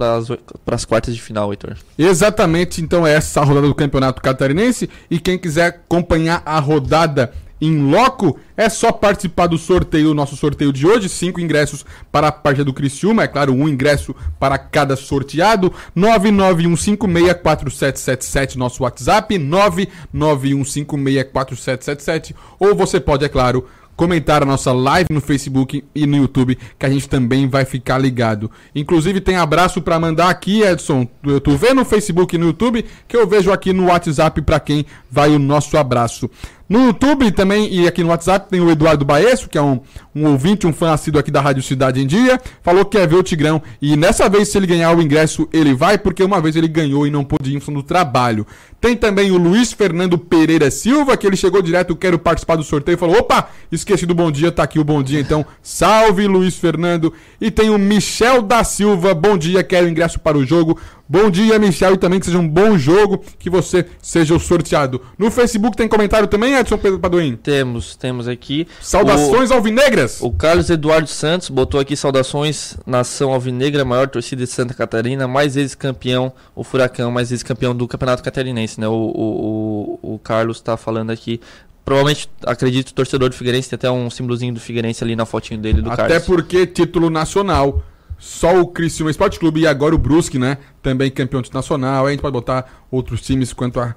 as 0.67 0.85
quartas 0.85 1.15
de 1.15 1.21
final, 1.21 1.51
Heitor. 1.51 1.75
Exatamente, 1.97 2.79
então 2.79 3.05
é 3.05 3.13
essa 3.13 3.41
a 3.41 3.43
rodada 3.43 3.67
do 3.67 3.73
Campeonato 3.73 4.21
Catarinense 4.21 4.87
e 5.09 5.19
quem 5.19 5.35
quiser 5.35 5.67
acompanhar 5.67 6.43
a 6.45 6.59
rodada 6.59 7.33
em 7.61 7.89
loco, 7.89 8.37
é 8.57 8.67
só 8.69 8.91
participar 8.91 9.47
do 9.47 9.57
sorteio, 9.57 10.13
nosso 10.13 10.35
sorteio 10.35 10.73
de 10.73 10.85
hoje, 10.85 11.09
cinco 11.09 11.39
ingressos 11.39 11.83
para 12.11 12.27
a 12.27 12.31
partida 12.31 12.65
do 12.65 12.73
Criciúma, 12.73 13.23
é 13.23 13.27
claro, 13.27 13.53
um 13.53 13.67
ingresso 13.67 14.15
para 14.39 14.55
cada 14.57 14.95
sorteado, 14.95 15.73
991564777, 15.95 18.55
nosso 18.55 18.83
WhatsApp, 18.83 19.35
991564777, 19.37 22.33
ou 22.59 22.75
você 22.75 22.99
pode, 22.99 23.25
é 23.25 23.29
claro, 23.29 23.65
comentar 23.95 24.43
a 24.43 24.45
nossa 24.45 24.73
live 24.73 25.07
no 25.09 25.21
Facebook 25.21 25.83
e 25.93 26.05
no 26.05 26.17
YouTube, 26.17 26.57
que 26.77 26.85
a 26.85 26.89
gente 26.89 27.07
também 27.07 27.47
vai 27.47 27.65
ficar 27.65 27.97
ligado. 27.97 28.51
Inclusive 28.73 29.21
tem 29.21 29.37
abraço 29.37 29.81
para 29.81 29.99
mandar 29.99 30.29
aqui, 30.29 30.61
Edson. 30.61 31.07
Tu 31.43 31.57
vê 31.57 31.73
no 31.73 31.85
Facebook 31.85 32.35
e 32.35 32.37
no 32.37 32.47
YouTube 32.47 32.85
que 33.07 33.15
eu 33.15 33.27
vejo 33.27 33.51
aqui 33.51 33.71
no 33.71 33.87
WhatsApp 33.87 34.41
para 34.41 34.59
quem 34.59 34.85
vai 35.09 35.29
o 35.29 35.39
nosso 35.39 35.77
abraço. 35.77 36.29
No 36.67 36.87
YouTube 36.87 37.31
também 37.31 37.71
e 37.71 37.87
aqui 37.87 38.01
no 38.01 38.09
WhatsApp 38.09 38.49
tem 38.49 38.59
o 38.59 38.71
Eduardo 38.71 39.05
Baesso, 39.05 39.47
que 39.47 39.55
é 39.55 39.61
um, 39.61 39.79
um 40.15 40.25
ouvinte, 40.25 40.65
um 40.65 40.73
fã 40.73 40.93
assíduo 40.93 41.19
aqui 41.19 41.29
da 41.29 41.39
Rádio 41.39 41.61
Cidade 41.61 42.01
em 42.01 42.07
Dia. 42.07 42.41
Falou 42.63 42.83
que 42.83 42.97
quer 42.97 43.07
ver 43.07 43.17
o 43.17 43.21
Tigrão 43.21 43.61
e 43.79 43.95
nessa 43.95 44.27
vez, 44.27 44.49
se 44.49 44.57
ele 44.57 44.65
ganhar 44.65 44.91
o 44.97 44.99
ingresso, 44.99 45.47
ele 45.53 45.75
vai, 45.75 45.95
porque 45.95 46.23
uma 46.23 46.41
vez 46.41 46.55
ele 46.55 46.67
ganhou 46.67 47.05
e 47.05 47.11
não 47.11 47.23
pôde 47.23 47.55
ir 47.55 47.61
no 47.69 47.83
trabalho. 47.83 48.47
Tem 48.81 48.95
também 48.95 49.29
o 49.29 49.37
Luiz 49.37 49.73
Fernando 49.73 50.17
Pereira 50.17 50.71
Silva, 50.71 51.15
que 51.15 51.27
ele 51.27 51.35
chegou 51.35 51.61
direto, 51.61 51.95
quero 51.95 52.17
participar 52.17 52.55
do 52.55 52.63
sorteio. 52.63 52.97
Falou: 52.97 53.17
opa, 53.17 53.49
esqueci 53.71 54.07
do 54.07 54.15
bom 54.15 54.31
dia, 54.31 54.51
tá 54.51 54.63
aqui 54.63 54.79
o 54.79 54.83
bom 54.83 55.03
dia, 55.03 55.19
então 55.19 55.45
salve 55.61 56.27
Luiz 56.27 56.55
Fernando. 56.55 57.13
E 57.39 57.51
tem 57.51 57.69
o 57.69 57.77
Michel 57.77 58.41
da 58.41 58.63
Silva, 58.63 59.13
bom 59.13 59.37
dia, 59.37 59.63
quero 59.63 59.87
ingresso 59.87 60.19
para 60.19 60.37
o 60.37 60.45
jogo. 60.45 60.79
Bom 61.07 61.29
dia, 61.29 61.59
Michel, 61.59 61.93
e 61.93 61.97
também 61.97 62.19
que 62.19 62.25
seja 62.25 62.39
um 62.39 62.47
bom 62.47 62.77
jogo, 62.77 63.23
que 63.37 63.47
você 63.47 63.85
seja 64.01 64.33
o 64.33 64.39
sorteado. 64.39 64.99
No 65.19 65.29
Facebook 65.29 65.77
tem 65.77 65.87
comentário 65.87 66.27
também, 66.27 66.55
Edson 66.55 66.77
Pedro 66.77 66.99
Paduim? 66.99 67.35
Temos, 67.35 67.95
temos 67.95 68.27
aqui. 68.27 68.67
Saudações 68.81 69.51
o, 69.51 69.53
alvinegras! 69.53 70.19
O 70.19 70.31
Carlos 70.31 70.69
Eduardo 70.69 71.07
Santos 71.07 71.49
botou 71.49 71.79
aqui 71.79 71.95
saudações, 71.95 72.75
nação 72.87 73.31
alvinegra, 73.31 73.85
maior 73.85 74.07
torcida 74.07 74.43
de 74.43 74.49
Santa 74.49 74.73
Catarina, 74.73 75.27
mais 75.27 75.53
vezes 75.53 75.75
campeão, 75.75 76.33
o 76.55 76.63
Furacão, 76.63 77.11
mais 77.11 77.29
vezes 77.29 77.43
campeão 77.43 77.75
do 77.75 77.87
Campeonato 77.87 78.23
Catarinense, 78.23 78.81
né? 78.81 78.87
O, 78.87 78.93
o, 78.93 79.99
o, 80.01 80.15
o 80.15 80.19
Carlos 80.19 80.57
está 80.57 80.75
falando 80.75 81.11
aqui 81.11 81.39
Provavelmente, 81.85 82.27
acredito, 82.43 82.91
torcedor 82.95 83.29
do 83.29 83.35
Figueirense 83.35 83.69
tem 83.69 83.77
até 83.77 83.91
um 83.91 84.09
símbolozinho 84.09 84.51
do 84.55 84.59
Figueirense 84.59 85.03
ali 85.03 85.15
na 85.15 85.23
fotinho 85.23 85.59
dele 85.59 85.83
do 85.83 85.91
Até 85.91 85.97
Carlos. 85.97 86.17
Até 86.17 86.25
porque 86.25 86.65
título 86.65 87.11
nacional. 87.11 87.83
Só 88.17 88.59
o 88.59 88.67
Criciúma 88.67 89.11
Esporte 89.11 89.39
Clube 89.39 89.61
e 89.61 89.67
agora 89.67 89.93
o 89.93 89.97
Brusque, 89.97 90.39
né? 90.39 90.57
Também 90.81 91.11
campeão 91.11 91.41
nacional. 91.53 92.05
Aí 92.05 92.09
a 92.09 92.11
gente 92.11 92.21
pode 92.21 92.33
botar 92.33 92.83
outros 92.89 93.21
times 93.21 93.53
quanto 93.53 93.79
a 93.79 93.95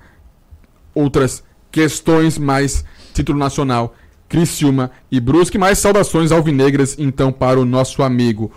outras 0.94 1.44
questões, 1.70 2.38
mas 2.38 2.84
título 3.14 3.38
nacional, 3.38 3.94
Criciúma 4.28 4.90
e 5.10 5.20
Brusque. 5.20 5.58
Mais 5.58 5.78
saudações 5.78 6.32
alvinegras, 6.32 6.96
então, 6.98 7.32
para 7.32 7.60
o 7.60 7.64
nosso 7.64 8.02
amigo. 8.02 8.52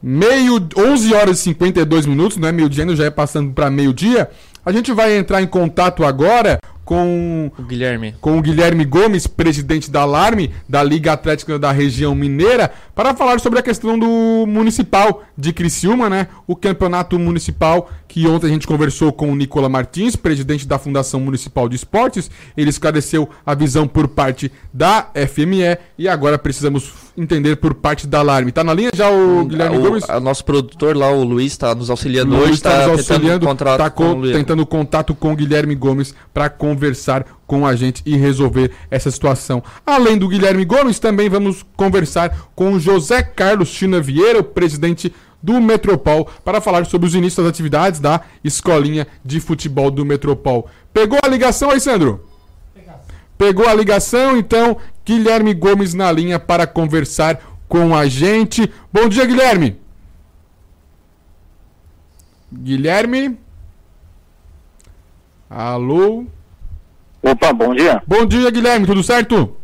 Meio, 0.00 0.68
11 0.76 1.14
horas 1.14 1.40
e 1.40 1.42
52 1.42 2.06
minutos, 2.06 2.36
não 2.36 2.48
é 2.48 2.52
meio-dia 2.52 2.94
já 2.94 3.04
é 3.04 3.10
passando 3.10 3.52
para 3.52 3.68
meio-dia. 3.68 4.30
A 4.64 4.70
gente 4.70 4.92
vai 4.92 5.16
entrar 5.16 5.42
em 5.42 5.46
contato 5.46 6.04
agora 6.04 6.60
com 6.88 7.52
o 7.58 7.62
Guilherme. 7.64 8.14
com 8.18 8.38
o 8.38 8.40
Guilherme 8.40 8.82
Gomes, 8.82 9.26
presidente 9.26 9.90
da 9.90 10.00
Alarme, 10.00 10.54
da 10.66 10.82
Liga 10.82 11.12
Atlética 11.12 11.58
da 11.58 11.70
região 11.70 12.14
mineira, 12.14 12.72
para 12.94 13.14
falar 13.14 13.40
sobre 13.40 13.58
a 13.58 13.62
questão 13.62 13.98
do 13.98 14.46
municipal 14.46 15.22
de 15.36 15.52
Criciúma, 15.52 16.08
né? 16.08 16.28
O 16.46 16.56
campeonato 16.56 17.18
municipal 17.18 17.90
que 18.08 18.26
ontem 18.26 18.46
a 18.46 18.50
gente 18.50 18.66
conversou 18.66 19.12
com 19.12 19.30
o 19.30 19.36
Nicola 19.36 19.68
Martins, 19.68 20.16
presidente 20.16 20.66
da 20.66 20.78
Fundação 20.78 21.20
Municipal 21.20 21.68
de 21.68 21.76
Esportes. 21.76 22.30
Ele 22.56 22.70
esclareceu 22.70 23.28
a 23.44 23.54
visão 23.54 23.86
por 23.86 24.08
parte 24.08 24.50
da 24.72 25.10
FME 25.28 25.76
e 25.98 26.08
agora 26.08 26.38
precisamos 26.38 26.90
entender 27.18 27.56
por 27.56 27.74
parte 27.74 28.06
da 28.06 28.20
Alarme. 28.20 28.52
Tá 28.52 28.62
na 28.62 28.72
linha 28.72 28.90
já 28.94 29.10
o 29.10 29.44
Guilherme 29.44 29.78
o, 29.78 29.80
Gomes? 29.80 30.04
O 30.04 30.20
nosso 30.20 30.44
produtor 30.44 30.96
lá, 30.96 31.10
o 31.10 31.24
Luiz, 31.24 31.52
está 31.52 31.74
nos 31.74 31.90
auxiliando 31.90 32.30
Luiz 32.30 32.44
hoje. 32.44 32.52
está 32.54 32.86
nos 32.86 32.98
auxiliando, 32.98 33.46
contrato 33.46 33.78
tá 33.78 33.90
com 33.90 34.22
tentando 34.22 34.64
contato 34.64 35.14
com 35.14 35.32
o 35.32 35.36
Guilherme 35.36 35.74
Gomes 35.74 36.14
para 36.32 36.48
conversar 36.48 37.26
com 37.46 37.66
a 37.66 37.74
gente 37.74 38.02
e 38.06 38.16
resolver 38.16 38.70
essa 38.90 39.10
situação. 39.10 39.62
Além 39.84 40.16
do 40.16 40.28
Guilherme 40.28 40.64
Gomes, 40.64 40.98
também 40.98 41.28
vamos 41.28 41.64
conversar 41.76 42.50
com 42.54 42.74
o 42.74 42.80
José 42.80 43.22
Carlos 43.22 43.68
China 43.68 44.00
Vieira, 44.00 44.40
o 44.40 44.44
presidente 44.44 45.12
do 45.42 45.60
Metropol, 45.60 46.28
para 46.44 46.60
falar 46.60 46.84
sobre 46.86 47.08
os 47.08 47.14
inícios 47.14 47.44
das 47.44 47.52
atividades 47.52 48.00
da 48.00 48.20
escolinha 48.42 49.06
de 49.24 49.40
futebol 49.40 49.90
do 49.90 50.04
Metropol. 50.04 50.68
Pegou 50.92 51.18
a 51.22 51.28
ligação 51.28 51.70
aí, 51.70 51.80
Sandro? 51.80 52.24
Pegou 53.38 53.68
a 53.68 53.74
ligação, 53.74 54.36
então 54.36 54.76
Guilherme 55.08 55.54
Gomes 55.54 55.94
na 55.94 56.12
linha 56.12 56.38
para 56.38 56.66
conversar 56.66 57.40
com 57.66 57.96
a 57.96 58.06
gente. 58.06 58.70
Bom 58.92 59.08
dia, 59.08 59.24
Guilherme. 59.24 59.80
Guilherme? 62.52 63.38
Alô? 65.48 66.26
Opa, 67.22 67.54
bom 67.54 67.74
dia. 67.74 68.02
Bom 68.06 68.26
dia, 68.26 68.50
Guilherme, 68.50 68.86
tudo 68.86 69.02
certo? 69.02 69.56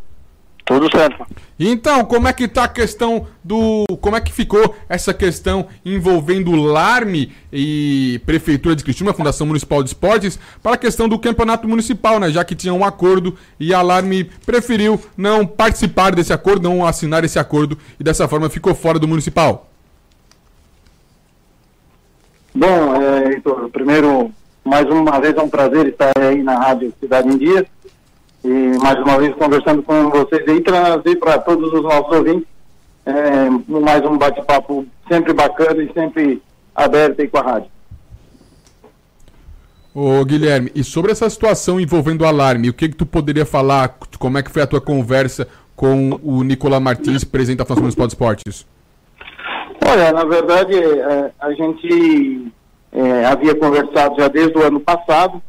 Tudo 0.64 0.90
certo. 0.90 1.26
Então, 1.58 2.04
como 2.04 2.26
é 2.26 2.32
que 2.32 2.48
tá 2.48 2.64
a 2.64 2.68
questão 2.68 3.26
do. 3.42 3.84
Como 4.00 4.16
é 4.16 4.20
que 4.20 4.32
ficou 4.32 4.74
essa 4.88 5.14
questão 5.14 5.68
envolvendo 5.84 6.50
o 6.50 6.56
LARME 6.56 7.32
e 7.52 8.20
Prefeitura 8.26 8.74
de 8.74 8.82
Cristina, 8.82 9.12
Fundação 9.12 9.46
Municipal 9.46 9.82
de 9.82 9.90
Esportes, 9.90 10.38
para 10.60 10.74
a 10.74 10.78
questão 10.78 11.08
do 11.08 11.18
campeonato 11.18 11.68
municipal, 11.68 12.18
né? 12.18 12.30
Já 12.30 12.44
que 12.44 12.56
tinha 12.56 12.74
um 12.74 12.84
acordo 12.84 13.36
e 13.58 13.72
a 13.72 13.80
LARME 13.82 14.24
preferiu 14.44 15.00
não 15.16 15.46
participar 15.46 16.12
desse 16.14 16.32
acordo, 16.32 16.68
não 16.68 16.84
assinar 16.84 17.22
esse 17.22 17.38
acordo 17.38 17.78
e 18.00 18.02
dessa 18.02 18.26
forma 18.26 18.50
ficou 18.50 18.74
fora 18.74 18.98
do 18.98 19.06
municipal. 19.06 19.68
Bom, 22.52 22.94
é, 22.96 23.32
Heitor, 23.32 23.68
primeiro, 23.70 24.32
mais 24.64 24.88
uma 24.88 25.20
vez 25.20 25.36
é 25.36 25.42
um 25.42 25.48
prazer 25.48 25.86
estar 25.86 26.12
aí 26.18 26.42
na 26.42 26.58
Rádio 26.58 26.92
Cidade 27.00 27.28
em 27.28 27.38
Dia 27.38 27.66
e 28.44 28.78
mais 28.78 28.98
uma 28.98 29.18
vez 29.18 29.34
conversando 29.34 29.82
com 29.82 30.10
vocês 30.10 30.46
e 30.46 30.60
trazer 30.60 31.16
para 31.16 31.38
todos 31.38 31.72
os 31.72 31.82
nossos 31.82 32.14
ouvintes 32.14 32.46
é, 33.06 33.50
mais 33.68 34.04
um 34.04 34.16
bate-papo 34.16 34.86
sempre 35.08 35.32
bacana 35.32 35.82
e 35.82 35.92
sempre 35.92 36.42
aberto 36.74 37.20
aí 37.20 37.28
com 37.28 37.38
a 37.38 37.42
rádio. 37.42 37.70
Ô 39.94 40.24
Guilherme, 40.24 40.72
e 40.74 40.82
sobre 40.82 41.12
essa 41.12 41.28
situação 41.30 41.78
envolvendo 41.78 42.22
o 42.22 42.26
alarme, 42.26 42.68
o 42.68 42.74
que 42.74 42.88
que 42.88 42.96
tu 42.96 43.06
poderia 43.06 43.46
falar, 43.46 43.96
como 44.18 44.38
é 44.38 44.42
que 44.42 44.50
foi 44.50 44.62
a 44.62 44.66
tua 44.66 44.80
conversa 44.80 45.46
com 45.76 46.18
o 46.22 46.42
Nicolas 46.42 46.82
Martins, 46.82 47.24
presidente 47.24 47.58
da 47.58 47.64
Fundação 47.64 47.82
Municipal 47.82 48.06
de 48.06 48.12
Esportes? 48.12 48.66
Olha, 49.86 50.12
na 50.12 50.24
verdade, 50.24 50.74
é, 50.74 51.30
a 51.38 51.52
gente 51.52 52.52
é, 52.92 53.24
havia 53.24 53.54
conversado 53.54 54.16
já 54.20 54.28
desde 54.28 54.58
o 54.58 54.62
ano 54.62 54.80
passado, 54.80 55.40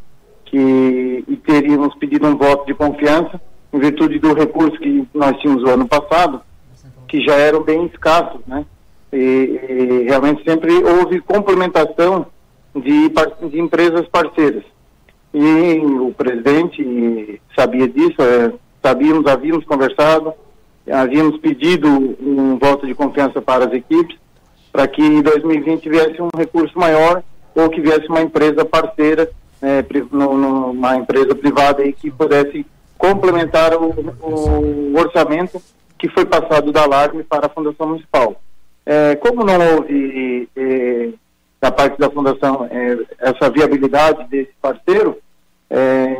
que 0.46 1.24
e 1.28 1.36
teríamos 1.38 1.96
pedido 1.96 2.28
um 2.28 2.38
voto 2.38 2.66
de 2.66 2.74
confiança 2.74 3.40
em 3.74 3.80
virtude 3.80 4.20
do 4.20 4.34
recurso 4.34 4.78
que 4.80 5.08
nós 5.14 5.38
tínhamos 5.42 5.64
o 5.64 5.70
ano 5.70 5.88
passado, 5.88 6.42
que 7.08 7.22
já 7.26 7.36
eram 7.36 7.62
bem 7.62 7.86
escassos, 7.88 8.40
né? 8.48 8.66
E, 9.12 9.18
e 9.18 10.04
realmente 10.08 10.44
sempre 10.44 10.74
houve 10.74 11.20
complementação 11.22 12.26
de, 12.76 13.10
de, 13.50 13.60
empresas 13.60 14.08
parceiras. 14.08 14.64
E 15.34 15.80
o 15.84 16.14
presidente 16.14 17.42
sabia 17.56 17.88
disso, 17.88 18.22
é, 18.22 18.54
sabíamos, 18.82 19.28
havíamos 19.28 19.66
conversado, 19.66 20.34
havíamos 20.90 21.38
pedido 21.40 21.88
um 21.90 22.58
voto 22.58 22.88
de 22.88 22.94
confiança 22.94 23.42
para 23.42 23.66
as 23.66 23.74
equipes, 23.74 24.18
para 24.72 24.88
que 24.88 25.02
em 25.02 25.22
2020 25.22 25.90
viesse 25.90 26.22
um 26.22 26.30
recurso 26.36 26.78
maior 26.78 27.24
ou 27.54 27.70
que 27.70 27.82
viesse 27.82 28.08
uma 28.08 28.22
empresa 28.22 28.66
parceira 28.66 29.30
é, 29.66 29.84
numa 30.12 30.96
empresa 30.96 31.34
privada 31.34 31.82
aí 31.82 31.92
que 31.92 32.12
pudesse 32.12 32.64
complementar 32.98 33.74
o, 33.74 33.90
o, 34.22 34.94
orçamento 34.96 35.60
que 35.98 36.08
foi 36.10 36.24
passado 36.24 36.72
da 36.72 36.84
Alarme 36.84 37.24
para 37.24 37.48
a 37.48 37.50
Fundação 37.50 37.88
Municipal. 37.88 38.40
É, 38.86 39.16
como 39.16 39.44
não 39.44 39.76
houve 39.76 40.48
é, 40.56 41.10
da 41.60 41.72
parte 41.72 41.98
da 41.98 42.12
Fundação 42.12 42.68
é, 42.70 42.98
essa 43.20 43.50
viabilidade 43.50 44.28
desse 44.30 44.52
parceiro, 44.62 45.18
é, 45.70 46.16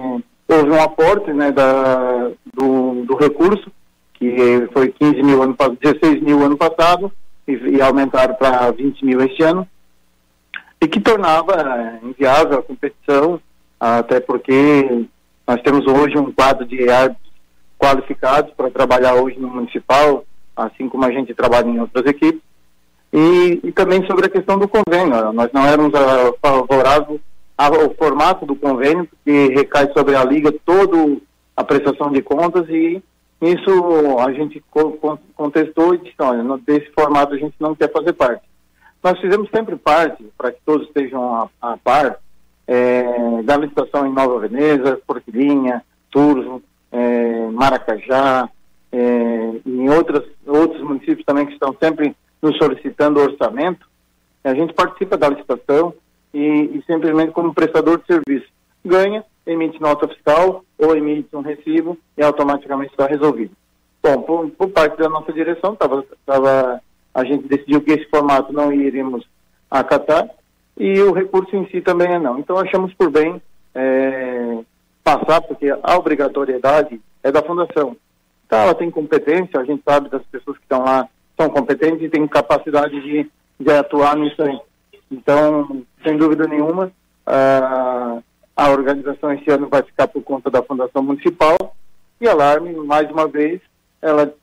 houve 0.48 0.72
um 0.72 0.82
aporte 0.82 1.32
né, 1.32 1.52
da, 1.52 2.32
do, 2.52 3.06
do 3.06 3.16
recurso, 3.16 3.72
que 4.16 4.68
foi 4.74 4.90
15 4.90 5.22
mil 5.22 5.44
ano, 5.44 5.56
16 5.82 6.22
mil 6.24 6.44
ano 6.44 6.58
passado, 6.58 7.12
e, 7.48 7.52
e 7.52 7.82
aumentaram 7.82 8.34
para 8.34 8.72
20 8.72 9.06
mil 9.06 9.22
este 9.22 9.44
ano, 9.44 9.68
e 10.86 10.88
que 10.88 11.00
tornava 11.00 11.54
eh, 11.56 12.00
inviável 12.08 12.60
a 12.60 12.62
competição, 12.62 13.42
até 13.80 14.20
porque 14.20 15.08
nós 15.48 15.60
temos 15.64 15.84
hoje 15.88 16.16
um 16.16 16.32
quadro 16.32 16.64
de 16.64 16.88
árbitros 16.88 17.32
qualificados 17.76 18.54
para 18.54 18.70
trabalhar 18.70 19.16
hoje 19.16 19.40
no 19.40 19.48
municipal, 19.48 20.24
assim 20.56 20.88
como 20.88 21.04
a 21.04 21.12
gente 21.12 21.34
trabalha 21.34 21.68
em 21.68 21.80
outras 21.80 22.06
equipes. 22.06 22.42
E, 23.12 23.62
e 23.64 23.72
também 23.72 24.06
sobre 24.06 24.28
a 24.28 24.30
questão 24.30 24.60
do 24.60 24.68
convênio, 24.68 25.34
nós 25.34 25.50
não 25.52 25.66
éramos 25.66 25.92
uh, 25.92 26.38
favoráveis 26.40 27.20
ao 27.58 27.92
formato 27.96 28.46
do 28.46 28.56
convênio, 28.56 29.08
porque 29.08 29.56
recai 29.56 29.92
sobre 29.92 30.16
a 30.16 30.24
liga 30.24 30.54
toda 30.64 31.18
a 31.58 31.64
prestação 31.64 32.12
de 32.12 32.22
contas 32.22 32.70
e 32.70 33.02
isso 33.42 34.20
a 34.20 34.32
gente 34.32 34.64
contestou 35.36 35.96
e 35.96 35.98
disse, 35.98 36.16
olha, 36.20 36.44
desse 36.60 36.92
formato 36.92 37.34
a 37.34 37.38
gente 37.38 37.56
não 37.60 37.74
quer 37.74 37.92
fazer 37.92 38.14
parte. 38.14 38.44
Nós 39.06 39.20
fizemos 39.20 39.48
sempre 39.56 39.76
parte, 39.76 40.26
para 40.36 40.52
que 40.52 40.58
todos 40.66 40.88
estejam 40.88 41.24
a, 41.36 41.48
a 41.62 41.78
par, 41.78 42.18
é, 42.66 43.44
da 43.44 43.56
licitação 43.56 44.08
em 44.08 44.12
Nova 44.12 44.40
Veneza, 44.40 45.00
Porquilinha, 45.06 45.86
Turvo, 46.10 46.60
é, 46.92 47.46
Maracajá, 47.52 48.50
é, 48.92 49.52
em 49.64 49.88
outras, 49.92 50.24
outros 50.48 50.82
municípios 50.82 51.24
também 51.24 51.46
que 51.46 51.54
estão 51.54 51.78
sempre 51.80 52.16
nos 52.42 52.58
solicitando 52.58 53.22
orçamento. 53.22 53.88
A 54.44 54.56
gente 54.56 54.74
participa 54.74 55.16
da 55.16 55.30
licitação 55.30 55.94
e, 56.34 56.40
e 56.40 56.84
simplesmente 56.88 57.32
como 57.32 57.54
prestador 57.54 58.00
de 58.00 58.08
serviço. 58.08 58.52
Ganha, 58.84 59.24
emite 59.46 59.80
nota 59.80 60.08
fiscal 60.08 60.66
ou 60.80 60.98
emite 60.98 61.30
um 61.36 61.42
recibo 61.42 61.96
e 62.18 62.24
automaticamente 62.24 62.90
está 62.90 63.06
resolvido. 63.06 63.52
Bom, 64.02 64.24
por, 64.24 64.50
por 64.50 64.70
parte 64.72 64.98
da 64.98 65.10
nossa 65.10 65.32
direção, 65.32 65.74
estava 65.74 66.82
a 67.16 67.24
gente 67.24 67.48
decidiu 67.48 67.82
que 67.82 67.94
esse 67.94 68.06
formato 68.10 68.52
não 68.52 68.74
iríamos 68.74 69.26
acatar 69.72 70.30
e 70.78 71.00
o 71.00 71.14
recurso 71.14 71.56
em 71.56 71.66
si 71.70 71.80
também 71.80 72.12
é 72.12 72.20
não. 72.20 72.38
Então 72.38 72.58
achamos 72.58 72.94
por 72.94 73.10
bem 73.10 73.42
é, 73.74 74.60
passar, 75.02 75.40
porque 75.42 75.74
a 75.82 75.96
obrigatoriedade 75.96 77.00
é 77.24 77.32
da 77.32 77.42
fundação. 77.42 77.96
Então 78.46 78.60
ela 78.60 78.76
tem 78.76 78.92
competência, 78.92 79.60
a 79.60 79.64
gente 79.64 79.82
sabe 79.88 80.10
das 80.10 80.24
pessoas 80.24 80.58
que 80.58 80.64
estão 80.64 80.84
lá 80.84 81.08
são 81.40 81.50
competentes 81.50 82.02
e 82.02 82.10
têm 82.10 82.28
capacidade 82.28 83.02
de, 83.02 83.30
de 83.60 83.72
atuar 83.72 84.18
nisso 84.18 84.42
aí. 84.44 84.60
Então, 85.10 85.84
sem 86.04 86.18
dúvida 86.18 86.48
nenhuma, 86.48 86.92
a, 87.26 88.20
a 88.56 88.70
organização 88.72 89.32
esse 89.34 89.50
ano 89.50 89.68
vai 89.70 89.84
ficar 89.84 90.08
por 90.08 90.22
conta 90.22 90.50
da 90.50 90.64
Fundação 90.64 91.02
Municipal 91.02 91.58
e 92.20 92.28
Alarme, 92.28 92.74
mais 92.74 93.10
uma 93.12 93.28
vez, 93.28 93.62
ela 94.02 94.34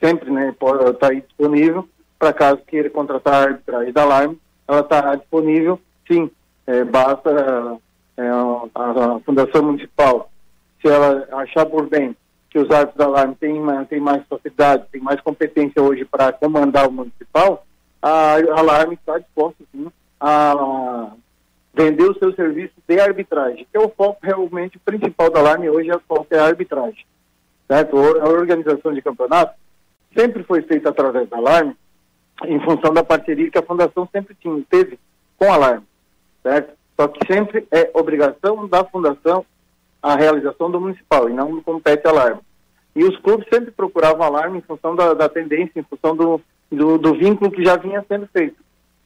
sempre 0.00 0.30
está 0.30 0.74
né, 0.74 0.92
tá 1.00 1.08
aí 1.08 1.20
disponível 1.20 1.88
para 2.18 2.32
caso 2.32 2.62
queira 2.66 2.90
contratar 2.90 3.48
arbitragem 3.48 3.92
da 3.92 4.02
Alarme, 4.02 4.38
ela 4.66 4.80
está 4.80 5.14
disponível, 5.14 5.80
sim, 6.06 6.30
é, 6.66 6.84
basta 6.84 7.78
é, 8.16 8.28
a, 8.28 9.14
a, 9.16 9.20
Fundação 9.20 9.62
Municipal, 9.62 10.30
se 10.80 10.88
ela 10.88 11.26
achar 11.32 11.64
por 11.66 11.88
bem 11.88 12.16
que 12.50 12.58
os 12.58 12.70
árbitros 12.70 12.96
da 12.96 13.04
Alarme 13.04 13.34
têm, 13.36 13.62
têm 13.88 14.00
mais 14.00 14.26
facilidade, 14.26 14.86
têm 14.90 15.00
mais 15.00 15.20
competência 15.20 15.82
hoje 15.82 16.04
para 16.04 16.32
comandar 16.32 16.88
o 16.88 16.92
municipal, 16.92 17.64
a, 18.02 18.34
a 18.34 18.58
Alarme 18.58 18.94
está 18.94 19.18
disposta, 19.18 19.62
sim, 19.72 19.88
a 20.20 21.12
vender 21.74 22.10
o 22.10 22.18
seu 22.18 22.34
serviço 22.34 22.74
de 22.88 22.98
arbitragem, 22.98 23.66
que 23.70 23.76
é 23.76 23.80
o 23.80 23.88
foco 23.88 24.18
realmente 24.22 24.78
principal 24.78 25.30
da 25.30 25.38
Alarme 25.38 25.70
hoje, 25.70 25.90
é 25.90 25.96
o 25.96 26.00
foco 26.00 26.26
é 26.30 26.38
a 26.38 26.46
arbitragem. 26.46 27.06
Certo? 27.68 27.96
A 27.96 28.28
organização 28.28 28.92
de 28.92 29.02
campeonato 29.02 29.54
sempre 30.16 30.42
foi 30.42 30.62
feita 30.62 30.88
através 30.88 31.28
da 31.28 31.36
Alarme, 31.36 31.76
em 32.44 32.60
função 32.60 32.92
da 32.92 33.02
parceria 33.02 33.50
que 33.50 33.58
a 33.58 33.62
Fundação 33.62 34.08
sempre 34.12 34.34
tinha, 34.40 34.62
teve 34.68 34.98
com 35.36 35.50
a 35.50 35.54
Alarme, 35.54 35.86
certo? 36.42 36.72
Só 36.98 37.08
que 37.08 37.32
sempre 37.32 37.66
é 37.70 37.90
obrigação 37.94 38.66
da 38.66 38.84
Fundação 38.84 39.44
a 40.02 40.14
realização 40.14 40.70
do 40.70 40.80
municipal 40.80 41.28
e 41.28 41.32
não 41.32 41.60
compete 41.62 42.06
a 42.06 42.10
Alarme. 42.10 42.40
E 42.94 43.04
os 43.04 43.16
clubes 43.18 43.46
sempre 43.52 43.70
procuravam 43.70 44.26
alarme 44.26 44.58
em 44.58 44.62
função 44.62 44.94
da, 44.96 45.14
da 45.14 45.28
tendência, 45.28 45.78
em 45.78 45.84
função 45.84 46.16
do, 46.16 46.40
do, 46.70 46.98
do, 46.98 47.14
vínculo 47.14 47.50
que 47.50 47.64
já 47.64 47.76
vinha 47.76 48.04
sendo 48.08 48.26
feito. 48.28 48.56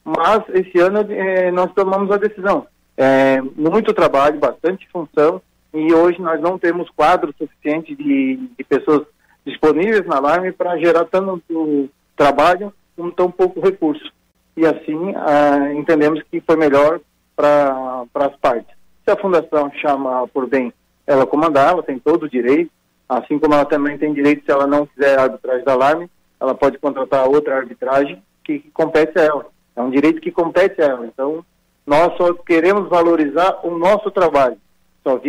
Mas 0.03 0.43
esse 0.49 0.79
ano 0.79 1.05
é, 1.11 1.51
nós 1.51 1.71
tomamos 1.73 2.09
a 2.09 2.17
decisão. 2.17 2.65
É, 2.97 3.39
muito 3.41 3.93
trabalho, 3.93 4.39
bastante 4.39 4.87
função, 4.89 5.41
e 5.73 5.93
hoje 5.93 6.21
nós 6.21 6.41
não 6.41 6.57
temos 6.57 6.89
quadro 6.91 7.33
suficiente 7.37 7.95
de, 7.95 8.37
de 8.57 8.63
pessoas 8.63 9.05
disponíveis 9.45 10.05
na 10.05 10.17
Alarme 10.17 10.51
para 10.51 10.77
gerar 10.77 11.05
tanto 11.05 11.89
trabalho 12.15 12.73
como 12.95 13.11
tão 13.11 13.31
pouco 13.31 13.59
recurso. 13.59 14.11
E 14.55 14.65
assim 14.65 15.13
ah, 15.15 15.73
entendemos 15.73 16.21
que 16.29 16.39
foi 16.41 16.55
melhor 16.55 16.99
para 17.35 18.05
as 18.13 18.35
partes. 18.37 18.73
Se 19.03 19.11
a 19.11 19.17
fundação 19.17 19.71
chama 19.81 20.27
por 20.27 20.47
bem 20.47 20.71
ela 21.05 21.25
comandar, 21.25 21.73
ela 21.73 21.83
tem 21.83 21.99
todo 21.99 22.23
o 22.23 22.29
direito, 22.29 22.71
assim 23.07 23.37
como 23.37 23.53
ela 23.53 23.65
também 23.65 23.97
tem 23.97 24.13
direito, 24.13 24.45
se 24.45 24.51
ela 24.51 24.65
não 24.65 24.85
quiser 24.85 25.19
arbitragem 25.19 25.65
da 25.65 25.73
Alarme, 25.73 26.09
ela 26.39 26.55
pode 26.55 26.77
contratar 26.77 27.27
outra 27.27 27.57
arbitragem 27.57 28.21
que, 28.43 28.59
que 28.59 28.71
compete 28.71 29.17
a 29.17 29.23
ela. 29.23 29.45
É 29.75 29.81
um 29.81 29.89
direito 29.89 30.21
que 30.21 30.31
compete 30.31 30.81
a 30.81 30.85
ela. 30.85 31.05
Então, 31.05 31.43
nós 31.85 32.15
só 32.17 32.33
queremos 32.33 32.89
valorizar 32.89 33.59
o 33.63 33.77
nosso 33.77 34.09
trabalho. 34.11 34.57
Só 35.03 35.19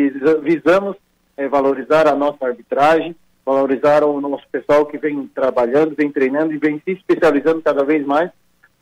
visamos 0.43 0.97
é, 1.37 1.49
valorizar 1.49 2.07
a 2.07 2.15
nossa 2.15 2.47
arbitragem, 2.47 3.17
valorizar 3.45 4.03
o 4.05 4.21
nosso 4.21 4.45
pessoal 4.51 4.87
que 4.87 4.99
vem 4.99 5.27
trabalhando, 5.29 5.95
vem 5.95 6.11
treinando 6.11 6.53
e 6.53 6.59
vem 6.59 6.81
se 6.85 6.93
especializando 6.93 7.61
cada 7.63 7.85
vez 7.85 8.05
mais 8.07 8.31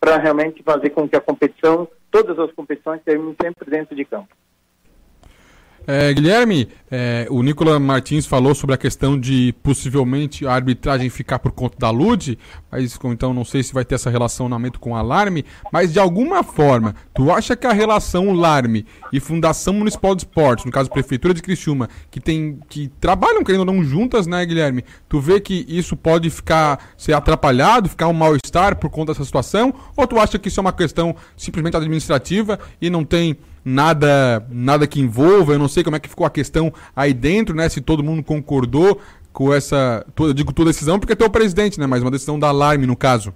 para 0.00 0.18
realmente 0.18 0.62
fazer 0.62 0.90
com 0.90 1.08
que 1.08 1.16
a 1.16 1.20
competição, 1.20 1.88
todas 2.10 2.38
as 2.38 2.52
competições, 2.52 3.00
terminem 3.04 3.36
sempre 3.40 3.70
dentro 3.70 3.94
de 3.94 4.04
campo. 4.04 4.28
É, 5.86 6.12
Guilherme, 6.14 6.68
é, 6.90 7.26
o 7.28 7.42
Nicolas 7.42 7.80
Martins 7.80 8.24
falou 8.24 8.54
sobre 8.54 8.74
a 8.74 8.78
questão 8.78 9.18
de 9.18 9.52
possivelmente 9.62 10.46
a 10.46 10.52
arbitragem 10.52 11.10
ficar 11.10 11.40
por 11.40 11.50
conta 11.50 11.76
da 11.76 11.90
LUD, 11.90 12.38
mas 12.70 12.96
então 13.04 13.34
não 13.34 13.44
sei 13.44 13.62
se 13.62 13.74
vai 13.74 13.84
ter 13.84 13.96
essa 13.96 14.08
relacionamento 14.08 14.78
com 14.78 14.92
o 14.92 14.94
alarme, 14.94 15.44
mas 15.72 15.92
de 15.92 15.98
alguma 15.98 16.44
forma, 16.44 16.94
tu 17.12 17.32
acha 17.32 17.56
que 17.56 17.66
a 17.66 17.72
relação 17.72 18.32
Larme 18.32 18.86
e 19.12 19.18
Fundação 19.18 19.74
Municipal 19.74 20.14
de 20.14 20.22
Esportes, 20.22 20.64
no 20.64 20.70
caso 20.70 20.90
Prefeitura 20.90 21.34
de 21.34 21.42
Criciúma, 21.42 21.88
que 22.10 22.20
tem 22.20 22.60
que 22.68 22.88
trabalham 23.00 23.42
querendo 23.42 23.60
ou 23.60 23.66
não 23.66 23.82
juntas, 23.82 24.26
né, 24.26 24.44
Guilherme? 24.46 24.84
Tu 25.08 25.18
vê 25.18 25.40
que 25.40 25.64
isso 25.68 25.96
pode 25.96 26.30
ficar 26.30 26.92
ser 26.96 27.14
atrapalhado, 27.14 27.88
ficar 27.88 28.06
um 28.06 28.12
mal-estar 28.12 28.76
por 28.76 28.88
conta 28.88 29.12
dessa 29.12 29.24
situação, 29.24 29.74
ou 29.96 30.06
tu 30.06 30.18
acha 30.20 30.38
que 30.38 30.48
isso 30.48 30.60
é 30.60 30.62
uma 30.62 30.72
questão 30.72 31.16
simplesmente 31.36 31.76
administrativa 31.76 32.58
e 32.80 32.88
não 32.88 33.04
tem 33.04 33.36
nada 33.64 34.44
nada 34.50 34.86
que 34.86 35.00
envolva. 35.00 35.52
Eu 35.52 35.58
não 35.58 35.68
sei 35.68 35.82
como 35.82 35.96
é 35.96 36.00
que 36.00 36.08
ficou 36.08 36.26
a 36.26 36.30
questão 36.30 36.72
aí 36.94 37.12
dentro, 37.12 37.54
né? 37.54 37.68
Se 37.68 37.80
todo 37.80 38.02
mundo 38.02 38.22
concordou 38.22 39.00
com 39.32 39.52
essa. 39.52 40.04
Eu 40.18 40.34
digo 40.34 40.52
tua 40.52 40.66
decisão 40.66 40.98
porque 40.98 41.16
tu 41.16 41.24
é 41.24 41.26
o 41.26 41.30
presidente, 41.30 41.80
né? 41.80 41.86
Mas 41.86 42.02
uma 42.02 42.10
decisão 42.10 42.38
da 42.38 42.48
Alarme, 42.48 42.86
no 42.86 42.96
caso. 42.96 43.34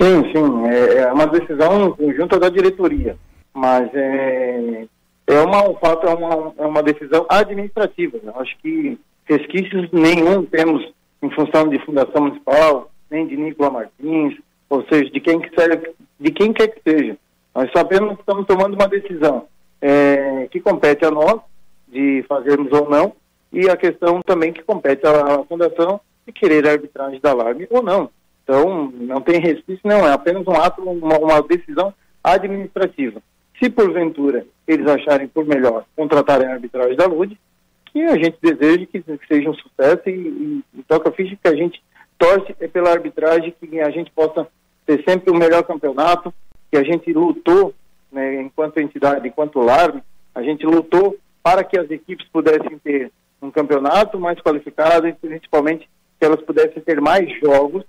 Sim, 0.00 0.22
sim. 0.32 0.68
É, 0.68 1.00
é 1.00 1.12
uma 1.12 1.26
decisão 1.26 1.92
conjunta 1.92 2.38
da 2.38 2.48
diretoria. 2.48 3.16
Mas 3.52 3.90
é, 3.94 4.86
é 5.26 5.40
uma, 5.40 5.68
o 5.68 5.76
fato 5.76 6.06
é 6.06 6.14
uma, 6.14 6.52
é 6.56 6.66
uma 6.66 6.82
decisão 6.82 7.26
administrativa. 7.28 8.18
Né? 8.22 8.32
Acho 8.36 8.56
que 8.58 8.98
resquícios 9.24 9.88
nenhum 9.92 10.44
temos 10.44 10.82
em 11.22 11.30
função 11.30 11.68
de 11.68 11.78
Fundação 11.84 12.22
Municipal, 12.22 12.90
nem 13.10 13.26
de 13.26 13.36
Nicola 13.36 13.70
Martins, 13.70 14.38
ou 14.68 14.84
seja, 14.86 15.10
de 15.10 15.20
quem, 15.20 15.40
que 15.40 15.50
seja, 15.54 15.82
de 16.18 16.30
quem 16.30 16.52
quer 16.52 16.68
que 16.68 16.80
seja. 16.82 17.16
Nós 17.54 17.70
sabemos 17.72 18.14
que 18.14 18.20
estamos 18.20 18.46
tomando 18.46 18.74
uma 18.74 18.88
decisão 18.88 19.46
é, 19.80 20.46
que 20.50 20.60
compete 20.60 21.04
a 21.04 21.10
nós, 21.10 21.40
de 21.88 22.24
fazermos 22.28 22.72
ou 22.72 22.88
não, 22.88 23.14
e 23.52 23.68
a 23.68 23.76
questão 23.76 24.20
também 24.22 24.52
que 24.52 24.62
compete 24.62 25.06
à, 25.06 25.44
Fundação 25.44 26.00
de 26.26 26.32
querer 26.32 26.66
a 26.66 26.72
arbitragem 26.72 27.20
da 27.20 27.30
alarme 27.30 27.66
ou 27.70 27.82
não. 27.82 28.10
Então, 28.44 28.92
não 28.92 29.20
tem 29.20 29.40
resquício, 29.40 29.80
não, 29.84 30.06
é 30.06 30.12
apenas 30.12 30.46
um 30.46 30.52
ato, 30.52 30.82
uma, 30.82 31.18
uma 31.18 31.42
decisão 31.42 31.92
administrativa. 32.22 33.20
Se 33.60 33.68
porventura 33.68 34.46
eles 34.66 34.86
acharem 34.86 35.28
por 35.28 35.44
melhor 35.44 35.84
contratarem 35.96 36.46
a 36.46 36.52
arbitragem 36.52 36.96
da 36.96 37.06
LUD, 37.06 37.38
que 37.86 38.02
a 38.02 38.14
gente 38.14 38.38
deseja 38.40 38.86
que, 38.86 39.02
seja 39.26 39.50
um 39.50 39.54
sucesso 39.54 40.08
e, 40.08 40.10
e, 40.10 40.64
e 40.78 40.82
toca 40.84 41.10
ficha 41.10 41.36
que 41.42 41.48
a 41.48 41.54
gente 41.54 41.82
torce 42.18 42.54
é 42.60 42.68
pela 42.68 42.90
arbitragem, 42.90 43.54
que 43.58 43.80
a 43.80 43.90
gente 43.90 44.10
possa 44.10 44.46
ter 44.86 45.02
sempre 45.08 45.30
o 45.30 45.36
melhor 45.36 45.62
campeonato, 45.64 46.32
que 46.70 46.76
a 46.76 46.82
gente 46.82 47.12
lutou, 47.12 47.74
né, 48.10 48.40
enquanto 48.40 48.78
entidade, 48.78 49.26
enquanto 49.26 49.60
LARM, 49.60 50.00
a 50.34 50.42
gente 50.42 50.64
lutou 50.64 51.16
para 51.42 51.64
que 51.64 51.78
as 51.78 51.90
equipes 51.90 52.26
pudessem 52.32 52.78
ter 52.78 53.10
um 53.42 53.50
campeonato 53.50 54.18
mais 54.18 54.38
qualificado 54.40 55.08
e 55.08 55.12
principalmente 55.12 55.88
que 56.18 56.24
elas 56.24 56.40
pudessem 56.42 56.82
ter 56.82 57.00
mais 57.00 57.28
jogos 57.40 57.84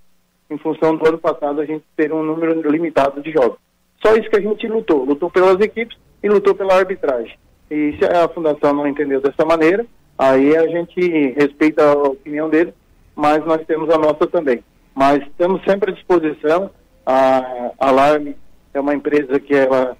em 0.49 0.57
função 0.57 0.95
do 0.95 1.07
ano 1.07 1.17
passado 1.17 1.61
a 1.61 1.65
gente 1.65 1.83
ter 1.95 2.11
um 2.11 2.23
número 2.23 2.69
limitado 2.69 3.21
de 3.21 3.31
jogos. 3.31 3.57
Só 4.03 4.15
isso 4.15 4.29
que 4.29 4.37
a 4.37 4.41
gente 4.41 4.67
lutou, 4.67 5.03
lutou 5.03 5.29
pelas 5.29 5.59
equipes 5.59 5.97
e 6.23 6.29
lutou 6.29 6.55
pela 6.55 6.75
arbitragem. 6.75 7.37
E 7.69 7.95
se 7.97 8.05
a 8.05 8.27
fundação 8.27 8.73
não 8.73 8.87
entendeu 8.87 9.21
dessa 9.21 9.45
maneira, 9.45 9.85
aí 10.17 10.55
a 10.57 10.67
gente 10.67 10.99
respeita 11.37 11.83
a 11.83 11.93
opinião 11.93 12.49
dele, 12.49 12.73
mas 13.15 13.45
nós 13.45 13.65
temos 13.65 13.89
a 13.89 13.97
nossa 13.97 14.27
também. 14.27 14.63
Mas 14.93 15.21
estamos 15.23 15.63
sempre 15.63 15.91
à 15.91 15.93
disposição, 15.93 16.69
a 17.05 17.71
Alarme 17.79 18.35
é 18.73 18.79
uma 18.79 18.95
empresa 18.95 19.39
que 19.39 19.53
ela 19.53 19.97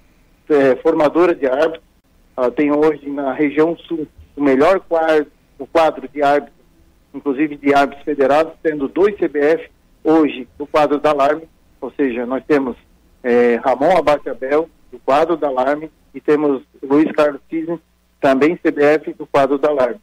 é 0.48 0.76
formadora 0.76 1.34
de 1.34 1.46
árbitros, 1.46 1.82
ela 2.36 2.50
tem 2.50 2.72
hoje 2.72 3.08
na 3.08 3.32
região 3.32 3.76
sul 3.76 4.06
o 4.36 4.42
melhor 4.42 4.80
quadro, 4.80 5.30
o 5.58 5.66
quadro 5.66 6.08
de 6.08 6.22
árbitros, 6.22 6.56
inclusive 7.14 7.56
de 7.56 7.74
árbitros 7.74 8.04
federados, 8.04 8.52
tendo 8.62 8.88
dois 8.88 9.14
CBF 9.16 9.70
hoje 10.02 10.48
no 10.58 10.66
quadro 10.66 10.98
da 10.98 11.10
Alarme, 11.10 11.48
ou 11.80 11.90
seja, 11.92 12.26
nós 12.26 12.42
temos 12.46 12.76
é, 13.22 13.56
Ramon 13.56 13.96
Abate 13.96 14.28
Abel, 14.28 14.68
do 14.90 14.98
quadro 14.98 15.36
da 15.36 15.48
Alarme, 15.48 15.90
e 16.14 16.20
temos 16.20 16.62
Luiz 16.82 17.10
Carlos 17.12 17.40
Cisne, 17.48 17.80
também 18.20 18.56
CBF, 18.56 19.12
do 19.14 19.26
quadro 19.26 19.58
da 19.58 19.68
Alarme. 19.68 20.00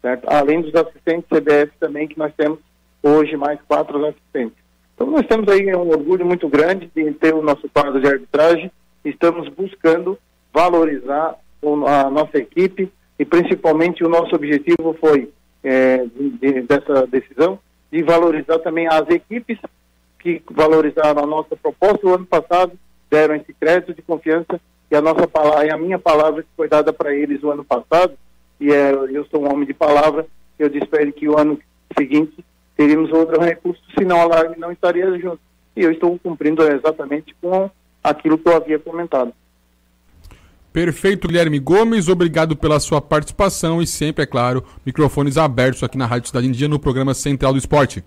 Certo? 0.00 0.28
Além 0.28 0.60
dos 0.60 0.74
assistentes 0.74 1.28
CBF 1.28 1.72
também, 1.80 2.06
que 2.06 2.18
nós 2.18 2.32
temos 2.36 2.58
hoje 3.02 3.36
mais 3.36 3.60
quatro 3.62 4.04
assistentes. 4.06 4.63
Então 4.94 5.10
nós 5.10 5.26
temos 5.26 5.48
aí 5.48 5.74
um 5.74 5.88
orgulho 5.88 6.24
muito 6.24 6.48
grande 6.48 6.90
de 6.94 7.12
ter 7.12 7.34
o 7.34 7.42
nosso 7.42 7.68
quadro 7.68 8.00
de 8.00 8.06
arbitragem, 8.06 8.70
estamos 9.04 9.48
buscando 9.48 10.18
valorizar 10.52 11.36
a 11.86 12.10
nossa 12.10 12.38
equipe 12.38 12.90
e 13.18 13.24
principalmente 13.24 14.04
o 14.04 14.08
nosso 14.08 14.34
objetivo 14.34 14.96
foi 15.00 15.30
é, 15.62 16.04
de, 16.04 16.30
de, 16.30 16.62
dessa 16.62 17.06
decisão 17.06 17.58
de 17.94 18.02
valorizar 18.02 18.58
também 18.58 18.88
as 18.88 19.08
equipes 19.08 19.56
que 20.18 20.42
valorizaram 20.50 21.22
a 21.22 21.26
nossa 21.26 21.54
proposta. 21.54 22.04
O 22.04 22.14
ano 22.14 22.26
passado, 22.26 22.72
deram 23.08 23.36
esse 23.36 23.52
crédito 23.52 23.94
de 23.94 24.02
confiança 24.02 24.60
e 24.90 24.96
a 24.96 25.00
nossa 25.00 25.28
palavra, 25.28 25.66
e 25.66 25.70
a 25.70 25.78
minha 25.78 25.98
palavra 25.98 26.42
que 26.42 26.48
foi 26.56 26.66
dada 26.66 26.92
para 26.92 27.14
eles 27.14 27.40
o 27.44 27.52
ano 27.52 27.64
passado, 27.64 28.14
e 28.60 28.72
é, 28.72 28.90
eu 28.90 29.24
sou 29.26 29.42
um 29.42 29.52
homem 29.52 29.64
de 29.64 29.72
palavra, 29.72 30.26
eu 30.58 30.66
espero 30.76 31.12
que 31.12 31.28
o 31.28 31.38
ano 31.38 31.56
seguinte 31.96 32.44
teríamos 32.76 33.12
outro 33.12 33.40
recurso, 33.40 33.82
senão 33.96 34.16
a 34.16 34.22
Alarme 34.22 34.56
não 34.58 34.72
estaria 34.72 35.06
junto. 35.18 35.40
E 35.76 35.82
eu 35.82 35.92
estou 35.92 36.18
cumprindo 36.18 36.62
exatamente 36.62 37.34
com 37.40 37.70
aquilo 38.02 38.38
que 38.38 38.48
eu 38.48 38.56
havia 38.56 38.78
comentado. 38.78 39.32
Perfeito, 40.72 41.28
Guilherme 41.28 41.58
Gomes. 41.58 42.08
Obrigado 42.08 42.56
pela 42.56 42.80
sua 42.80 43.00
participação 43.00 43.80
e 43.80 43.86
sempre, 43.86 44.24
é 44.24 44.26
claro, 44.26 44.64
microfones 44.84 45.36
abertos 45.36 45.82
aqui 45.84 45.96
na 45.96 46.06
Rádio 46.06 46.28
Cidade 46.28 46.48
em 46.48 46.50
Dia 46.50 46.68
no 46.68 46.80
programa 46.80 47.14
Central 47.14 47.52
do 47.52 47.58
Esporte. 47.58 48.04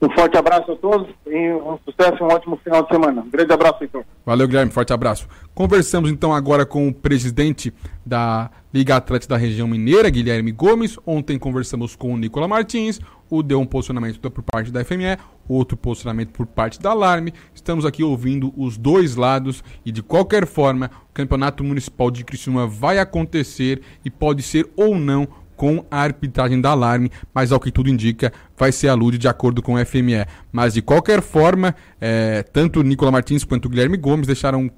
Um 0.00 0.08
forte 0.10 0.36
abraço 0.36 0.70
a 0.70 0.76
todos 0.76 1.08
e 1.26 1.52
um 1.54 1.76
sucesso 1.84 2.18
e 2.20 2.22
um 2.22 2.28
ótimo 2.28 2.56
final 2.62 2.82
de 2.84 2.88
semana. 2.88 3.20
Um 3.20 3.30
grande 3.30 3.52
abraço, 3.52 3.82
então. 3.82 4.04
Valeu, 4.24 4.46
Guilherme. 4.46 4.70
Forte 4.70 4.92
abraço. 4.92 5.26
Conversamos 5.54 6.08
então 6.08 6.32
agora 6.32 6.64
com 6.64 6.86
o 6.86 6.94
presidente 6.94 7.74
da 8.06 8.48
Liga 8.72 8.94
Atlética 8.94 9.34
da 9.34 9.40
região 9.40 9.66
mineira, 9.66 10.08
Guilherme 10.08 10.52
Gomes. 10.52 10.96
Ontem 11.04 11.36
conversamos 11.36 11.96
com 11.96 12.14
o 12.14 12.16
Nicola 12.16 12.46
Martins. 12.46 13.00
O 13.28 13.42
deu 13.42 13.60
um 13.60 13.66
posicionamento 13.66 14.20
por 14.20 14.42
parte 14.42 14.70
da 14.70 14.84
FME, 14.84 15.18
outro 15.48 15.76
posicionamento 15.76 16.30
por 16.30 16.46
parte 16.46 16.80
da 16.80 16.90
Alarme. 16.90 17.34
Estamos 17.52 17.84
aqui 17.84 18.04
ouvindo 18.04 18.54
os 18.56 18.78
dois 18.78 19.16
lados 19.16 19.64
e 19.84 19.90
de 19.90 20.02
qualquer 20.02 20.46
forma, 20.46 20.90
o 21.10 21.12
Campeonato 21.12 21.64
Municipal 21.64 22.10
de 22.10 22.24
Criciúma 22.24 22.66
vai 22.66 22.98
acontecer 22.98 23.82
e 24.04 24.10
pode 24.10 24.42
ser 24.42 24.70
ou 24.76 24.96
não 24.96 25.26
com 25.58 25.84
a 25.90 26.02
arbitragem 26.02 26.60
da 26.60 26.70
Alarme, 26.70 27.10
mas 27.34 27.50
ao 27.50 27.58
que 27.58 27.72
tudo 27.72 27.90
indica, 27.90 28.32
vai 28.56 28.70
ser 28.70 28.88
a 28.88 28.94
LUD 28.94 29.18
de 29.18 29.26
acordo 29.26 29.60
com 29.60 29.74
o 29.74 29.84
FME. 29.84 30.24
Mas 30.52 30.74
de 30.74 30.80
qualquer 30.80 31.20
forma, 31.20 31.74
é, 32.00 32.44
tanto 32.44 32.80
Nicola 32.82 33.10
Martins 33.10 33.42
quanto 33.42 33.68
Guilherme 33.68 33.96
Gomes 33.96 34.28
deixaram 34.28 34.70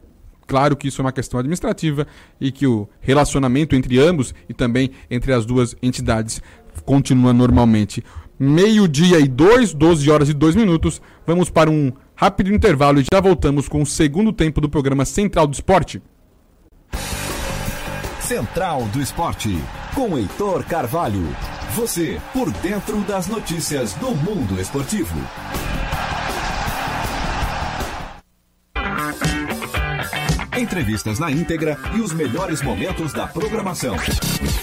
claro 0.46 0.74
que 0.74 0.88
isso 0.88 1.02
é 1.02 1.04
uma 1.04 1.12
questão 1.12 1.38
administrativa 1.38 2.06
e 2.40 2.50
que 2.50 2.66
o 2.66 2.88
relacionamento 2.98 3.76
entre 3.76 4.00
ambos 4.00 4.34
e 4.48 4.54
também 4.54 4.90
entre 5.10 5.34
as 5.34 5.44
duas 5.44 5.76
entidades 5.82 6.42
continua 6.84 7.34
normalmente. 7.34 8.02
Meio-dia 8.38 9.20
e 9.20 9.28
dois, 9.28 9.74
12 9.74 10.10
horas 10.10 10.30
e 10.30 10.32
dois 10.32 10.56
minutos. 10.56 11.02
Vamos 11.26 11.50
para 11.50 11.70
um 11.70 11.92
rápido 12.16 12.52
intervalo 12.54 13.00
e 13.00 13.04
já 13.12 13.20
voltamos 13.20 13.68
com 13.68 13.82
o 13.82 13.86
segundo 13.86 14.32
tempo 14.32 14.62
do 14.62 14.68
programa 14.68 15.04
Central 15.04 15.46
do 15.46 15.52
Esporte. 15.52 16.02
Central 18.30 18.84
do 18.92 19.02
Esporte, 19.02 19.60
com 19.92 20.16
Heitor 20.16 20.64
Carvalho. 20.64 21.36
Você 21.74 22.22
por 22.32 22.48
dentro 22.52 23.00
das 23.00 23.26
notícias 23.26 23.92
do 23.94 24.12
mundo 24.12 24.60
esportivo. 24.60 25.18
entrevistas 30.56 31.18
na 31.18 31.30
íntegra 31.30 31.76
e 31.96 32.00
os 32.00 32.12
melhores 32.12 32.62
momentos 32.62 33.12
da 33.12 33.26
programação. 33.26 33.96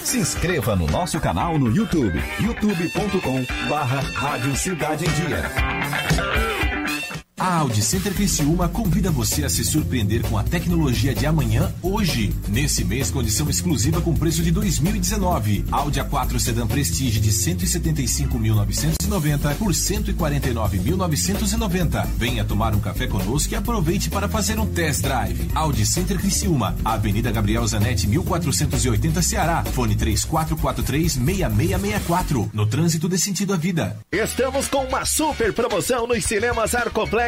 Se 0.02 0.18
inscreva 0.18 0.74
no 0.74 0.86
nosso 0.86 1.20
canal 1.20 1.58
no 1.58 1.70
YouTube, 1.74 2.18
youtube.com 2.40 3.44
barra 3.68 4.00
Rádio 4.00 4.56
Cidade 4.56 5.04
em 5.04 5.10
Dia. 5.10 6.47
A 7.38 7.58
Audi 7.58 7.82
Center 7.82 8.12
Criciúma 8.12 8.68
convida 8.68 9.12
você 9.12 9.44
a 9.44 9.48
se 9.48 9.64
surpreender 9.64 10.22
com 10.22 10.36
a 10.36 10.42
tecnologia 10.42 11.14
de 11.14 11.24
amanhã 11.24 11.72
hoje. 11.80 12.34
Nesse 12.48 12.84
mês, 12.84 13.12
condição 13.12 13.48
exclusiva 13.48 14.00
com 14.00 14.12
preço 14.12 14.42
de 14.42 14.50
2019. 14.50 15.64
Audi 15.70 16.00
A4 16.00 16.40
Sedan 16.40 16.66
Prestige 16.66 17.20
de 17.20 17.30
175.990 17.30 19.54
por 19.56 19.70
149.990. 19.70 22.08
Venha 22.16 22.44
tomar 22.44 22.74
um 22.74 22.80
café 22.80 23.06
conosco 23.06 23.52
e 23.52 23.56
aproveite 23.56 24.10
para 24.10 24.28
fazer 24.28 24.58
um 24.58 24.66
test 24.66 25.02
drive. 25.02 25.48
Audi 25.54 25.86
Center 25.86 26.18
Criciúma, 26.18 26.74
Avenida 26.84 27.30
Gabriel 27.30 27.64
Zanetti, 27.68 28.08
1480 28.08 29.22
Ceará. 29.22 29.62
Fone 29.64 29.94
3443-6664. 29.94 32.50
No 32.52 32.66
trânsito 32.66 33.08
de 33.08 33.16
sentido 33.16 33.54
à 33.54 33.56
vida. 33.56 33.96
Estamos 34.10 34.66
com 34.66 34.82
uma 34.86 35.04
super 35.04 35.52
promoção 35.52 36.08
nos 36.08 36.24
cinemas 36.24 36.74
Arcoplex 36.74 37.27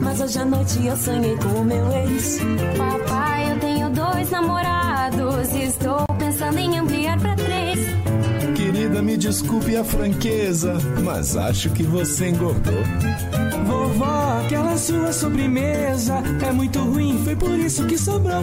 mas 0.00 0.20
hoje 0.20 0.38
à 0.38 0.44
noite 0.44 0.86
eu 0.86 0.96
sonhei 0.96 1.36
com 1.36 1.60
o 1.60 1.64
meu 1.64 1.92
ex. 1.92 2.40
Papai, 2.76 3.52
eu 3.52 3.60
tenho 3.60 3.90
dois 3.90 4.30
namorados 4.30 5.52
e 5.52 5.64
estou 5.64 6.04
pensando 6.18 6.58
em 6.58 6.78
ampliar 6.78 7.18
pra 7.18 7.34
três. 7.34 7.78
Querida, 8.56 9.02
me 9.02 9.16
desculpe 9.16 9.76
a 9.76 9.84
franqueza, 9.84 10.76
mas 11.02 11.36
acho 11.36 11.70
que 11.70 11.82
você 11.82 12.30
engordou. 12.30 12.82
Vovó, 13.66 14.40
aquela 14.44 14.76
sua 14.76 15.12
sobremesa 15.12 16.22
é 16.46 16.52
muito 16.52 16.78
ruim, 16.80 17.20
foi 17.24 17.36
por 17.36 17.58
isso 17.58 17.86
que 17.86 17.96
sobrou. 17.96 18.42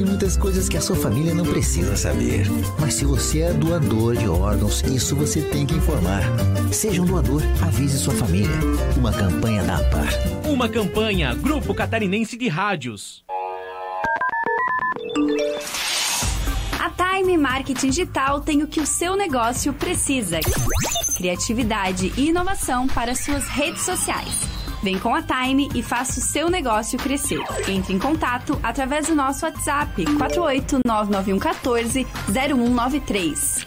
Tem 0.00 0.08
muitas 0.08 0.34
coisas 0.34 0.66
que 0.66 0.78
a 0.78 0.80
sua 0.80 0.96
família 0.96 1.34
não 1.34 1.44
precisa 1.44 1.94
saber. 1.94 2.46
Mas 2.78 2.94
se 2.94 3.04
você 3.04 3.40
é 3.40 3.52
doador 3.52 4.16
de 4.16 4.26
órgãos, 4.26 4.80
isso 4.84 5.14
você 5.14 5.42
tem 5.42 5.66
que 5.66 5.74
informar. 5.74 6.22
Seja 6.72 7.02
um 7.02 7.04
doador, 7.04 7.42
avise 7.60 7.98
sua 7.98 8.14
família. 8.14 8.48
Uma 8.96 9.12
campanha 9.12 9.62
da 9.62 9.76
APAR. 9.76 10.08
Uma 10.48 10.70
campanha, 10.70 11.34
Grupo 11.34 11.74
Catarinense 11.74 12.38
de 12.38 12.48
Rádios. 12.48 13.22
A 16.78 16.88
Time 16.88 17.36
Marketing 17.36 17.90
Digital 17.90 18.40
tem 18.40 18.62
o 18.62 18.66
que 18.66 18.80
o 18.80 18.86
seu 18.86 19.14
negócio 19.14 19.70
precisa: 19.74 20.40
criatividade 21.18 22.10
e 22.16 22.30
inovação 22.30 22.86
para 22.88 23.14
suas 23.14 23.46
redes 23.48 23.82
sociais. 23.82 24.59
Vem 24.82 24.98
com 24.98 25.14
a 25.14 25.22
Time 25.22 25.68
e 25.74 25.82
faça 25.82 26.18
o 26.18 26.22
seu 26.22 26.48
negócio 26.48 26.98
crescer. 26.98 27.42
Entre 27.68 27.92
em 27.92 27.98
contato 27.98 28.58
através 28.62 29.08
do 29.08 29.14
nosso 29.14 29.44
WhatsApp 29.44 30.02
4899114 30.04 32.06
0193. 32.32 33.66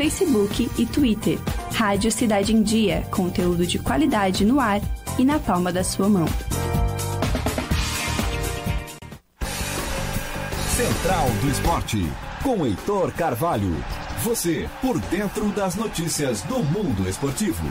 Facebook 0.00 0.70
e 0.78 0.86
Twitter. 0.86 1.38
Rádio 1.74 2.10
Cidade 2.10 2.56
em 2.56 2.62
Dia, 2.62 3.06
conteúdo 3.10 3.66
de 3.66 3.78
qualidade 3.78 4.46
no 4.46 4.58
ar 4.58 4.80
e 5.18 5.24
na 5.26 5.38
palma 5.38 5.70
da 5.70 5.84
sua 5.84 6.08
mão. 6.08 6.24
Central 10.74 11.28
do 11.42 11.50
Esporte, 11.50 12.10
com 12.42 12.64
Heitor 12.64 13.12
Carvalho. 13.12 13.76
Você 14.22 14.70
por 14.80 14.98
dentro 14.98 15.50
das 15.50 15.74
notícias 15.74 16.40
do 16.44 16.60
mundo 16.60 17.06
esportivo. 17.06 17.66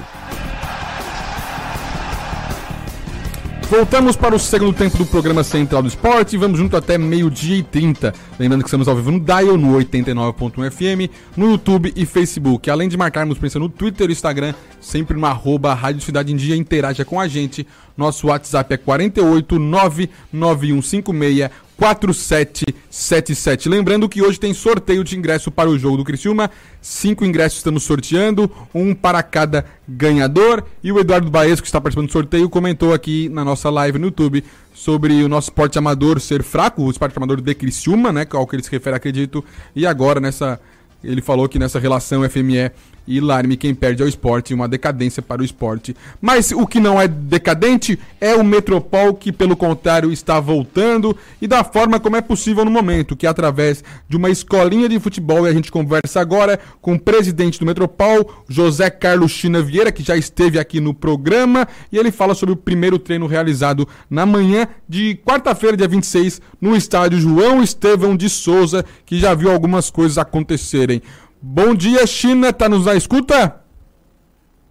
Voltamos 3.69 4.15
para 4.15 4.35
o 4.35 4.39
segundo 4.39 4.73
tempo 4.73 4.97
do 4.97 5.05
programa 5.05 5.43
Central 5.43 5.83
do 5.83 5.87
Esporte 5.87 6.35
e 6.35 6.39
vamos 6.39 6.57
junto 6.57 6.75
até 6.75 6.97
meio-dia 6.97 7.57
e 7.57 7.61
30. 7.61 8.15
Lembrando 8.39 8.63
que 8.63 8.67
estamos 8.67 8.87
ao 8.87 8.95
vivo 8.95 9.11
no 9.11 9.19
Dial, 9.19 9.57
no 9.57 9.77
89.1 9.77 10.71
FM, 10.71 11.13
no 11.37 11.51
YouTube 11.51 11.93
e 11.95 12.03
Facebook. 12.03 12.67
Além 12.67 12.89
de 12.89 12.97
marcarmos 12.97 13.37
presença 13.37 13.59
no 13.59 13.69
Twitter 13.69 14.09
e 14.09 14.11
Instagram, 14.11 14.55
sempre 14.81 15.15
no 15.15 15.23
arroba 15.27 15.71
Rádio 15.75 16.01
Cidade 16.01 16.33
em 16.33 16.35
Dia, 16.35 16.55
interaja 16.55 17.05
com 17.05 17.19
a 17.19 17.27
gente. 17.27 17.67
Nosso 17.95 18.25
WhatsApp 18.25 18.73
é 18.73 18.77
48 18.77 19.59
99156 19.59 21.51
4777. 21.79 23.69
Lembrando 23.69 24.09
que 24.09 24.21
hoje 24.21 24.37
tem 24.37 24.53
sorteio 24.53 25.01
de 25.01 25.17
ingresso 25.17 25.49
para 25.49 25.69
o 25.69 25.79
jogo 25.79 25.95
do 25.95 26.03
Criciúma. 26.03 26.51
Cinco 26.81 27.23
ingressos 27.23 27.59
estamos 27.59 27.83
sorteando, 27.83 28.51
um 28.75 28.93
para 28.93 29.23
cada 29.23 29.65
ganhador. 29.87 30.65
E 30.83 30.91
o 30.91 30.99
Eduardo 30.99 31.31
Baesco, 31.31 31.61
que 31.61 31.69
está 31.69 31.79
participando 31.79 32.07
do 32.07 32.11
sorteio, 32.11 32.49
comentou 32.49 32.93
aqui 32.93 33.29
na 33.29 33.45
nossa 33.45 33.69
live 33.69 33.97
no 33.97 34.07
YouTube 34.07 34.43
sobre 34.73 35.23
o 35.23 35.29
nosso 35.29 35.49
esporte 35.49 35.79
amador 35.79 36.19
ser 36.19 36.43
fraco, 36.43 36.83
o 36.83 36.91
esporte 36.91 37.15
amador 37.15 37.39
de 37.39 37.55
Criciúma, 37.55 38.11
né? 38.11 38.27
Ao 38.29 38.45
que 38.45 38.57
ele 38.57 38.63
se 38.63 38.71
refere, 38.71 38.97
acredito. 38.97 39.43
E 39.73 39.87
agora 39.87 40.19
nessa. 40.19 40.59
Ele 41.01 41.21
falou 41.21 41.47
que 41.47 41.57
nessa 41.57 41.79
relação 41.79 42.29
FME 42.29 42.71
e 43.09 43.19
Larme 43.19 43.57
quem 43.57 43.73
perde 43.73 44.03
ao 44.03 44.07
esporte, 44.07 44.53
uma 44.53 44.67
decadência 44.67 45.19
para 45.19 45.41
o 45.41 45.45
esporte. 45.45 45.95
Mas 46.21 46.51
o 46.51 46.67
que 46.67 46.79
não 46.79 47.01
é 47.01 47.07
decadente 47.07 47.97
é 48.21 48.35
o 48.35 48.43
Metropol, 48.43 49.15
que 49.15 49.31
pelo 49.31 49.57
contrário 49.57 50.11
está 50.11 50.39
voltando 50.39 51.17
e 51.41 51.47
da 51.47 51.63
forma 51.63 51.99
como 51.99 52.15
é 52.15 52.21
possível 52.21 52.63
no 52.63 52.69
momento, 52.69 53.15
que 53.15 53.25
é 53.25 53.29
através 53.29 53.83
de 54.07 54.15
uma 54.15 54.29
escolinha 54.29 54.87
de 54.87 54.99
futebol. 54.99 55.47
E 55.47 55.49
a 55.49 55.53
gente 55.53 55.71
conversa 55.71 56.21
agora 56.21 56.59
com 56.79 56.93
o 56.93 56.99
presidente 56.99 57.59
do 57.59 57.65
Metropol, 57.65 58.43
José 58.47 58.91
Carlos 58.91 59.31
China 59.31 59.59
Vieira, 59.59 59.91
que 59.91 60.03
já 60.03 60.15
esteve 60.15 60.59
aqui 60.59 60.79
no 60.79 60.93
programa, 60.93 61.67
e 61.91 61.97
ele 61.97 62.11
fala 62.11 62.35
sobre 62.35 62.53
o 62.53 62.57
primeiro 62.57 62.99
treino 62.99 63.25
realizado 63.25 63.87
na 64.07 64.23
manhã 64.23 64.67
de 64.87 65.19
quarta-feira, 65.25 65.75
dia 65.75 65.87
26, 65.87 66.39
no 66.61 66.75
estádio 66.75 67.19
João 67.19 67.63
Estevão 67.63 68.15
de 68.15 68.29
Souza, 68.29 68.85
que 69.03 69.17
já 69.17 69.33
viu 69.33 69.49
algumas 69.51 69.89
coisas 69.89 70.19
acontecerem. 70.19 71.01
Bom 71.41 71.73
dia, 71.73 72.05
China, 72.05 72.51
tá 72.51 72.67
nos 72.67 72.85
na 72.85 72.95
escuta? 72.95 73.63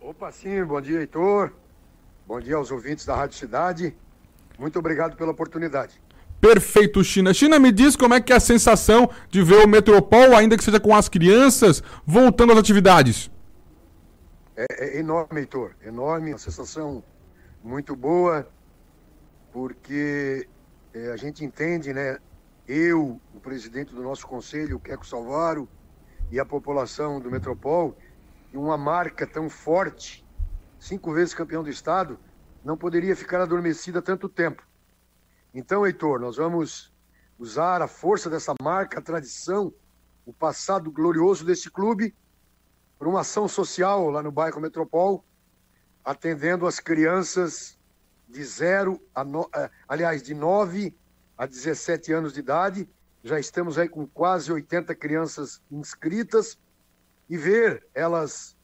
Opa, 0.03 0.31
sim, 0.31 0.63
bom 0.65 0.79
dia, 0.83 1.01
Heitor. 1.01 1.51
Bom 2.27 2.39
dia 2.39 2.57
aos 2.57 2.71
ouvintes 2.71 3.07
da 3.07 3.17
Rádio 3.17 3.39
Cidade. 3.39 3.97
Muito 4.59 4.79
obrigado 4.79 5.17
pela 5.17 5.31
oportunidade. 5.31 5.99
Perfeito, 6.39 7.03
China. 7.03 7.33
China, 7.33 7.59
me 7.59 7.73
diz 7.73 7.97
como 7.97 8.13
é 8.13 8.21
que 8.21 8.35
é 8.35 8.37
a 8.37 8.41
sensação 8.41 9.09
de 9.31 9.43
ver 9.43 9.65
o 9.65 9.67
Metropol, 9.67 10.37
ainda 10.37 10.59
que 10.59 10.63
seja 10.63 10.79
com 10.79 10.95
as 10.95 11.09
crianças, 11.09 11.83
voltando 12.05 12.53
às 12.53 12.59
atividades. 12.59 13.31
É, 14.55 14.67
é 14.79 14.99
enorme, 14.99 15.41
Heitor. 15.41 15.71
Enorme, 15.83 16.33
uma 16.33 16.39
sensação 16.39 17.03
muito 17.65 17.97
boa, 17.97 18.47
porque 19.55 20.47
é, 20.93 21.13
a 21.13 21.17
gente 21.17 21.43
entende, 21.43 21.95
né? 21.95 22.19
Eu, 22.69 23.19
o 23.35 23.41
presidente 23.41 23.95
do 23.95 24.03
nosso 24.03 24.27
conselho, 24.27 24.77
o 24.77 24.81
Queco 24.81 25.07
Salvaro, 25.07 25.67
e 26.31 26.39
a 26.39 26.45
população 26.45 27.21
do 27.21 27.31
Metropol, 27.31 27.97
uma 28.53 28.77
marca 28.77 29.27
tão 29.27 29.49
forte, 29.49 30.27
cinco 30.79 31.13
vezes 31.13 31.35
campeão 31.35 31.63
do 31.63 31.71
estado, 31.71 32.19
não 32.65 32.77
poderia 32.77 33.17
ficar 33.17 33.41
adormecida 33.41 34.03
tanto 34.03 34.29
tempo. 34.29 34.63
Então, 35.55 35.87
Heitor, 35.87 36.21
nós 36.21 36.37
vamos 36.37 36.93
usar 37.39 37.81
a 37.81 37.89
força 37.89 38.29
dessa 38.29 38.55
marca, 38.61 38.99
a 38.99 39.03
tradição, 39.03 39.73
o 40.27 40.33
passado 40.33 40.91
glorioso 40.91 41.45
desse 41.45 41.71
clube, 41.71 42.15
para 42.99 43.09
uma 43.09 43.21
ação 43.21 43.47
social 43.49 44.11
lá 44.11 44.23
no 44.23 44.33
bairro 44.33 44.61
Metropol, 44.61 45.25
atendendo 46.05 46.67
as 46.67 46.81
crianças 46.81 47.79
de 48.29 48.45
zero 48.45 49.01
a 49.15 49.25
no... 49.25 49.49
Eh, 49.55 49.71
aliás, 49.87 50.23
de 50.23 50.35
9 50.35 50.95
a 51.37 51.47
17 51.47 52.13
anos 52.13 52.33
de 52.33 52.41
idade, 52.41 52.89
já 53.29 53.39
estamos 53.39 53.79
aí 53.79 53.89
com 53.89 54.07
quase 54.07 54.51
80 54.51 54.95
crianças 54.95 55.61
inscritas 55.71 56.59
e 57.29 57.37
ver 57.37 57.87
elas 57.95 58.57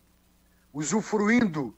usufruindo 0.73 1.77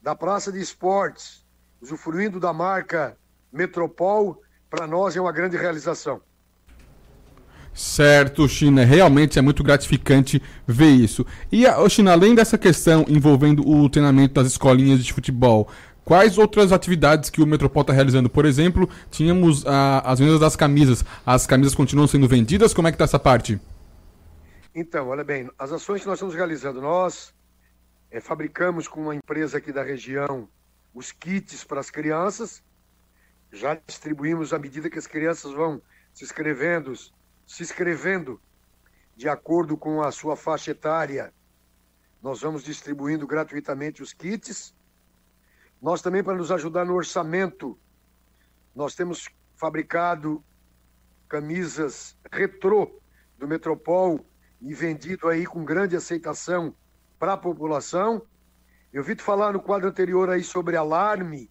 da 0.00 0.14
praça 0.16 0.50
de 0.50 0.58
esportes, 0.58 1.44
usufruindo 1.80 2.40
da 2.40 2.52
marca 2.52 3.16
Metropol, 3.52 4.40
para 4.70 4.86
nós 4.86 5.14
é 5.14 5.20
uma 5.20 5.30
grande 5.30 5.58
realização. 5.58 6.22
Certo, 7.74 8.48
China, 8.48 8.84
realmente 8.84 9.38
é 9.38 9.42
muito 9.42 9.62
gratificante 9.62 10.42
ver 10.66 10.90
isso. 10.90 11.26
E, 11.50 11.64
China, 11.90 12.12
além 12.12 12.34
dessa 12.34 12.56
questão 12.56 13.04
envolvendo 13.08 13.66
o 13.66 13.88
treinamento 13.88 14.34
das 14.34 14.46
escolinhas 14.46 15.04
de 15.04 15.12
futebol, 15.12 15.68
Quais 16.04 16.36
outras 16.36 16.72
atividades 16.72 17.30
que 17.30 17.40
o 17.40 17.46
Metropol 17.46 17.82
está 17.82 17.92
realizando? 17.92 18.28
Por 18.28 18.44
exemplo, 18.44 18.88
tínhamos 19.10 19.64
as 19.66 20.18
vendas 20.18 20.40
das 20.40 20.56
camisas. 20.56 21.04
As 21.24 21.46
camisas 21.46 21.74
continuam 21.74 22.08
sendo 22.08 22.26
vendidas? 22.26 22.74
Como 22.74 22.88
é 22.88 22.90
que 22.90 22.96
está 22.96 23.04
essa 23.04 23.18
parte? 23.18 23.60
Então, 24.74 25.08
olha 25.08 25.22
bem, 25.22 25.50
as 25.58 25.70
ações 25.70 26.00
que 26.00 26.06
nós 26.06 26.16
estamos 26.16 26.34
realizando, 26.34 26.80
nós 26.80 27.32
é, 28.10 28.20
fabricamos 28.20 28.88
com 28.88 29.02
uma 29.02 29.14
empresa 29.14 29.58
aqui 29.58 29.72
da 29.72 29.82
região 29.82 30.48
os 30.94 31.12
kits 31.12 31.64
para 31.64 31.80
as 31.80 31.90
crianças, 31.90 32.62
já 33.50 33.74
distribuímos 33.86 34.52
à 34.52 34.58
medida 34.58 34.90
que 34.90 34.98
as 34.98 35.06
crianças 35.06 35.52
vão 35.52 35.80
se 36.12 36.24
inscrevendo, 36.24 36.92
se 37.46 37.62
inscrevendo 37.62 38.40
de 39.16 39.28
acordo 39.28 39.76
com 39.76 40.02
a 40.02 40.10
sua 40.10 40.36
faixa 40.36 40.70
etária, 40.70 41.32
nós 42.22 42.40
vamos 42.40 42.62
distribuindo 42.62 43.26
gratuitamente 43.26 44.02
os 44.02 44.12
kits 44.12 44.74
nós 45.82 46.00
também, 46.00 46.22
para 46.22 46.36
nos 46.36 46.52
ajudar 46.52 46.86
no 46.86 46.94
orçamento, 46.94 47.76
nós 48.72 48.94
temos 48.94 49.28
fabricado 49.56 50.42
camisas 51.28 52.16
retrô 52.30 53.00
do 53.36 53.48
Metropol 53.48 54.24
e 54.60 54.72
vendido 54.72 55.28
aí 55.28 55.44
com 55.44 55.64
grande 55.64 55.96
aceitação 55.96 56.72
para 57.18 57.32
a 57.32 57.36
população. 57.36 58.22
Eu 58.92 59.02
vi 59.02 59.16
tu 59.16 59.24
falar 59.24 59.52
no 59.52 59.60
quadro 59.60 59.88
anterior 59.88 60.30
aí 60.30 60.44
sobre 60.44 60.76
alarme. 60.76 61.50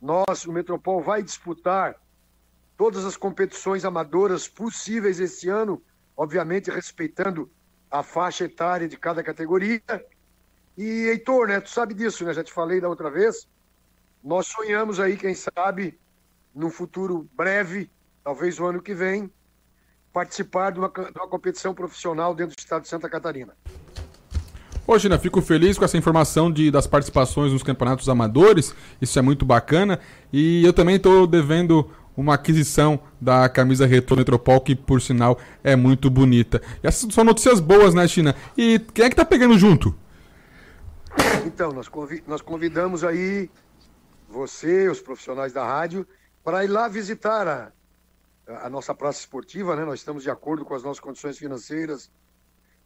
Nós, 0.00 0.46
o 0.46 0.52
Metropol, 0.52 1.02
vai 1.02 1.22
disputar 1.22 1.96
todas 2.78 3.04
as 3.04 3.16
competições 3.16 3.84
amadoras 3.84 4.48
possíveis 4.48 5.20
esse 5.20 5.50
ano, 5.50 5.82
obviamente 6.16 6.70
respeitando 6.70 7.50
a 7.90 8.02
faixa 8.02 8.44
etária 8.44 8.88
de 8.88 8.96
cada 8.96 9.22
categoria. 9.22 9.82
E, 10.78 11.08
Heitor, 11.08 11.48
né, 11.48 11.60
tu 11.60 11.68
sabe 11.68 11.92
disso, 11.92 12.24
né? 12.24 12.32
Já 12.32 12.42
te 12.42 12.52
falei 12.52 12.80
da 12.80 12.88
outra 12.88 13.10
vez. 13.10 13.46
Nós 14.26 14.48
sonhamos 14.48 14.98
aí, 14.98 15.16
quem 15.16 15.36
sabe, 15.36 15.96
num 16.52 16.68
futuro 16.68 17.28
breve, 17.36 17.88
talvez 18.24 18.58
o 18.58 18.66
ano 18.66 18.82
que 18.82 18.92
vem, 18.92 19.30
participar 20.12 20.72
de 20.72 20.80
uma, 20.80 20.88
de 20.88 21.16
uma 21.16 21.28
competição 21.28 21.72
profissional 21.72 22.34
dentro 22.34 22.56
do 22.56 22.58
estado 22.58 22.82
de 22.82 22.88
Santa 22.88 23.08
Catarina. 23.08 23.56
Ô, 24.84 24.98
Gina, 24.98 25.16
fico 25.16 25.40
feliz 25.40 25.78
com 25.78 25.84
essa 25.84 25.96
informação 25.96 26.50
de, 26.50 26.72
das 26.72 26.88
participações 26.88 27.52
nos 27.52 27.62
campeonatos 27.62 28.08
amadores. 28.08 28.74
Isso 29.00 29.16
é 29.16 29.22
muito 29.22 29.44
bacana. 29.44 30.00
E 30.32 30.66
eu 30.66 30.72
também 30.72 30.96
estou 30.96 31.24
devendo 31.24 31.88
uma 32.16 32.34
aquisição 32.34 32.98
da 33.20 33.48
camisa 33.48 33.86
Retro 33.86 34.16
Metropol, 34.16 34.60
que 34.60 34.74
por 34.74 35.00
sinal 35.00 35.38
é 35.62 35.76
muito 35.76 36.10
bonita. 36.10 36.60
E 36.82 36.86
essas 36.88 37.14
são 37.14 37.22
notícias 37.22 37.60
boas, 37.60 37.94
né, 37.94 38.08
China? 38.08 38.34
E 38.58 38.80
quem 38.92 39.04
é 39.04 39.08
que 39.08 39.14
tá 39.14 39.24
pegando 39.24 39.56
junto? 39.56 39.94
Então, 41.46 41.70
nós 41.72 42.42
convidamos 42.42 43.04
aí 43.04 43.48
você, 44.28 44.88
os 44.88 45.00
profissionais 45.00 45.52
da 45.52 45.64
rádio, 45.64 46.06
para 46.42 46.64
ir 46.64 46.68
lá 46.68 46.88
visitar 46.88 47.46
a, 47.46 47.72
a 48.46 48.70
nossa 48.70 48.94
praça 48.94 49.20
esportiva, 49.20 49.74
né? 49.76 49.84
Nós 49.84 50.00
estamos 50.00 50.22
de 50.22 50.30
acordo 50.30 50.64
com 50.64 50.74
as 50.74 50.82
nossas 50.82 51.00
condições 51.00 51.38
financeiras, 51.38 52.10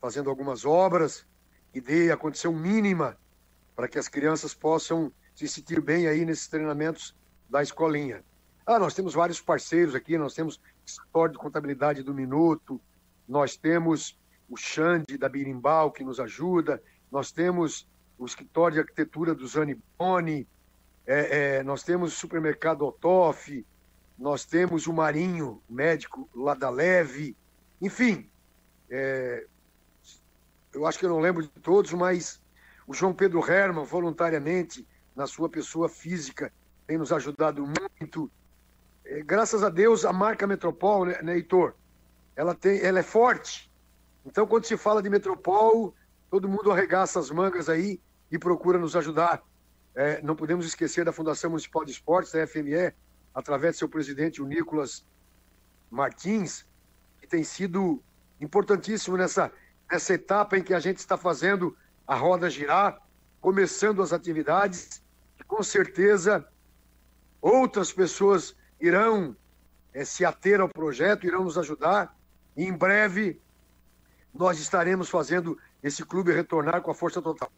fazendo 0.00 0.30
algumas 0.30 0.64
obras 0.64 1.26
e 1.74 1.80
dê 1.80 2.10
a 2.10 2.16
condição 2.16 2.52
mínima 2.52 3.18
para 3.76 3.88
que 3.88 3.98
as 3.98 4.08
crianças 4.08 4.54
possam 4.54 5.12
se 5.34 5.46
sentir 5.48 5.80
bem 5.80 6.06
aí 6.06 6.24
nesses 6.24 6.48
treinamentos 6.48 7.14
da 7.48 7.62
escolinha. 7.62 8.24
Ah, 8.66 8.78
nós 8.78 8.94
temos 8.94 9.14
vários 9.14 9.40
parceiros 9.40 9.94
aqui, 9.94 10.16
nós 10.18 10.34
temos 10.34 10.56
o 10.56 10.60
escritório 10.86 11.32
de 11.32 11.38
contabilidade 11.38 12.02
do 12.02 12.14
Minuto, 12.14 12.80
nós 13.26 13.56
temos 13.56 14.18
o 14.48 14.56
Xande 14.56 15.16
da 15.16 15.28
Birimbau, 15.28 15.90
que 15.90 16.04
nos 16.04 16.20
ajuda, 16.20 16.82
nós 17.10 17.32
temos 17.32 17.88
o 18.18 18.26
escritório 18.26 18.74
de 18.74 18.80
arquitetura 18.80 19.34
do 19.34 19.46
Zani 19.46 19.78
Boni, 19.98 20.46
é, 21.12 21.56
é, 21.56 21.62
nós 21.64 21.82
temos 21.82 22.12
o 22.12 22.16
supermercado 22.16 22.86
Otof, 22.86 23.66
nós 24.16 24.44
temos 24.44 24.86
o 24.86 24.92
Marinho, 24.92 25.60
médico 25.68 26.30
lá 26.32 26.54
da 26.54 26.70
Leve, 26.70 27.36
enfim, 27.82 28.30
é, 28.88 29.44
eu 30.72 30.86
acho 30.86 31.00
que 31.00 31.04
eu 31.04 31.10
não 31.10 31.18
lembro 31.18 31.42
de 31.42 31.48
todos, 31.48 31.92
mas 31.94 32.40
o 32.86 32.94
João 32.94 33.12
Pedro 33.12 33.44
Herman, 33.44 33.84
voluntariamente, 33.84 34.86
na 35.16 35.26
sua 35.26 35.48
pessoa 35.48 35.88
física, 35.88 36.52
tem 36.86 36.96
nos 36.96 37.12
ajudado 37.12 37.66
muito. 37.66 38.30
É, 39.04 39.20
graças 39.20 39.64
a 39.64 39.68
Deus, 39.68 40.04
a 40.04 40.12
marca 40.12 40.46
Metropol, 40.46 41.06
né, 41.06 41.20
né, 41.22 41.34
Heitor? 41.34 41.74
Ela, 42.36 42.54
tem, 42.54 42.80
ela 42.82 43.00
é 43.00 43.02
forte. 43.02 43.68
Então, 44.24 44.46
quando 44.46 44.64
se 44.64 44.76
fala 44.76 45.02
de 45.02 45.10
Metropol, 45.10 45.92
todo 46.30 46.48
mundo 46.48 46.70
arregaça 46.70 47.18
as 47.18 47.32
mangas 47.32 47.68
aí 47.68 48.00
e 48.30 48.38
procura 48.38 48.78
nos 48.78 48.94
ajudar. 48.94 49.42
É, 50.00 50.22
não 50.22 50.34
podemos 50.34 50.64
esquecer 50.64 51.04
da 51.04 51.12
Fundação 51.12 51.50
Municipal 51.50 51.84
de 51.84 51.92
Esportes, 51.92 52.32
da 52.32 52.46
FME, 52.46 52.90
através 53.34 53.74
de 53.74 53.80
seu 53.80 53.88
presidente, 53.88 54.40
o 54.40 54.46
Nicolas 54.46 55.04
Martins, 55.90 56.64
que 57.20 57.26
tem 57.26 57.44
sido 57.44 58.02
importantíssimo 58.40 59.18
nessa, 59.18 59.52
nessa 59.92 60.14
etapa 60.14 60.56
em 60.56 60.62
que 60.62 60.72
a 60.72 60.80
gente 60.80 60.96
está 60.96 61.18
fazendo 61.18 61.76
a 62.06 62.14
roda 62.14 62.48
girar, 62.48 62.98
começando 63.42 64.02
as 64.02 64.14
atividades, 64.14 65.02
e 65.38 65.44
com 65.44 65.62
certeza 65.62 66.48
outras 67.38 67.92
pessoas 67.92 68.56
irão 68.80 69.36
é, 69.92 70.02
se 70.02 70.24
ater 70.24 70.62
ao 70.62 70.68
projeto, 70.70 71.26
irão 71.26 71.44
nos 71.44 71.58
ajudar, 71.58 72.18
e 72.56 72.64
em 72.64 72.72
breve 72.72 73.38
nós 74.32 74.58
estaremos 74.60 75.10
fazendo 75.10 75.58
esse 75.82 76.02
clube 76.06 76.32
retornar 76.32 76.80
com 76.80 76.90
a 76.90 76.94
força 76.94 77.20
total. 77.20 77.52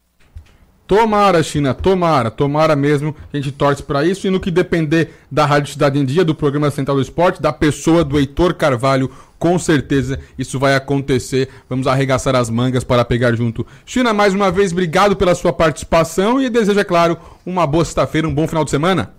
Tomara, 0.86 1.42
China, 1.42 1.72
tomara, 1.72 2.30
tomara 2.30 2.76
mesmo. 2.76 3.16
A 3.32 3.36
gente 3.36 3.50
torce 3.50 3.82
para 3.82 4.04
isso. 4.04 4.26
E 4.26 4.30
no 4.30 4.40
que 4.40 4.50
depender 4.50 5.12
da 5.30 5.46
Rádio 5.46 5.72
Cidade 5.72 5.98
em 5.98 6.04
Dia, 6.04 6.24
do 6.24 6.34
programa 6.34 6.70
Central 6.70 6.96
do 6.96 7.02
Esporte, 7.02 7.40
da 7.40 7.52
pessoa 7.52 8.04
do 8.04 8.18
Heitor 8.18 8.54
Carvalho 8.54 9.10
com 9.42 9.58
certeza 9.58 10.20
isso 10.38 10.56
vai 10.56 10.76
acontecer. 10.76 11.48
Vamos 11.68 11.88
arregaçar 11.88 12.36
as 12.36 12.48
mangas 12.48 12.84
para 12.84 13.04
pegar 13.04 13.34
junto. 13.34 13.66
China, 13.84 14.14
mais 14.14 14.34
uma 14.34 14.52
vez, 14.52 14.70
obrigado 14.70 15.16
pela 15.16 15.34
sua 15.34 15.52
participação 15.52 16.40
e 16.40 16.48
desejo, 16.48 16.78
é 16.78 16.84
claro, 16.84 17.18
uma 17.44 17.66
boa 17.66 17.84
sexta-feira, 17.84 18.28
um 18.28 18.32
bom 18.32 18.46
final 18.46 18.64
de 18.64 18.70
semana. 18.70 19.12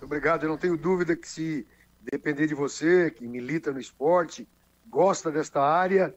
Obrigado, 0.00 0.44
eu 0.44 0.50
não 0.50 0.56
tenho 0.56 0.76
dúvida 0.76 1.16
que 1.16 1.28
se 1.28 1.66
depender 2.00 2.46
de 2.46 2.54
você, 2.54 3.10
que 3.10 3.26
milita 3.26 3.72
no 3.72 3.80
esporte, 3.80 4.46
gosta 4.88 5.32
desta 5.32 5.60
área, 5.60 6.14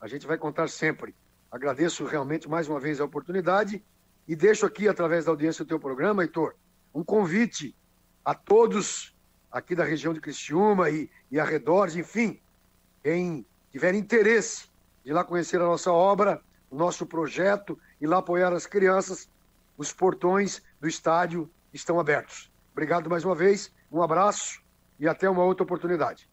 a 0.00 0.06
gente 0.06 0.24
vai 0.24 0.38
contar 0.38 0.68
sempre. 0.68 1.12
Agradeço 1.50 2.04
realmente 2.04 2.48
mais 2.48 2.68
uma 2.68 2.78
vez 2.78 3.00
a 3.00 3.04
oportunidade 3.04 3.82
e 4.26 4.36
deixo 4.36 4.66
aqui, 4.66 4.88
através 4.88 5.24
da 5.24 5.30
audiência 5.30 5.64
do 5.64 5.68
teu 5.68 5.80
programa, 5.80 6.22
Heitor, 6.22 6.54
um 6.94 7.02
convite 7.02 7.74
a 8.24 8.34
todos 8.34 9.14
aqui 9.50 9.74
da 9.74 9.84
região 9.84 10.14
de 10.14 10.20
Criciúma 10.20 10.90
e, 10.90 11.10
e 11.30 11.40
arredores, 11.40 11.96
enfim, 11.96 12.40
quem 13.02 13.44
tiver 13.70 13.94
interesse 13.94 14.68
de 15.04 15.12
lá 15.12 15.24
conhecer 15.24 15.60
a 15.60 15.64
nossa 15.64 15.92
obra, 15.92 16.40
o 16.70 16.76
nosso 16.76 17.06
projeto 17.06 17.78
e 18.00 18.06
lá 18.06 18.18
apoiar 18.18 18.52
as 18.52 18.66
crianças, 18.66 19.28
os 19.76 19.92
portões 19.92 20.62
do 20.80 20.86
estádio 20.86 21.50
estão 21.72 21.98
abertos. 21.98 22.50
Obrigado 22.72 23.10
mais 23.10 23.24
uma 23.24 23.34
vez, 23.34 23.72
um 23.90 24.02
abraço 24.02 24.60
e 24.98 25.08
até 25.08 25.28
uma 25.28 25.42
outra 25.42 25.64
oportunidade. 25.64 26.28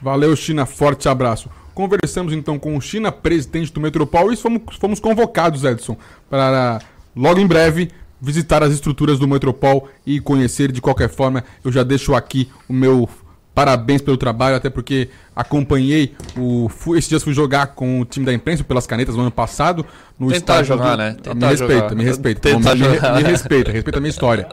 Valeu, 0.00 0.34
China. 0.36 0.66
Forte 0.66 1.08
abraço. 1.08 1.50
Conversamos 1.74 2.32
então 2.32 2.58
com 2.58 2.76
o 2.76 2.80
China, 2.80 3.10
presidente 3.10 3.72
do 3.72 3.80
Metropol, 3.80 4.32
e 4.32 4.36
fomos, 4.36 4.76
fomos 4.76 5.00
convocados, 5.00 5.64
Edson, 5.64 5.96
para 6.28 6.80
logo 7.16 7.40
em 7.40 7.46
breve 7.46 7.90
visitar 8.20 8.62
as 8.62 8.72
estruturas 8.72 9.18
do 9.18 9.28
Metropol 9.28 9.88
e 10.04 10.20
conhecer 10.20 10.72
de 10.72 10.80
qualquer 10.80 11.08
forma. 11.08 11.44
Eu 11.64 11.70
já 11.70 11.82
deixo 11.82 12.14
aqui 12.14 12.48
o 12.68 12.72
meu 12.72 13.08
parabéns 13.54 14.00
pelo 14.00 14.16
trabalho, 14.16 14.54
até 14.54 14.70
porque 14.70 15.08
acompanhei 15.34 16.14
o. 16.36 16.68
Fui, 16.68 16.98
esses 16.98 17.08
dias 17.08 17.22
fui 17.24 17.32
jogar 17.32 17.68
com 17.68 18.00
o 18.00 18.04
time 18.04 18.24
da 18.24 18.32
imprensa 18.32 18.62
pelas 18.62 18.86
canetas 18.86 19.16
no 19.16 19.22
ano 19.22 19.30
passado. 19.32 19.84
No 20.18 20.28
Tentar 20.28 20.62
estádio 20.62 20.64
jogar, 20.66 20.92
do... 20.92 20.98
né? 20.98 21.10
me 21.10 21.16
Tentar 21.22 21.48
respeita, 21.50 21.74
jogar. 21.74 21.94
me 21.96 22.04
respeita. 22.04 22.40
Tentar 22.40 22.74
me, 22.76 22.80
me- 22.88 22.94
jogar. 22.94 23.16
me 23.16 23.22
respeita, 23.22 23.72
respeita 23.72 23.98
a 23.98 24.00
minha 24.00 24.10
história. 24.10 24.48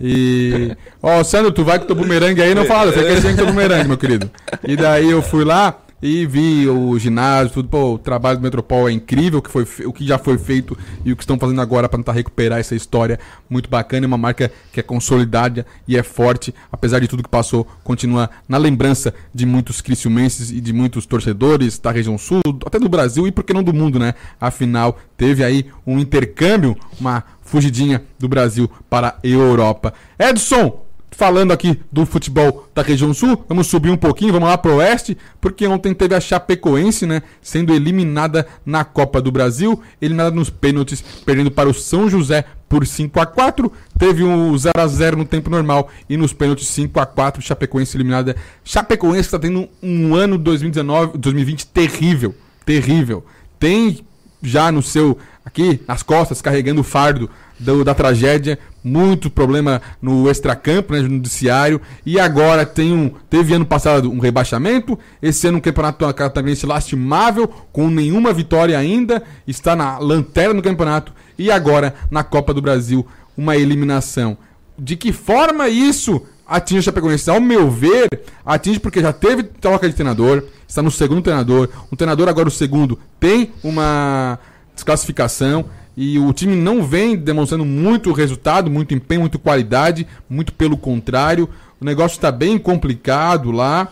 E. 0.00 0.74
Ó, 1.02 1.22
Sandro, 1.22 1.52
tu 1.52 1.62
vai 1.64 1.78
com 1.78 1.84
teu 1.86 1.94
bumerangue 1.94 2.40
aí, 2.40 2.54
não 2.54 2.64
fala, 2.64 2.90
você 2.92 3.02
quer 3.02 3.16
dizer 3.16 3.30
que 3.30 3.36
teu 3.36 3.46
bumerangue, 3.46 3.88
meu 3.88 3.98
querido. 3.98 4.30
E 4.66 4.74
daí 4.74 5.10
eu 5.10 5.20
fui 5.20 5.44
lá 5.44 5.76
e 6.02 6.26
vi 6.26 6.68
o 6.68 6.98
ginásio, 6.98 7.54
tudo, 7.54 7.68
pô, 7.68 7.94
o 7.94 7.98
trabalho 7.98 8.38
do 8.38 8.42
Metropol 8.42 8.88
é 8.88 8.92
incrível, 8.92 9.38
o 9.38 9.42
que, 9.42 9.50
foi, 9.50 9.66
o 9.84 9.92
que 9.92 10.06
já 10.06 10.18
foi 10.18 10.38
feito 10.38 10.76
e 11.04 11.12
o 11.12 11.16
que 11.16 11.22
estão 11.22 11.38
fazendo 11.38 11.60
agora 11.60 11.88
para 11.88 11.98
tentar 11.98 12.12
recuperar 12.12 12.58
essa 12.58 12.74
história 12.74 13.18
muito 13.48 13.68
bacana, 13.68 14.06
é 14.06 14.08
uma 14.08 14.18
marca 14.18 14.50
que 14.72 14.80
é 14.80 14.82
consolidada 14.82 15.66
e 15.86 15.96
é 15.96 16.02
forte, 16.02 16.54
apesar 16.72 17.00
de 17.00 17.08
tudo 17.08 17.22
que 17.22 17.28
passou, 17.28 17.66
continua 17.84 18.30
na 18.48 18.56
lembrança 18.56 19.12
de 19.34 19.44
muitos 19.44 19.80
criciumenses 19.80 20.50
e 20.50 20.60
de 20.60 20.72
muitos 20.72 21.06
torcedores 21.06 21.78
da 21.78 21.90
região 21.90 22.16
sul, 22.16 22.40
até 22.64 22.78
do 22.78 22.88
Brasil 22.88 23.26
e 23.26 23.32
por 23.32 23.44
que 23.44 23.52
não 23.52 23.62
do 23.62 23.74
mundo, 23.74 23.98
né? 23.98 24.14
Afinal, 24.40 24.98
teve 25.16 25.44
aí 25.44 25.66
um 25.86 25.98
intercâmbio, 25.98 26.76
uma 26.98 27.24
fugidinha 27.42 28.02
do 28.18 28.28
Brasil 28.28 28.70
para 28.88 29.08
a 29.08 29.26
Europa. 29.26 29.92
Edson, 30.18 30.89
falando 31.10 31.52
aqui 31.52 31.80
do 31.90 32.06
futebol 32.06 32.68
da 32.74 32.82
região 32.82 33.12
sul, 33.12 33.44
vamos 33.48 33.66
subir 33.66 33.90
um 33.90 33.96
pouquinho, 33.96 34.32
vamos 34.32 34.48
lá 34.48 34.56
pro 34.56 34.76
oeste, 34.76 35.16
porque 35.40 35.66
ontem 35.66 35.92
teve 35.92 36.14
a 36.14 36.20
Chapecoense, 36.20 37.06
né, 37.06 37.22
sendo 37.42 37.74
eliminada 37.74 38.46
na 38.64 38.84
Copa 38.84 39.20
do 39.20 39.30
Brasil, 39.30 39.80
eliminada 40.00 40.34
nos 40.34 40.50
pênaltis, 40.50 41.02
perdendo 41.24 41.50
para 41.50 41.68
o 41.68 41.74
São 41.74 42.08
José 42.08 42.44
por 42.70 42.86
5 42.86 43.20
a 43.20 43.26
4 43.26 43.70
teve 43.98 44.22
um 44.22 44.56
0 44.56 44.72
a 44.80 44.86
0 44.86 45.16
no 45.16 45.24
tempo 45.24 45.50
normal 45.50 45.90
e 46.08 46.16
nos 46.16 46.32
pênaltis 46.32 46.68
5 46.68 47.00
a 47.00 47.04
4 47.04 47.42
Chapecoense 47.42 47.96
eliminada. 47.96 48.36
Chapecoense 48.64 49.22
está 49.22 49.40
tendo 49.40 49.68
um 49.82 50.14
ano 50.14 50.38
2019, 50.38 51.18
2020 51.18 51.66
terrível, 51.66 52.32
terrível. 52.64 53.26
Tem 53.58 53.98
já 54.40 54.70
no 54.70 54.82
seu 54.82 55.18
aqui 55.44 55.80
nas 55.88 56.02
costas 56.02 56.42
carregando 56.42 56.80
o 56.80 56.84
fardo 56.84 57.30
do- 57.58 57.84
da 57.84 57.94
tragédia, 57.94 58.58
muito 58.82 59.28
problema 59.30 59.82
no 60.00 60.30
extracampo, 60.30 60.92
né, 60.92 61.00
no 61.00 61.08
judiciário, 61.10 61.80
e 62.04 62.18
agora 62.18 62.64
tem 62.64 62.92
um 62.92 63.10
teve 63.28 63.52
ano 63.54 63.66
passado 63.66 64.10
um 64.10 64.18
rebaixamento, 64.18 64.98
esse 65.20 65.46
ano 65.46 65.58
um 65.58 65.60
campeonato 65.60 66.12
catarinense 66.14 66.64
lastimável, 66.66 67.46
com 67.72 67.90
nenhuma 67.90 68.32
vitória 68.32 68.78
ainda, 68.78 69.22
está 69.46 69.76
na 69.76 69.98
lanterna 69.98 70.54
do 70.54 70.62
campeonato. 70.62 71.12
E 71.38 71.50
agora 71.50 71.94
na 72.10 72.22
Copa 72.24 72.54
do 72.54 72.62
Brasil 72.62 73.06
uma 73.36 73.56
eliminação. 73.56 74.36
De 74.78 74.96
que 74.96 75.12
forma 75.12 75.68
isso 75.68 76.22
atinge 76.46 76.80
o 76.80 76.82
Chapecoense? 76.82 77.30
Ao 77.30 77.40
meu 77.40 77.70
ver, 77.70 78.08
atinge 78.44 78.80
porque 78.80 79.00
já 79.00 79.12
teve 79.12 79.42
troca 79.42 79.88
de 79.88 79.94
treinador, 79.94 80.42
está 80.66 80.80
no 80.82 80.90
segundo 80.90 81.22
treinador, 81.22 81.68
o 81.90 81.96
treinador 81.96 82.28
agora 82.28 82.48
o 82.48 82.50
segundo 82.52 82.98
tem 83.18 83.52
uma 83.62 84.38
desclassificação 84.80 85.66
e 85.96 86.18
o 86.18 86.32
time 86.32 86.56
não 86.56 86.82
vem 86.82 87.16
demonstrando 87.16 87.64
muito 87.64 88.12
resultado, 88.12 88.70
muito 88.70 88.94
empenho, 88.94 89.20
muito 89.20 89.38
qualidade, 89.38 90.06
muito 90.28 90.52
pelo 90.52 90.76
contrário. 90.76 91.48
O 91.80 91.84
negócio 91.84 92.16
está 92.16 92.30
bem 92.32 92.58
complicado 92.58 93.50
lá 93.50 93.88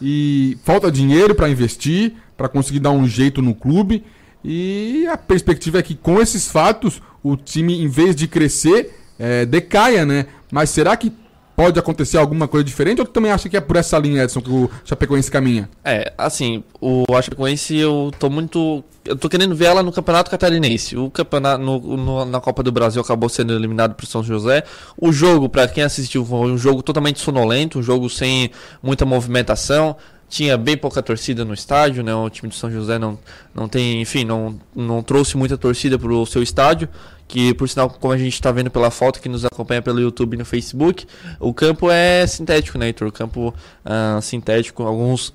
e 0.00 0.56
falta 0.64 0.90
dinheiro 0.90 1.34
para 1.34 1.50
investir, 1.50 2.14
para 2.36 2.48
conseguir 2.48 2.80
dar 2.80 2.90
um 2.90 3.06
jeito 3.06 3.42
no 3.42 3.54
clube. 3.54 4.04
E 4.42 5.06
a 5.08 5.18
perspectiva 5.18 5.78
é 5.78 5.82
que 5.82 5.94
com 5.94 6.20
esses 6.20 6.50
fatos 6.50 7.02
o 7.22 7.36
time, 7.36 7.82
em 7.82 7.88
vez 7.88 8.16
de 8.16 8.26
crescer, 8.26 8.98
eh, 9.18 9.44
decaia, 9.44 10.06
né? 10.06 10.26
Mas 10.50 10.70
será 10.70 10.96
que 10.96 11.12
pode 11.60 11.78
acontecer 11.78 12.16
alguma 12.16 12.48
coisa 12.48 12.64
diferente 12.64 13.00
ou 13.00 13.04
tu 13.06 13.10
também 13.12 13.30
acha 13.30 13.48
que 13.50 13.56
é 13.56 13.60
por 13.60 13.76
essa 13.76 13.98
linha, 13.98 14.22
Edson, 14.22 14.40
que 14.40 14.50
o 14.50 14.70
Chapecoense 14.82 15.30
caminha? 15.30 15.68
É, 15.84 16.10
assim, 16.16 16.64
o 16.80 17.04
Chapecoense 17.22 17.76
eu 17.76 18.10
tô 18.18 18.30
muito. 18.30 18.82
Eu 19.04 19.14
tô 19.16 19.28
querendo 19.28 19.54
ver 19.54 19.66
ela 19.66 19.82
no 19.82 19.92
Campeonato 19.92 20.30
Catarinense. 20.30 20.96
O 20.96 21.10
campeonato 21.10 21.62
no, 21.62 21.78
no- 21.98 22.24
na 22.24 22.40
Copa 22.40 22.62
do 22.62 22.72
Brasil 22.72 23.02
acabou 23.02 23.28
sendo 23.28 23.52
eliminado 23.52 23.94
pro 23.94 24.06
São 24.06 24.22
José. 24.22 24.62
O 24.96 25.12
jogo, 25.12 25.48
pra 25.50 25.68
quem 25.68 25.84
assistiu, 25.84 26.24
foi 26.24 26.50
um 26.50 26.56
jogo 26.56 26.82
totalmente 26.82 27.20
sonolento, 27.20 27.78
um 27.78 27.82
jogo 27.82 28.08
sem 28.08 28.50
muita 28.82 29.04
movimentação. 29.04 29.96
Tinha 30.30 30.56
bem 30.56 30.76
pouca 30.76 31.02
torcida 31.02 31.44
no 31.44 31.52
estádio, 31.52 32.02
né? 32.02 32.14
O 32.14 32.30
time 32.30 32.48
do 32.48 32.54
São 32.54 32.70
José 32.70 32.98
não, 32.98 33.18
não 33.54 33.68
tem, 33.68 34.00
enfim, 34.00 34.24
não, 34.24 34.58
não 34.74 35.02
trouxe 35.02 35.36
muita 35.36 35.58
torcida 35.58 35.98
pro 35.98 36.24
seu 36.24 36.42
estádio. 36.42 36.88
Que 37.30 37.54
por 37.54 37.68
sinal, 37.68 37.88
como 37.88 38.12
a 38.12 38.18
gente 38.18 38.34
está 38.34 38.50
vendo 38.50 38.72
pela 38.72 38.90
foto 38.90 39.20
que 39.20 39.28
nos 39.28 39.44
acompanha 39.44 39.80
pelo 39.80 40.00
YouTube 40.00 40.34
e 40.34 40.36
no 40.36 40.44
Facebook, 40.44 41.06
o 41.38 41.54
campo 41.54 41.88
é 41.88 42.26
sintético, 42.26 42.76
né, 42.76 42.86
Heitor? 42.86 43.06
O 43.06 43.12
campo 43.12 43.54
ah, 43.84 44.18
sintético, 44.20 44.82
alguns 44.82 45.32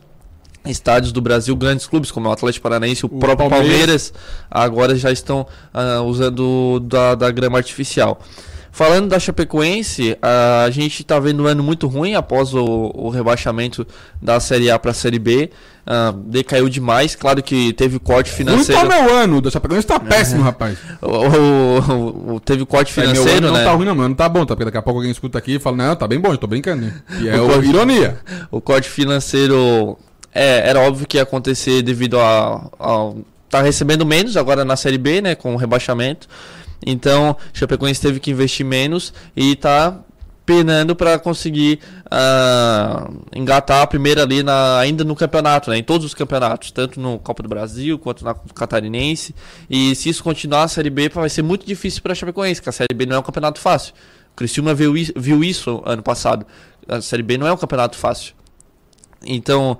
estádios 0.66 1.14
do 1.14 1.22
Brasil, 1.22 1.56
grandes 1.56 1.88
clubes 1.88 2.12
como 2.12 2.28
o 2.28 2.32
Atlético 2.34 2.64
Paranaense, 2.64 3.06
o, 3.06 3.10
próprio 3.10 3.50
Palmeiras. 3.50 3.70
Palmeiras, 3.70 4.14
agora 4.52 4.94
já 4.98 5.10
estão 5.10 5.48
ah, 5.74 6.02
usando 6.02 6.82
da, 6.82 7.16
da 7.16 7.32
grama 7.32 7.58
artificial. 7.58 8.20
Falando 8.76 9.08
da 9.08 9.18
Chapecoense, 9.18 10.18
a 10.22 10.70
gente 10.70 11.02
está 11.02 11.18
vendo 11.18 11.44
um 11.44 11.48
ano 11.48 11.64
muito 11.64 11.88
ruim 11.88 12.14
após 12.14 12.54
o, 12.54 12.92
o 12.94 13.08
rebaixamento 13.10 13.88
da 14.22 14.38
Série 14.42 14.70
A 14.70 14.78
para 14.78 14.92
a 14.92 14.94
Série 14.94 15.18
B. 15.18 15.50
Ah, 15.88 16.14
decaiu 16.28 16.68
demais, 16.68 17.16
claro 17.16 17.42
que 17.42 17.72
teve 17.72 18.00
corte 18.00 18.30
financeiro. 18.30 18.82
ao 18.82 18.86
meu 18.86 19.16
ano, 19.16 19.40
da 19.40 19.50
Chapecoense 19.50 19.88
tá 19.88 19.98
péssimo, 19.98 20.44
rapaz. 20.44 20.78
O, 21.02 21.08
o- 21.08 22.34
o- 22.36 22.40
teve 22.42 22.66
corte 22.66 22.92
É, 23.00 23.04
meu 23.04 23.12
financeiro, 23.14 23.38
ano 23.38 23.48
não 23.48 23.54
né? 23.54 23.64
tá 23.64 23.72
ruim 23.72 23.86
não, 23.86 23.96
meu 23.96 24.04
ano 24.04 24.16
tá 24.16 24.28
bom, 24.28 24.42
tá? 24.46 24.48
Porque 24.56 24.66
daqui 24.66 24.78
a 24.78 24.82
pouco 24.82 25.00
alguém 25.00 25.12
escuta 25.12 25.38
aqui 25.38 25.56
e 25.56 25.60
fala, 25.60 25.78
não, 25.78 25.96
tá 25.96 26.06
bem 26.06 26.20
bom, 26.20 26.32
eu 26.34 26.38
tô 26.38 26.46
brincando. 26.48 26.92
E 27.22 27.30
é 27.30 27.38
corte- 27.40 27.70
ironia. 27.70 28.18
O 28.52 28.60
corte 28.60 28.90
financeiro 28.90 29.98
é, 30.34 30.68
era 30.70 30.82
óbvio 30.82 31.08
que 31.08 31.16
ia 31.16 31.24
acontecer 31.24 31.82
devido 31.82 32.20
a, 32.20 32.70
a 32.78 33.14
tá 33.50 33.62
recebendo 33.62 34.06
menos 34.06 34.36
agora 34.36 34.66
na 34.66 34.76
Série 34.76 34.98
B, 34.98 35.22
né, 35.22 35.34
com 35.34 35.54
o 35.54 35.58
rebaixamento. 35.58 36.28
Então, 36.86 37.36
Chapecoense 37.54 38.02
teve 38.02 38.20
que 38.20 38.32
investir 38.32 38.66
menos 38.66 39.14
e 39.36 39.56
tá 39.56 40.00
penando 40.46 40.96
para 40.96 41.18
conseguir 41.18 41.80
ah, 42.10 43.10
engatar 43.36 43.82
a 43.82 43.88
primeira 43.88 44.22
ali 44.22 44.44
na, 44.44 44.78
ainda 44.78 45.04
no 45.04 45.16
campeonato, 45.16 45.72
né, 45.72 45.78
em 45.78 45.84
todos 45.84 46.06
os 46.06 46.14
campeonatos, 46.14 46.70
tanto 46.72 47.00
no 47.00 47.18
Copa 47.18 47.42
do 47.42 47.50
Brasil 47.50 47.98
quanto 47.98 48.24
na 48.24 48.36
Catarinense. 48.54 49.34
E 49.70 49.96
se 49.96 50.10
isso 50.10 50.24
continuar 50.24 50.64
a 50.64 50.68
Série 50.68 50.90
B, 50.90 51.10
vai 51.10 51.30
ser 51.30 51.42
muito 51.42 51.66
difícil 51.66 52.02
para 52.02 52.12
a 52.12 52.16
Chapecoense, 52.16 52.62
porque 52.62 52.70
a 52.70 52.74
Série 52.74 52.94
B 52.94 53.06
não 53.06 53.16
é 53.16 53.20
um 53.20 53.24
campeonato 53.24 53.60
fácil. 53.60 53.94
O 54.34 54.36
Criciúma 54.36 54.74
viu, 54.74 54.94
viu 55.16 55.44
isso 55.44 55.82
ano 55.86 56.04
passado. 56.04 56.46
A 56.88 57.02
Série 57.02 57.24
B 57.24 57.38
não 57.38 57.48
é 57.48 57.54
um 57.54 57.58
campeonato 57.58 57.98
fácil. 57.98 58.36
Então, 59.28 59.78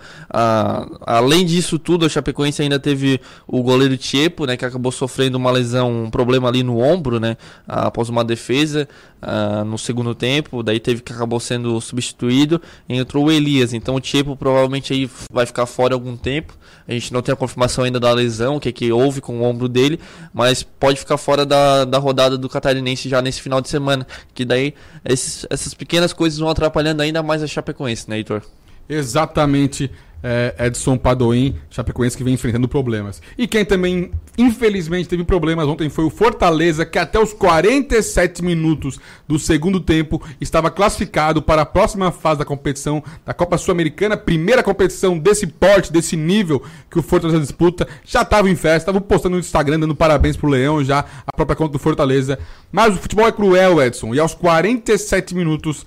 além 1.06 1.46
disso 1.46 1.78
tudo, 1.78 2.06
a 2.06 2.10
Chapecoense 2.10 2.62
ainda 2.62 2.80
teve 2.80 3.20
o 3.48 3.62
goleiro 3.62 3.96
Tiepo, 3.98 4.46
né, 4.46 4.58
que 4.58 4.66
acabou 4.66 4.92
sofrendo 4.92 5.38
uma 5.38 5.52
lesão, 5.52 6.06
um 6.06 6.10
problema 6.10 6.48
ali 6.48 6.64
no 6.64 6.80
ombro, 6.80 7.20
né, 7.20 7.38
após 7.68 8.10
uma 8.10 8.24
defesa 8.24 8.88
ah, 9.22 9.64
no 9.64 9.78
segundo 9.78 10.14
tempo, 10.16 10.62
daí 10.64 10.80
teve 10.80 11.02
que 11.02 11.12
acabou 11.14 11.40
sendo 11.40 11.80
substituído, 11.82 12.62
entrou 12.88 13.26
o 13.26 13.32
Elias. 13.32 13.74
Então, 13.74 13.96
o 13.96 14.00
Tiepo 14.00 14.36
provavelmente 14.36 14.94
aí 14.94 15.10
vai 15.32 15.46
ficar 15.46 15.66
fora 15.66 15.94
algum 15.94 16.16
tempo. 16.16 16.54
A 16.88 16.92
gente 16.92 17.12
não 17.12 17.22
tem 17.22 17.34
a 17.34 17.36
confirmação 17.36 17.84
ainda 17.84 18.00
da 18.00 18.12
lesão, 18.12 18.58
o 18.58 18.60
que 18.60 18.72
que 18.72 18.92
houve 18.92 19.20
com 19.22 19.40
o 19.40 19.44
ombro 19.44 19.68
dele, 19.68 20.00
mas 20.34 20.62
pode 20.62 21.00
ficar 21.00 21.18
fora 21.18 21.44
da, 21.46 21.84
da 21.86 21.98
rodada 21.98 22.38
do 22.38 22.48
Catarinense 22.48 23.10
já 23.10 23.22
nesse 23.22 23.42
final 23.42 23.60
de 23.62 23.70
semana, 23.70 24.06
que 24.34 24.46
daí 24.46 24.74
esses- 25.04 25.48
essas 25.50 25.74
pequenas 25.74 26.14
coisas 26.14 26.38
vão 26.38 26.50
atrapalhando 26.50 27.02
ainda 27.02 27.24
mais 27.24 27.42
a 27.42 27.48
Chapecoense, 27.48 28.08
né, 28.10 28.18
Heitor? 28.18 28.42
Exatamente. 28.88 29.92
é, 30.28 30.56
Edson 30.66 30.98
Padoim, 30.98 31.56
Chapecoense 31.70 32.18
que 32.18 32.24
vem 32.24 32.34
enfrentando 32.34 32.68
problemas. 32.68 33.22
E 33.38 33.48
quem 33.48 33.64
também, 33.64 34.10
infelizmente, 34.36 35.08
teve 35.08 35.24
problemas 35.24 35.68
ontem 35.68 35.88
foi 35.88 36.04
o 36.04 36.10
Fortaleza, 36.10 36.84
que 36.84 36.98
até 36.98 37.20
os 37.20 37.32
47 37.32 38.44
minutos 38.44 39.00
do 39.28 39.38
segundo 39.38 39.80
tempo 39.80 40.20
estava 40.42 40.72
classificado 40.72 41.44
para 41.44 41.62
a 41.62 41.66
próxima 41.66 42.12
fase 42.12 42.40
da 42.40 42.46
competição 42.46 43.04
da 43.24 43.36
Copa 43.36 43.56
Sul-Americana, 43.56 44.18
primeira 44.18 44.64
competição 44.64 45.16
desse 45.20 45.46
porte, 45.46 45.94
desse 45.94 46.18
nível 46.18 46.64
que 46.90 46.98
o 46.98 47.04
Fortaleza 47.04 47.40
disputa. 47.40 47.88
Já 48.04 48.24
estava 48.24 48.50
em 48.50 48.56
festa, 48.56 48.90
estava 48.90 49.02
postando 49.02 49.36
no 49.36 49.40
Instagram 49.40 49.80
dando 49.80 49.96
parabéns 49.96 50.36
pro 50.36 50.50
Leão, 50.50 50.84
já 50.84 51.06
a 51.28 51.36
própria 51.36 51.56
conta 51.56 51.74
do 51.74 51.80
Fortaleza. 51.80 52.40
Mas 52.72 52.96
o 52.96 52.98
futebol 52.98 53.28
é 53.28 53.32
cruel, 53.32 53.80
Edson, 53.80 54.16
e 54.16 54.20
aos 54.20 54.34
47 54.34 55.36
minutos, 55.36 55.86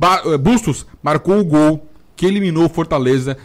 eh, 0.00 0.38
Bustos 0.38 0.86
marcou 1.02 1.38
o 1.38 1.44
gol 1.44 1.90
que 2.16 2.26
eliminou 2.26 2.66
o 2.66 2.68
Fortaleza 2.68 3.36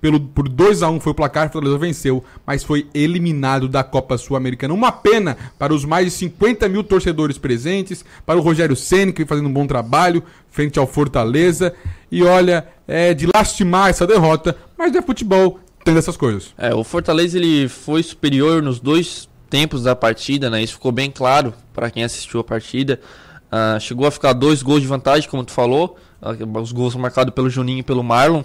pelo, 0.00 0.18
por 0.18 0.48
2 0.48 0.82
a 0.82 0.90
1 0.90 1.00
foi 1.00 1.12
o 1.12 1.14
placar, 1.14 1.50
Fortaleza 1.50 1.78
venceu, 1.78 2.24
mas 2.46 2.64
foi 2.64 2.86
eliminado 2.92 3.68
da 3.68 3.84
Copa 3.84 4.18
Sul-Americana. 4.18 4.74
Uma 4.74 4.90
pena 4.90 5.36
para 5.58 5.72
os 5.72 5.84
mais 5.84 6.06
de 6.06 6.10
50 6.12 6.68
mil 6.68 6.82
torcedores 6.82 7.38
presentes, 7.38 8.04
para 8.24 8.38
o 8.38 8.42
Rogério 8.42 8.74
Ceni 8.74 9.12
que 9.12 9.18
vem 9.18 9.26
fazendo 9.26 9.48
um 9.48 9.52
bom 9.52 9.66
trabalho 9.66 10.22
frente 10.50 10.78
ao 10.78 10.86
Fortaleza. 10.86 11.72
E 12.10 12.22
olha, 12.22 12.66
é 12.88 13.14
de 13.14 13.28
lastimar 13.34 13.90
essa 13.90 14.06
derrota, 14.06 14.56
mas 14.76 14.94
é 14.94 15.02
futebol, 15.02 15.60
tem 15.84 15.94
dessas 15.94 16.16
coisas. 16.16 16.54
É, 16.58 16.74
o 16.74 16.82
Fortaleza 16.82 17.38
ele 17.38 17.68
foi 17.68 18.02
superior 18.02 18.62
nos 18.62 18.80
dois 18.80 19.28
tempos 19.48 19.84
da 19.84 19.94
partida, 19.94 20.50
né? 20.50 20.62
Isso 20.62 20.74
ficou 20.74 20.90
bem 20.90 21.10
claro 21.10 21.54
para 21.72 21.90
quem 21.90 22.02
assistiu 22.02 22.40
a 22.40 22.44
partida. 22.44 23.00
Uh, 23.46 23.78
chegou 23.78 24.06
a 24.06 24.10
ficar 24.10 24.32
dois 24.32 24.62
gols 24.62 24.82
de 24.82 24.88
vantagem, 24.88 25.28
como 25.28 25.44
tu 25.44 25.52
falou. 25.52 25.96
Os 26.20 26.72
gols 26.72 26.94
marcados 26.96 27.34
pelo 27.34 27.50
Juninho 27.50 27.80
e 27.80 27.82
pelo 27.82 28.02
Marlon. 28.02 28.42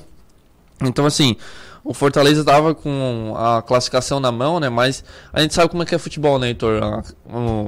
Então, 0.82 1.05
assim, 1.05 1.36
o 1.84 1.93
Fortaleza 1.93 2.41
estava 2.41 2.75
com 2.75 3.34
a 3.36 3.61
classificação 3.61 4.19
na 4.19 4.32
mão, 4.32 4.59
né? 4.59 4.69
Mas 4.69 5.03
a 5.34 5.41
gente 5.41 5.53
sabe 5.53 5.69
como 5.69 5.82
é 5.82 5.86
que 5.86 5.95
é 5.95 5.97
futebol, 5.97 6.38
né, 6.38 6.49
Heitor? 6.49 7.03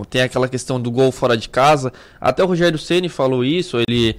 Tem 0.09 0.21
aquela 0.21 0.47
questão 0.47 0.79
do 0.79 0.91
gol 0.91 1.11
fora 1.11 1.35
de 1.35 1.49
casa. 1.49 1.91
Até 2.21 2.43
o 2.43 2.47
Rogério 2.47 2.77
Ceni 2.77 3.09
falou 3.09 3.43
isso. 3.43 3.77
Ele 3.77 4.15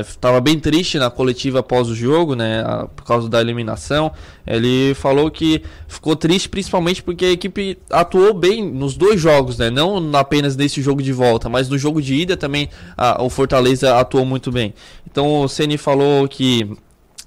estava 0.00 0.38
é, 0.38 0.40
bem 0.40 0.58
triste 0.58 0.98
na 0.98 1.10
coletiva 1.10 1.58
após 1.58 1.88
o 1.88 1.94
jogo, 1.94 2.34
né? 2.34 2.64
Por 2.96 3.04
causa 3.04 3.28
da 3.28 3.40
eliminação. 3.40 4.12
Ele 4.46 4.94
falou 4.94 5.30
que 5.30 5.62
ficou 5.86 6.16
triste 6.16 6.48
principalmente 6.48 7.02
porque 7.02 7.26
a 7.26 7.30
equipe 7.30 7.78
atuou 7.90 8.32
bem 8.32 8.64
nos 8.64 8.96
dois 8.96 9.20
jogos, 9.20 9.58
né? 9.58 9.68
Não 9.68 10.10
apenas 10.16 10.56
nesse 10.56 10.80
jogo 10.80 11.02
de 11.02 11.12
volta, 11.12 11.50
mas 11.50 11.68
no 11.68 11.76
jogo 11.76 12.00
de 12.00 12.14
ida 12.14 12.36
também 12.36 12.70
o 13.18 13.28
Fortaleza 13.28 13.98
atuou 13.98 14.24
muito 14.24 14.50
bem. 14.50 14.72
Então 15.06 15.42
o 15.42 15.48
Ceni 15.48 15.76
falou 15.76 16.26
que 16.28 16.76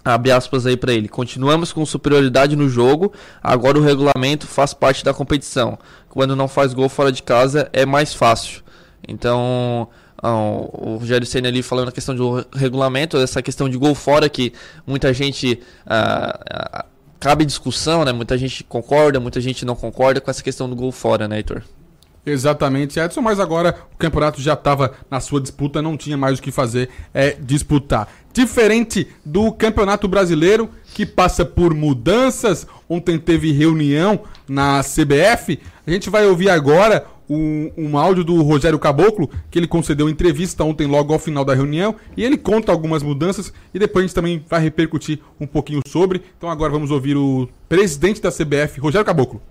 abre 0.07 0.31
aspas 0.31 0.65
aí 0.65 0.77
para 0.77 0.93
ele. 0.93 1.07
Continuamos 1.07 1.73
com 1.73 1.85
superioridade 1.85 2.55
no 2.55 2.69
jogo. 2.69 3.11
Agora 3.43 3.77
o 3.77 3.81
regulamento 3.81 4.47
faz 4.47 4.73
parte 4.73 5.03
da 5.03 5.13
competição. 5.13 5.77
Quando 6.09 6.35
não 6.35 6.47
faz 6.47 6.73
gol 6.73 6.89
fora 6.89 7.11
de 7.11 7.21
casa 7.21 7.69
é 7.73 7.85
mais 7.85 8.13
fácil. 8.13 8.63
Então, 9.07 9.87
o 10.23 10.97
Rogério 10.97 11.25
Senna 11.25 11.47
ali 11.47 11.61
falando 11.61 11.87
na 11.87 11.91
questão 11.91 12.15
do 12.15 12.45
regulamento, 12.53 13.17
essa 13.17 13.41
questão 13.41 13.69
de 13.69 13.77
gol 13.77 13.93
fora 13.93 14.27
que 14.27 14.53
muita 14.85 15.13
gente 15.13 15.59
ah, 15.85 16.39
ah, 16.49 16.85
cabe 17.19 17.45
discussão, 17.45 18.03
né? 18.03 18.11
Muita 18.11 18.37
gente 18.37 18.63
concorda, 18.63 19.19
muita 19.19 19.39
gente 19.39 19.65
não 19.65 19.75
concorda 19.75 20.19
com 20.19 20.31
essa 20.31 20.43
questão 20.43 20.69
do 20.69 20.75
gol 20.75 20.91
fora, 20.91 21.27
né, 21.27 21.37
Heitor? 21.37 21.63
Exatamente, 22.27 22.99
Edson, 22.99 23.21
mas 23.21 23.39
agora 23.39 23.73
o 23.93 23.97
campeonato 23.97 24.41
já 24.41 24.51
estava 24.51 24.91
na 25.09 25.21
sua 25.21 25.39
disputa, 25.39 25.81
não 25.81 25.95
tinha 25.95 26.17
mais 26.17 26.37
o 26.37 26.41
que 26.41 26.51
fazer, 26.51 26.89
é 27.13 27.31
disputar. 27.31 28.09
Diferente 28.33 29.07
do 29.25 29.49
Campeonato 29.53 30.09
Brasileiro, 30.09 30.69
que 30.93 31.05
passa 31.05 31.45
por 31.45 31.73
mudanças, 31.73 32.67
ontem 32.89 33.17
teve 33.17 33.53
reunião 33.53 34.19
na 34.47 34.81
CBF, 34.83 35.57
a 35.85 35.89
gente 35.89 36.09
vai 36.09 36.27
ouvir 36.27 36.49
agora 36.49 37.05
um, 37.29 37.71
um 37.77 37.97
áudio 37.97 38.25
do 38.25 38.41
Rogério 38.43 38.77
Caboclo, 38.77 39.29
que 39.49 39.57
ele 39.57 39.67
concedeu 39.67 40.09
entrevista 40.09 40.65
ontem 40.65 40.85
logo 40.85 41.13
ao 41.13 41.19
final 41.19 41.45
da 41.45 41.55
reunião, 41.55 41.95
e 42.17 42.25
ele 42.25 42.37
conta 42.37 42.73
algumas 42.73 43.01
mudanças, 43.01 43.53
e 43.73 43.79
depois 43.79 44.03
a 44.03 44.07
gente 44.07 44.15
também 44.15 44.45
vai 44.49 44.59
repercutir 44.59 45.19
um 45.39 45.47
pouquinho 45.47 45.81
sobre. 45.87 46.21
Então 46.37 46.49
agora 46.49 46.73
vamos 46.73 46.91
ouvir 46.91 47.15
o 47.15 47.47
presidente 47.69 48.21
da 48.21 48.31
CBF, 48.31 48.81
Rogério 48.81 49.05
Caboclo. 49.05 49.41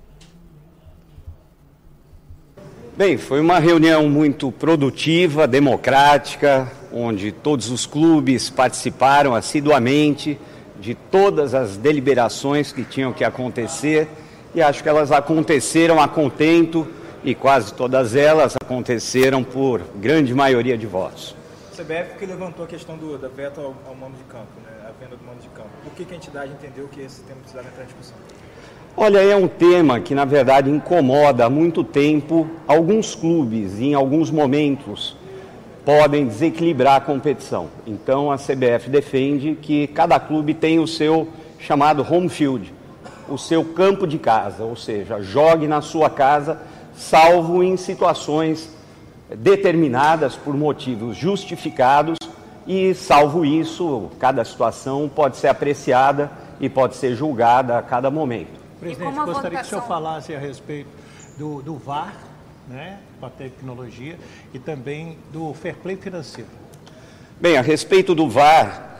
Bem, 2.97 3.18
foi 3.18 3.40
uma 3.40 3.59
reunião 3.59 4.09
muito 4.09 4.51
produtiva, 4.51 5.47
democrática, 5.47 6.72
onde 6.90 7.30
todos 7.30 7.70
os 7.70 7.84
clubes 7.84 8.49
participaram 8.49 9.34
assiduamente 9.34 10.40
de 10.80 10.94
todas 10.94 11.55
as 11.55 11.76
deliberações 11.76 12.72
que 12.72 12.82
tinham 12.84 13.12
que 13.12 13.22
acontecer 13.22 14.09
e 14.55 14.62
acho 14.62 14.82
que 14.82 14.88
elas 14.88 15.12
aconteceram 15.12 16.01
a 16.01 16.09
contento 16.09 16.88
e 17.22 17.34
quase 17.34 17.74
todas 17.74 18.16
elas 18.16 18.57
aconteceram 18.57 19.44
por 19.44 19.82
grande 19.97 20.32
maioria 20.32 20.78
de 20.78 20.86
votos. 20.86 21.36
O 21.74 21.76
CBF 21.76 22.16
que 22.18 22.24
levantou 22.24 22.64
a 22.64 22.68
questão 22.68 22.97
do, 22.97 23.18
da 23.18 23.28
veto 23.28 23.61
ao, 23.61 23.76
ao 23.86 23.94
mando 23.94 24.16
de 24.16 24.24
campo, 24.24 24.49
né? 24.64 24.88
a 24.88 25.05
venda 25.05 25.16
do 25.16 25.22
mando 25.26 25.42
de 25.42 25.49
campo. 25.49 25.68
Por 25.84 25.92
que, 25.92 26.07
que 26.07 26.14
a 26.14 26.16
entidade 26.16 26.51
entendeu 26.51 26.88
que 26.88 27.03
esse 27.03 27.20
tema 27.24 27.40
precisava 27.40 27.68
entrar 27.68 27.82
em 27.82 27.86
discussão? 27.88 28.16
Olha, 28.99 29.18
é 29.18 29.36
um 29.36 29.47
tema 29.47 30.01
que 30.01 30.14
na 30.14 30.24
verdade 30.24 30.70
incomoda 30.70 31.44
há 31.44 31.51
muito 31.51 31.84
tempo 31.84 32.49
alguns 32.66 33.14
clubes 33.14 33.78
e 33.78 33.88
em 33.88 33.94
alguns 33.94 34.30
momentos 34.30 35.14
podem 35.84 36.26
desequilibrar 36.26 36.97
a 36.97 37.01
competição. 37.01 37.68
Então 37.86 38.32
a 38.32 38.38
CBF 38.38 38.88
defende 38.88 39.55
que 39.61 39.86
cada 39.88 40.18
clube 40.18 40.55
tem 40.55 40.78
o 40.78 40.86
seu 40.86 41.28
chamado 41.59 42.07
home 42.11 42.30
field, 42.30 42.72
o 43.28 43.36
seu 43.36 43.62
campo 43.66 44.07
de 44.07 44.16
casa, 44.18 44.64
ou 44.64 44.74
seja, 44.74 45.20
jogue 45.20 45.68
na 45.68 45.82
sua 45.82 46.09
casa, 46.09 46.62
salvo 46.97 47.62
em 47.62 47.76
situações 47.76 48.74
determinadas 49.28 50.36
por 50.36 50.57
motivos 50.57 51.18
justificados 51.18 52.16
e 52.66 52.94
salvo 52.94 53.44
isso, 53.44 54.09
cada 54.18 54.42
situação 54.42 55.07
pode 55.14 55.36
ser 55.36 55.49
apreciada 55.49 56.30
e 56.59 56.70
pode 56.70 56.97
ser 56.97 57.14
julgada 57.14 57.76
a 57.76 57.82
cada 57.82 58.11
momento. 58.11 58.65
Presidente, 58.80 59.14
gostaria 59.14 59.58
que 59.60 59.64
o 59.64 59.68
senhor 59.68 59.82
falasse 59.82 60.34
a 60.34 60.38
respeito 60.38 60.90
do, 61.38 61.62
do 61.62 61.76
VAR, 61.76 62.14
né, 62.68 62.98
com 63.18 63.26
a 63.26 63.30
tecnologia, 63.30 64.18
e 64.52 64.58
também 64.58 65.16
do 65.32 65.54
fair 65.54 65.76
play 65.76 65.96
financeiro. 65.96 66.50
Bem, 67.40 67.56
a 67.56 67.62
respeito 67.62 68.14
do 68.14 68.28
VAR, 68.28 68.98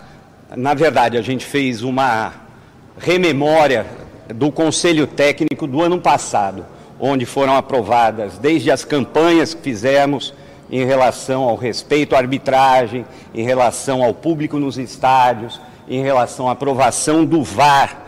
na 0.56 0.72
verdade, 0.72 1.18
a 1.18 1.22
gente 1.22 1.44
fez 1.44 1.82
uma 1.82 2.32
rememória 2.98 3.86
do 4.34 4.50
Conselho 4.50 5.06
Técnico 5.06 5.66
do 5.66 5.82
ano 5.82 6.00
passado, 6.00 6.64
onde 6.98 7.26
foram 7.26 7.54
aprovadas 7.54 8.38
desde 8.38 8.70
as 8.70 8.84
campanhas 8.84 9.52
que 9.52 9.62
fizemos 9.62 10.32
em 10.70 10.84
relação 10.84 11.42
ao 11.42 11.54
respeito 11.54 12.14
à 12.14 12.18
arbitragem, 12.18 13.04
em 13.34 13.44
relação 13.44 14.02
ao 14.02 14.14
público 14.14 14.58
nos 14.58 14.78
estádios, 14.78 15.60
em 15.86 16.02
relação 16.02 16.48
à 16.48 16.52
aprovação 16.52 17.24
do 17.24 17.42
VAR 17.42 18.05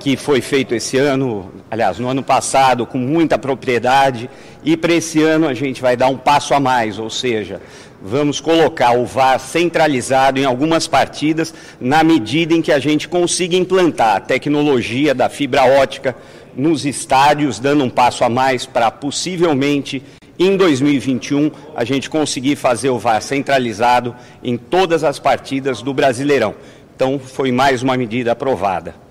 que 0.00 0.16
foi 0.16 0.40
feito 0.40 0.74
esse 0.74 0.96
ano, 0.96 1.52
aliás, 1.70 1.98
no 1.98 2.08
ano 2.08 2.22
passado, 2.22 2.86
com 2.86 2.96
muita 2.96 3.38
propriedade, 3.38 4.30
e 4.64 4.74
para 4.74 4.94
esse 4.94 5.22
ano 5.22 5.46
a 5.46 5.52
gente 5.52 5.82
vai 5.82 5.94
dar 5.94 6.08
um 6.08 6.16
passo 6.16 6.54
a 6.54 6.58
mais, 6.58 6.98
ou 6.98 7.10
seja, 7.10 7.60
vamos 8.00 8.40
colocar 8.40 8.92
o 8.96 9.04
VAR 9.04 9.38
centralizado 9.38 10.40
em 10.40 10.44
algumas 10.46 10.88
partidas, 10.88 11.52
na 11.78 12.02
medida 12.02 12.54
em 12.54 12.62
que 12.62 12.72
a 12.72 12.78
gente 12.78 13.06
consiga 13.06 13.54
implantar 13.54 14.16
a 14.16 14.20
tecnologia 14.20 15.14
da 15.14 15.28
fibra 15.28 15.64
ótica 15.64 16.16
nos 16.56 16.86
estádios, 16.86 17.58
dando 17.58 17.84
um 17.84 17.90
passo 17.90 18.24
a 18.24 18.28
mais 18.30 18.64
para 18.64 18.90
possivelmente 18.90 20.02
em 20.38 20.56
2021 20.56 21.50
a 21.76 21.84
gente 21.84 22.08
conseguir 22.08 22.56
fazer 22.56 22.88
o 22.88 22.98
VAR 22.98 23.20
centralizado 23.20 24.16
em 24.42 24.56
todas 24.56 25.04
as 25.04 25.18
partidas 25.18 25.82
do 25.82 25.92
Brasileirão. 25.92 26.54
Então, 26.96 27.18
foi 27.18 27.52
mais 27.52 27.82
uma 27.82 27.98
medida 27.98 28.32
aprovada. 28.32 29.09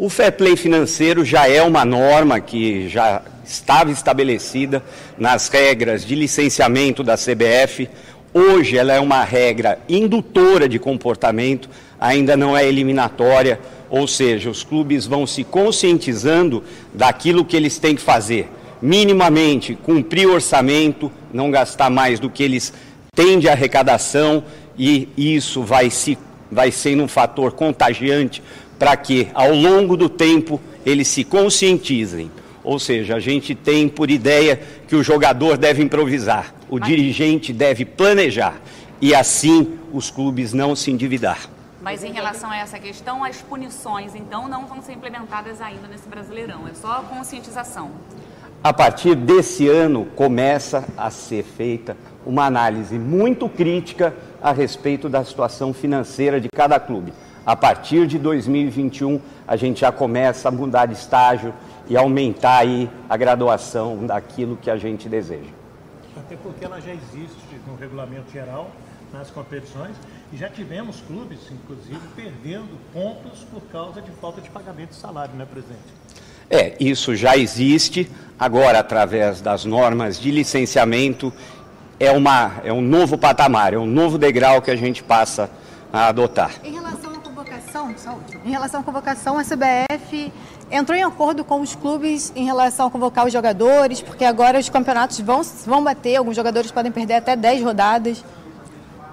O 0.00 0.08
fair 0.08 0.30
play 0.30 0.54
financeiro 0.54 1.24
já 1.24 1.48
é 1.48 1.60
uma 1.60 1.84
norma 1.84 2.38
que 2.38 2.88
já 2.88 3.20
estava 3.44 3.90
estabelecida 3.90 4.80
nas 5.18 5.48
regras 5.48 6.04
de 6.04 6.14
licenciamento 6.14 7.02
da 7.02 7.16
CBF. 7.16 7.90
Hoje 8.32 8.78
ela 8.78 8.92
é 8.92 9.00
uma 9.00 9.24
regra 9.24 9.80
indutora 9.88 10.68
de 10.68 10.78
comportamento, 10.78 11.68
ainda 11.98 12.36
não 12.36 12.56
é 12.56 12.64
eliminatória, 12.64 13.58
ou 13.90 14.06
seja, 14.06 14.48
os 14.48 14.62
clubes 14.62 15.04
vão 15.04 15.26
se 15.26 15.42
conscientizando 15.42 16.62
daquilo 16.94 17.44
que 17.44 17.56
eles 17.56 17.76
têm 17.78 17.96
que 17.96 18.02
fazer. 18.02 18.48
Minimamente 18.80 19.74
cumprir 19.74 20.28
o 20.28 20.34
orçamento, 20.34 21.10
não 21.34 21.50
gastar 21.50 21.90
mais 21.90 22.20
do 22.20 22.30
que 22.30 22.44
eles 22.44 22.72
têm 23.16 23.40
de 23.40 23.48
arrecadação, 23.48 24.44
e 24.78 25.08
isso 25.16 25.64
vai, 25.64 25.90
se, 25.90 26.16
vai 26.52 26.70
sendo 26.70 27.02
um 27.02 27.08
fator 27.08 27.50
contagiante 27.50 28.40
para 28.78 28.96
que, 28.96 29.28
ao 29.34 29.52
longo 29.52 29.96
do 29.96 30.08
tempo, 30.08 30.60
eles 30.84 31.08
se 31.08 31.24
conscientizem. 31.24 32.30
Ou 32.62 32.78
seja, 32.78 33.16
a 33.16 33.20
gente 33.20 33.54
tem 33.54 33.88
por 33.88 34.10
ideia 34.10 34.60
que 34.86 34.94
o 34.94 35.02
jogador 35.02 35.56
deve 35.56 35.82
improvisar, 35.82 36.54
o 36.68 36.78
dirigente 36.78 37.52
deve 37.52 37.84
planejar 37.84 38.60
e 39.00 39.14
assim 39.14 39.78
os 39.92 40.10
clubes 40.10 40.52
não 40.52 40.76
se 40.76 40.90
endividar. 40.90 41.48
Mas 41.80 42.02
em 42.02 42.12
relação 42.12 42.50
a 42.50 42.56
essa 42.56 42.78
questão, 42.78 43.24
as 43.24 43.40
punições, 43.40 44.14
então, 44.14 44.48
não 44.48 44.66
vão 44.66 44.82
ser 44.82 44.92
implementadas 44.92 45.60
ainda 45.60 45.86
nesse 45.88 46.08
Brasileirão. 46.08 46.66
É 46.68 46.74
só 46.74 47.02
conscientização. 47.02 47.90
A 48.62 48.72
partir 48.72 49.14
desse 49.14 49.68
ano 49.68 50.06
começa 50.16 50.84
a 50.96 51.10
ser 51.10 51.44
feita 51.44 51.96
uma 52.26 52.44
análise 52.44 52.98
muito 52.98 53.48
crítica 53.48 54.14
a 54.42 54.52
respeito 54.52 55.08
da 55.08 55.24
situação 55.24 55.72
financeira 55.72 56.40
de 56.40 56.48
cada 56.48 56.80
clube. 56.80 57.12
A 57.48 57.56
partir 57.56 58.06
de 58.06 58.18
2021, 58.18 59.18
a 59.46 59.56
gente 59.56 59.80
já 59.80 59.90
começa 59.90 60.50
a 60.50 60.52
mudar 60.52 60.84
de 60.84 60.92
estágio 60.92 61.54
e 61.88 61.96
aumentar 61.96 62.58
aí 62.58 62.90
a 63.08 63.16
graduação 63.16 64.04
daquilo 64.04 64.54
que 64.54 64.70
a 64.70 64.76
gente 64.76 65.08
deseja. 65.08 65.48
Até 66.14 66.36
porque 66.36 66.66
ela 66.66 66.78
já 66.78 66.92
existe 66.92 67.58
no 67.66 67.74
regulamento 67.74 68.30
geral 68.30 68.70
nas 69.14 69.30
competições 69.30 69.96
e 70.30 70.36
já 70.36 70.50
tivemos 70.50 71.00
clubes, 71.06 71.38
inclusive, 71.50 71.98
perdendo 72.14 72.78
pontos 72.92 73.46
por 73.50 73.62
causa 73.72 74.02
de 74.02 74.10
falta 74.10 74.42
de 74.42 74.50
pagamento 74.50 74.90
de 74.90 74.96
salário, 74.96 75.34
né, 75.34 75.46
presidente? 75.50 75.80
É, 76.50 76.76
isso 76.78 77.16
já 77.16 77.34
existe, 77.34 78.10
agora 78.38 78.78
através 78.78 79.40
das 79.40 79.64
normas 79.64 80.20
de 80.20 80.30
licenciamento, 80.30 81.32
é, 81.98 82.10
uma, 82.10 82.60
é 82.62 82.70
um 82.74 82.82
novo 82.82 83.16
patamar, 83.16 83.72
é 83.72 83.78
um 83.78 83.86
novo 83.86 84.18
degrau 84.18 84.60
que 84.60 84.70
a 84.70 84.76
gente 84.76 85.02
passa 85.02 85.50
a 85.90 86.08
adotar. 86.08 86.50
Em 86.62 86.74
relação 86.74 87.17
convocação, 87.88 88.20
em 88.44 88.50
relação 88.50 88.80
à 88.80 88.82
convocação, 88.82 89.38
a 89.38 89.44
CBF 89.44 90.32
entrou 90.70 90.96
em 90.96 91.02
acordo 91.02 91.44
com 91.44 91.60
os 91.60 91.74
clubes 91.74 92.32
em 92.36 92.44
relação 92.44 92.86
a 92.86 92.90
convocar 92.90 93.26
os 93.26 93.32
jogadores, 93.32 94.02
porque 94.02 94.24
agora 94.24 94.58
os 94.58 94.68
campeonatos 94.68 95.20
vão, 95.20 95.42
vão 95.66 95.82
bater, 95.82 96.16
alguns 96.16 96.36
jogadores 96.36 96.70
podem 96.70 96.92
perder 96.92 97.14
até 97.14 97.34
10 97.34 97.62
rodadas. 97.62 98.24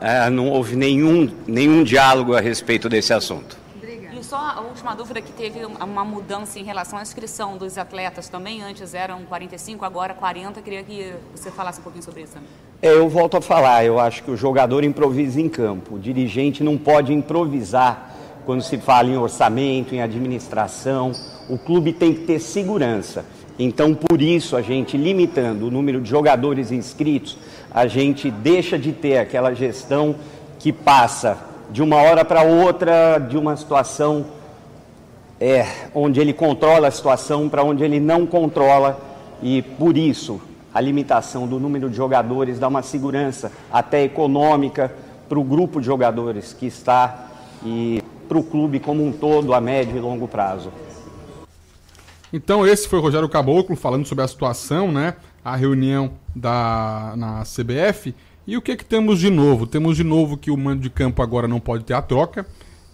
É, 0.01 0.29
não 0.29 0.49
houve 0.49 0.75
nenhum, 0.75 1.31
nenhum 1.47 1.83
diálogo 1.83 2.35
a 2.35 2.41
respeito 2.41 2.89
desse 2.89 3.13
assunto. 3.13 3.57
E 3.81 4.23
só 4.23 4.37
a 4.37 4.61
última 4.61 4.95
dúvida 4.95 5.21
que 5.21 5.31
teve 5.31 5.65
uma 5.65 6.05
mudança 6.05 6.57
em 6.57 6.63
relação 6.63 6.97
à 6.97 7.01
inscrição 7.01 7.57
dos 7.57 7.77
atletas 7.77 8.29
também, 8.29 8.61
antes 8.61 8.93
eram 8.93 9.23
45, 9.23 9.83
agora 9.83 10.13
40, 10.13 10.61
queria 10.61 10.83
que 10.83 11.13
você 11.33 11.51
falasse 11.51 11.79
um 11.79 11.83
pouquinho 11.83 12.03
sobre 12.03 12.23
isso 12.23 12.33
também. 12.33 12.49
É, 12.81 12.89
eu 12.89 13.09
volto 13.09 13.37
a 13.37 13.41
falar, 13.41 13.85
eu 13.85 13.99
acho 13.99 14.23
que 14.23 14.31
o 14.31 14.37
jogador 14.37 14.83
improvisa 14.83 15.39
em 15.39 15.49
campo, 15.49 15.95
o 15.95 15.99
dirigente 15.99 16.63
não 16.63 16.77
pode 16.77 17.13
improvisar 17.13 18.14
quando 18.45 18.61
se 18.61 18.77
fala 18.77 19.09
em 19.09 19.17
orçamento, 19.17 19.95
em 19.95 20.01
administração, 20.01 21.11
o 21.49 21.57
clube 21.57 21.91
tem 21.91 22.13
que 22.13 22.21
ter 22.21 22.39
segurança. 22.39 23.25
Então, 23.57 23.93
por 23.93 24.21
isso, 24.21 24.55
a 24.55 24.61
gente 24.61 24.97
limitando 24.97 25.67
o 25.67 25.71
número 25.71 26.01
de 26.01 26.09
jogadores 26.09 26.71
inscritos, 26.71 27.37
a 27.73 27.87
gente 27.87 28.29
deixa 28.29 28.77
de 28.77 28.91
ter 28.91 29.17
aquela 29.17 29.53
gestão 29.53 30.15
que 30.59 30.71
passa 30.71 31.37
de 31.71 31.81
uma 31.81 31.97
hora 31.97 32.23
para 32.23 32.43
outra 32.43 33.17
de 33.17 33.37
uma 33.37 33.55
situação 33.55 34.25
é, 35.39 35.65
onde 35.93 36.19
ele 36.19 36.33
controla 36.33 36.87
a 36.87 36.91
situação 36.91 37.49
para 37.49 37.63
onde 37.63 37.83
ele 37.83 37.99
não 37.99 38.25
controla 38.25 38.99
e 39.41 39.61
por 39.61 39.97
isso 39.97 40.39
a 40.73 40.79
limitação 40.79 41.47
do 41.47 41.59
número 41.59 41.89
de 41.89 41.95
jogadores 41.95 42.59
dá 42.59 42.67
uma 42.67 42.81
segurança 42.81 43.51
até 43.71 44.03
econômica 44.03 44.93
para 45.27 45.39
o 45.39 45.43
grupo 45.43 45.79
de 45.79 45.85
jogadores 45.85 46.53
que 46.53 46.67
está 46.67 47.27
e 47.65 48.01
para 48.27 48.37
o 48.37 48.43
clube 48.43 48.79
como 48.79 49.05
um 49.05 49.11
todo 49.11 49.53
a 49.53 49.61
médio 49.61 49.97
e 49.97 49.99
longo 49.99 50.27
prazo. 50.27 50.71
Então 52.33 52.67
esse 52.67 52.87
foi 52.87 52.99
o 52.99 53.01
Rogério 53.01 53.29
Caboclo 53.29 53.75
falando 53.75 54.05
sobre 54.05 54.23
a 54.23 54.27
situação, 54.27 54.91
né? 54.91 55.15
A 55.43 55.55
reunião 55.55 56.11
da 56.35 57.13
na 57.15 57.43
CBF. 57.43 58.13
E 58.47 58.57
o 58.57 58.61
que 58.61 58.75
que 58.75 58.85
temos 58.85 59.19
de 59.19 59.29
novo? 59.29 59.65
Temos 59.65 59.95
de 59.95 60.03
novo 60.03 60.37
que 60.37 60.51
o 60.51 60.57
mando 60.57 60.81
de 60.81 60.89
campo 60.89 61.21
agora 61.21 61.47
não 61.47 61.59
pode 61.59 61.83
ter 61.83 61.93
a 61.93 62.01
troca. 62.01 62.45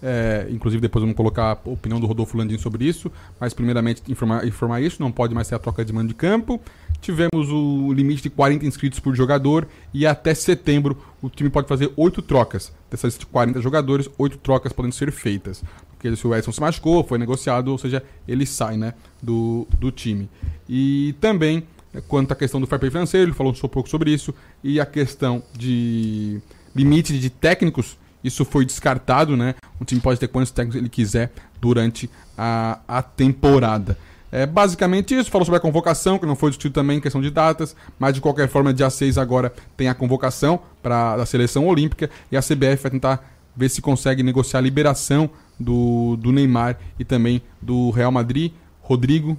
É, 0.04 0.48
inclusive 0.50 0.82
depois 0.82 1.02
vamos 1.02 1.16
colocar 1.16 1.60
a 1.66 1.70
opinião 1.70 2.00
do 2.00 2.08
Rodolfo 2.08 2.38
Landim 2.38 2.58
sobre 2.58 2.86
isso. 2.86 3.12
Mas 3.40 3.54
primeiramente 3.54 4.04
informar, 4.10 4.46
informar 4.46 4.82
isso, 4.82 5.02
não 5.02 5.12
pode 5.12 5.34
mais 5.34 5.48
ter 5.48 5.56
a 5.56 5.60
troca 5.60 5.84
de 5.84 5.92
mando 5.92 6.10
de 6.10 6.14
campo. 6.14 6.60
Tivemos 7.02 7.50
o 7.50 7.92
limite 7.92 8.22
de 8.22 8.30
40 8.30 8.64
inscritos 8.64 9.00
por 9.00 9.16
jogador 9.16 9.68
e 9.92 10.06
até 10.06 10.36
setembro 10.36 10.96
o 11.20 11.30
time 11.30 11.50
pode 11.50 11.68
fazer 11.68 11.92
8 11.98 12.22
trocas. 12.22 12.72
Dessas 12.92 13.18
40 13.18 13.60
jogadores, 13.60 14.08
8 14.20 14.38
trocas 14.38 14.72
podem 14.72 14.92
ser 14.92 15.12
feitas. 15.12 15.64
Porque 15.90 16.16
se 16.16 16.28
o 16.28 16.36
Edson 16.36 16.52
se 16.52 16.62
machucou, 16.62 17.04
foi 17.04 17.18
negociado, 17.18 17.70
ou 17.70 17.78
seja, 17.78 18.04
ele 18.28 18.46
sai 18.46 18.78
né, 18.78 18.94
do, 19.22 19.68
do 19.80 19.92
time. 19.92 20.30
E 20.70 21.16
também, 21.20 21.64
quanto 22.08 22.34
à 22.34 22.36
questão 22.36 22.62
do 22.62 22.68
fair 22.68 22.80
play 22.80 22.92
financeiro, 22.92 23.30
ele 23.30 23.36
falou 23.36 23.52
um 23.52 23.68
pouco 23.68 23.90
sobre 23.90 24.14
isso. 24.14 24.34
E 24.64 24.80
a 24.80 24.86
questão 24.86 25.42
de 25.58 26.40
limite 26.76 27.18
de 27.20 27.30
técnicos, 27.32 27.98
isso 28.24 28.46
foi 28.46 28.64
descartado, 28.64 29.36
né? 29.36 29.56
O 29.80 29.86
time 29.86 30.00
pode 30.00 30.20
ter 30.20 30.28
quantos 30.28 30.52
técnicos 30.52 30.80
ele 30.80 30.90
quiser 30.90 31.32
durante 31.60 32.10
a, 32.38 32.80
a 32.88 33.02
temporada. 33.02 33.98
É 34.32 34.46
basicamente 34.46 35.14
isso. 35.14 35.30
Falou 35.30 35.46
sobre 35.46 35.58
a 35.58 35.62
convocação, 35.62 36.18
que 36.18 36.26
não 36.26 36.36
foi 36.36 36.52
discutido 36.52 36.74
também 36.74 36.98
em 36.98 37.02
questão 37.02 37.22
de 37.22 37.30
datas, 37.30 37.76
mas 38.00 38.14
de 38.14 38.22
qualquer 38.22 38.48
forma, 38.48 38.74
dia 38.74 38.90
6 38.90 39.18
agora 39.18 39.52
tem 39.76 39.90
a 39.90 39.94
convocação 39.94 40.60
para 40.82 41.16
a 41.16 41.26
seleção 41.26 41.68
olímpica 41.68 42.10
e 42.32 42.38
a 42.38 42.42
CBF 42.42 42.84
vai 42.84 42.92
tentar 42.92 43.32
ver 43.56 43.70
se 43.70 43.82
consegue 43.82 44.24
negociar 44.24 44.60
a 44.60 44.64
liberação 44.64 45.30
do, 45.60 46.16
do 46.16 46.32
Neymar 46.32 46.80
e 46.98 47.04
também 47.04 47.42
do 47.62 47.90
Real 47.92 48.12
Madrid, 48.12 48.54
Rodrigo, 48.82 49.38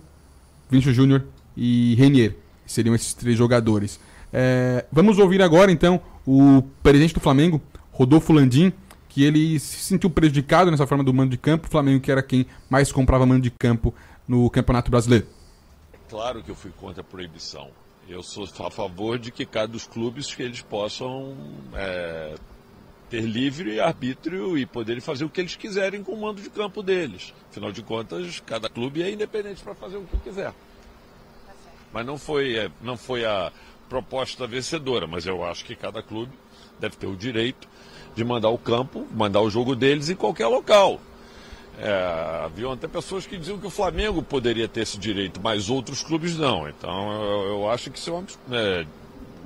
Vinícius 0.70 0.94
Júnior 0.94 1.24
e 1.56 1.94
Renier. 1.94 2.36
Seriam 2.66 2.94
esses 2.94 3.14
três 3.14 3.36
jogadores. 3.36 3.98
É, 4.32 4.84
vamos 4.92 5.18
ouvir 5.18 5.42
agora 5.42 5.72
então 5.72 6.00
o 6.26 6.62
presidente 6.82 7.14
do 7.14 7.20
Flamengo, 7.20 7.60
Rodolfo 7.90 8.32
Landim, 8.32 8.72
que 9.08 9.22
ele 9.24 9.58
se 9.58 9.80
sentiu 9.80 10.08
prejudicado 10.08 10.70
nessa 10.70 10.86
forma 10.86 11.04
do 11.04 11.12
mando 11.12 11.30
de 11.30 11.36
campo. 11.36 11.66
O 11.66 11.70
Flamengo 11.70 12.00
que 12.00 12.10
era 12.10 12.22
quem 12.22 12.46
mais 12.70 12.90
comprava 12.90 13.26
mando 13.26 13.42
de 13.42 13.50
campo 13.50 13.94
no 14.32 14.48
Campeonato 14.48 14.90
Brasileiro. 14.90 15.26
Claro 16.08 16.42
que 16.42 16.50
eu 16.50 16.54
fui 16.54 16.70
contra 16.70 17.02
a 17.02 17.04
proibição. 17.04 17.68
Eu 18.08 18.22
sou 18.22 18.48
a 18.66 18.70
favor 18.70 19.18
de 19.18 19.30
que 19.30 19.44
cada 19.44 19.68
dos 19.68 19.86
clubes 19.86 20.34
que 20.34 20.42
eles 20.42 20.62
possam 20.62 21.36
é, 21.74 22.34
ter 23.10 23.20
livre 23.20 23.78
arbítrio 23.78 24.56
e 24.56 24.64
poderem 24.64 25.02
fazer 25.02 25.26
o 25.26 25.28
que 25.28 25.38
eles 25.38 25.54
quiserem 25.54 26.02
com 26.02 26.12
o 26.12 26.20
mando 26.20 26.40
de 26.40 26.48
campo 26.48 26.82
deles. 26.82 27.34
Afinal 27.50 27.70
de 27.70 27.82
contas, 27.82 28.40
cada 28.40 28.70
clube 28.70 29.02
é 29.02 29.10
independente 29.10 29.62
para 29.62 29.74
fazer 29.74 29.98
o 29.98 30.04
que 30.04 30.16
quiser. 30.16 30.54
Mas 31.92 32.06
não 32.06 32.16
foi, 32.16 32.56
é, 32.56 32.70
não 32.80 32.96
foi 32.96 33.26
a 33.26 33.52
proposta 33.86 34.46
vencedora, 34.46 35.06
mas 35.06 35.26
eu 35.26 35.44
acho 35.44 35.62
que 35.62 35.76
cada 35.76 36.02
clube 36.02 36.32
deve 36.80 36.96
ter 36.96 37.06
o 37.06 37.14
direito 37.14 37.68
de 38.14 38.24
mandar 38.24 38.48
o 38.48 38.56
campo, 38.56 39.06
mandar 39.12 39.42
o 39.42 39.50
jogo 39.50 39.76
deles 39.76 40.08
em 40.08 40.16
qualquer 40.16 40.46
local. 40.46 40.98
É, 41.78 42.44
haviam 42.44 42.72
até 42.72 42.86
pessoas 42.86 43.26
que 43.26 43.36
diziam 43.36 43.58
que 43.58 43.66
o 43.66 43.70
Flamengo 43.70 44.22
poderia 44.22 44.68
ter 44.68 44.82
esse 44.82 44.98
direito, 44.98 45.40
mas 45.42 45.70
outros 45.70 46.02
clubes 46.02 46.36
não. 46.36 46.68
Então 46.68 47.12
eu, 47.22 47.48
eu 47.48 47.70
acho 47.70 47.90
que 47.90 47.98
isso 47.98 48.10
é, 48.10 48.12
uma, 48.12 48.26
é 48.52 48.86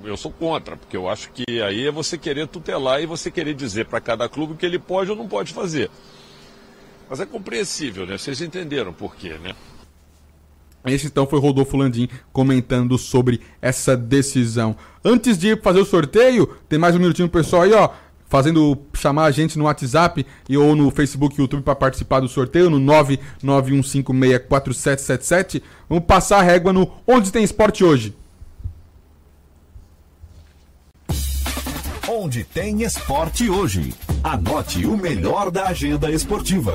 eu 0.05 0.17
sou 0.17 0.31
contra, 0.31 0.77
porque 0.77 0.97
eu 0.97 1.09
acho 1.09 1.31
que 1.33 1.63
aí 1.63 1.87
é 1.87 1.91
você 1.91 2.19
querer 2.19 2.47
tutelar 2.47 3.03
e 3.03 3.07
você 3.07 3.31
querer 3.31 3.55
dizer 3.55 3.87
para 3.87 4.01
cada 4.01 4.29
clube 4.29 4.53
o 4.53 4.57
que 4.57 4.67
ele 4.67 4.79
pode 4.79 5.11
ou 5.11 5.17
não 5.17 5.29
pode 5.29 5.53
fazer. 5.53 5.91
Mas 7.09 7.21
é 7.21 7.27
compreensível, 7.27 8.05
né? 8.05 8.19
Vocês 8.19 8.41
entenderam 8.41 8.93
por 8.93 9.15
quê, 9.15 9.39
né? 9.43 9.55
Esse 10.85 11.07
então 11.07 11.27
foi 11.27 11.41
Rodolfo 11.41 11.77
Landim 11.77 12.09
comentando 12.33 12.97
sobre 12.97 13.41
essa 13.61 13.97
decisão. 13.97 14.77
Antes 15.05 15.37
de 15.37 15.57
fazer 15.57 15.81
o 15.81 15.85
sorteio, 15.85 16.47
tem 16.69 16.79
mais 16.79 16.95
um 16.95 16.99
minutinho 16.99 17.29
pessoal 17.29 17.63
aí, 17.63 17.73
ó 17.73 17.91
fazendo 18.29 18.77
chamar 18.95 19.25
a 19.25 19.31
gente 19.31 19.59
no 19.59 19.65
WhatsApp 19.65 20.27
e 20.49 20.57
ou 20.57 20.77
no 20.77 20.91
Facebook 20.91 21.37
e 21.37 21.41
YouTube 21.41 21.63
para 21.63 21.75
participar 21.75 22.21
do 22.21 22.29
sorteio 22.29 22.71
no 22.71 22.79
991564777. 23.43 25.63
Vamos 25.89 26.05
passar 26.05 26.41
a 26.41 26.43
régua 26.43 26.73
no 26.73 26.91
Onde 27.07 27.31
tem 27.33 27.45
esporte 27.45 27.85
hoje. 27.85 28.15
Onde 32.09 32.45
tem 32.45 32.83
esporte 32.83 33.51
hoje. 33.51 33.93
Anote 34.23 34.87
o 34.87 34.97
melhor 34.97 35.51
da 35.51 35.67
agenda 35.69 36.11
esportiva. 36.11 36.75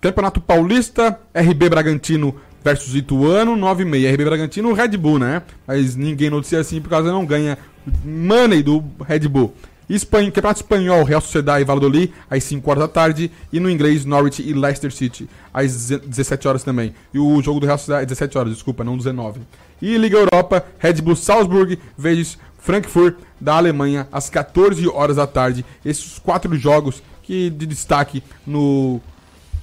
Campeonato 0.00 0.40
Paulista, 0.40 1.18
RB 1.34 1.68
Bragantino 1.70 2.36
versus 2.62 2.94
Ituano, 2.94 3.56
9,6. 3.56 4.12
RB 4.12 4.24
Bragantino, 4.24 4.72
Red 4.72 4.96
Bull, 4.96 5.18
né? 5.18 5.42
Mas 5.66 5.96
ninguém 5.96 6.30
noticia 6.30 6.60
assim 6.60 6.80
por 6.80 6.90
causa 6.90 7.10
não 7.10 7.24
ganha 7.24 7.58
money 8.04 8.62
do 8.62 8.84
Red 9.06 9.28
Bull. 9.28 9.54
Espanha, 9.88 10.30
Campeonato 10.30 10.62
Espanhol, 10.62 11.04
Real 11.04 11.20
Sociedade 11.20 11.62
e 11.62 11.64
Valladolid, 11.64 12.12
às 12.30 12.42
5 12.44 12.70
horas 12.70 12.82
da 12.82 12.88
tarde. 12.88 13.30
E 13.52 13.60
no 13.60 13.70
inglês, 13.70 14.04
Norwich 14.04 14.42
e 14.42 14.52
Leicester 14.52 14.92
City, 14.92 15.28
às 15.52 15.88
17 15.88 16.48
horas 16.48 16.64
também. 16.64 16.94
E 17.12 17.18
o 17.18 17.42
jogo 17.42 17.60
do 17.60 17.66
Real 17.66 17.78
Sociedade, 17.78 18.06
17 18.06 18.38
horas, 18.38 18.52
desculpa, 18.52 18.82
não 18.82 18.96
19. 18.96 19.40
E 19.82 19.96
Liga 19.98 20.16
Europa, 20.16 20.64
Red 20.78 20.94
Bull 20.94 21.16
Salzburg 21.16 21.78
vezes 21.98 22.38
Frankfurt 22.58 23.16
da 23.38 23.56
Alemanha, 23.56 24.08
às 24.10 24.30
14 24.30 24.88
horas 24.88 25.16
da 25.16 25.26
tarde. 25.26 25.64
Esses 25.84 26.18
quatro 26.18 26.56
jogos 26.56 27.02
que 27.22 27.50
de 27.50 27.66
destaque 27.66 28.22
no 28.46 29.00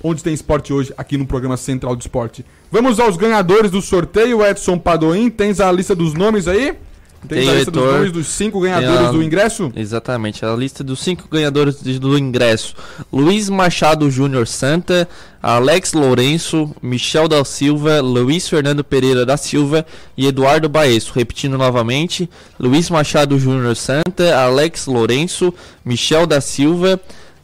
Onde 0.03 0.23
Tem 0.23 0.33
Esporte 0.33 0.71
hoje, 0.71 0.93
aqui 0.97 1.17
no 1.17 1.25
programa 1.25 1.57
Central 1.57 1.95
do 1.95 2.01
Esporte. 2.01 2.45
Vamos 2.71 2.99
aos 2.99 3.17
ganhadores 3.17 3.71
do 3.71 3.81
sorteio, 3.81 4.45
Edson 4.45 4.77
Padoim. 4.77 5.29
Tens 5.29 5.59
a 5.59 5.71
lista 5.71 5.95
dos 5.95 6.13
nomes 6.13 6.47
aí? 6.47 6.77
Tem, 7.27 7.47
a 7.47 7.53
lista 7.53 7.71
dos 7.71 7.83
nomes 7.83 8.11
dos 8.11 8.27
cinco 8.27 8.59
ganhadores 8.59 9.07
a, 9.07 9.11
do 9.11 9.21
ingresso? 9.21 9.71
Exatamente, 9.75 10.43
a 10.43 10.55
lista 10.55 10.83
dos 10.83 10.99
cinco 10.99 11.27
ganhadores 11.29 11.75
do 11.75 12.17
ingresso. 12.17 12.75
Luiz 13.11 13.47
Machado 13.47 14.09
Júnior 14.09 14.47
Santa, 14.47 15.07
Alex 15.41 15.93
Lourenço, 15.93 16.73
Michel 16.81 17.27
da 17.27 17.43
Silva, 17.45 18.01
Luiz 18.01 18.49
Fernando 18.49 18.83
Pereira 18.83 19.25
da 19.25 19.37
Silva 19.37 19.85
e 20.17 20.25
Eduardo 20.25 20.67
Baesso. 20.67 21.11
Repetindo 21.13 21.57
novamente, 21.57 22.29
Luiz 22.59 22.89
Machado 22.89 23.37
Júnior 23.37 23.75
Santa, 23.75 24.35
Alex 24.35 24.87
Lourenço, 24.87 25.53
Michel 25.85 26.25
da 26.25 26.41
Silva, 26.41 26.99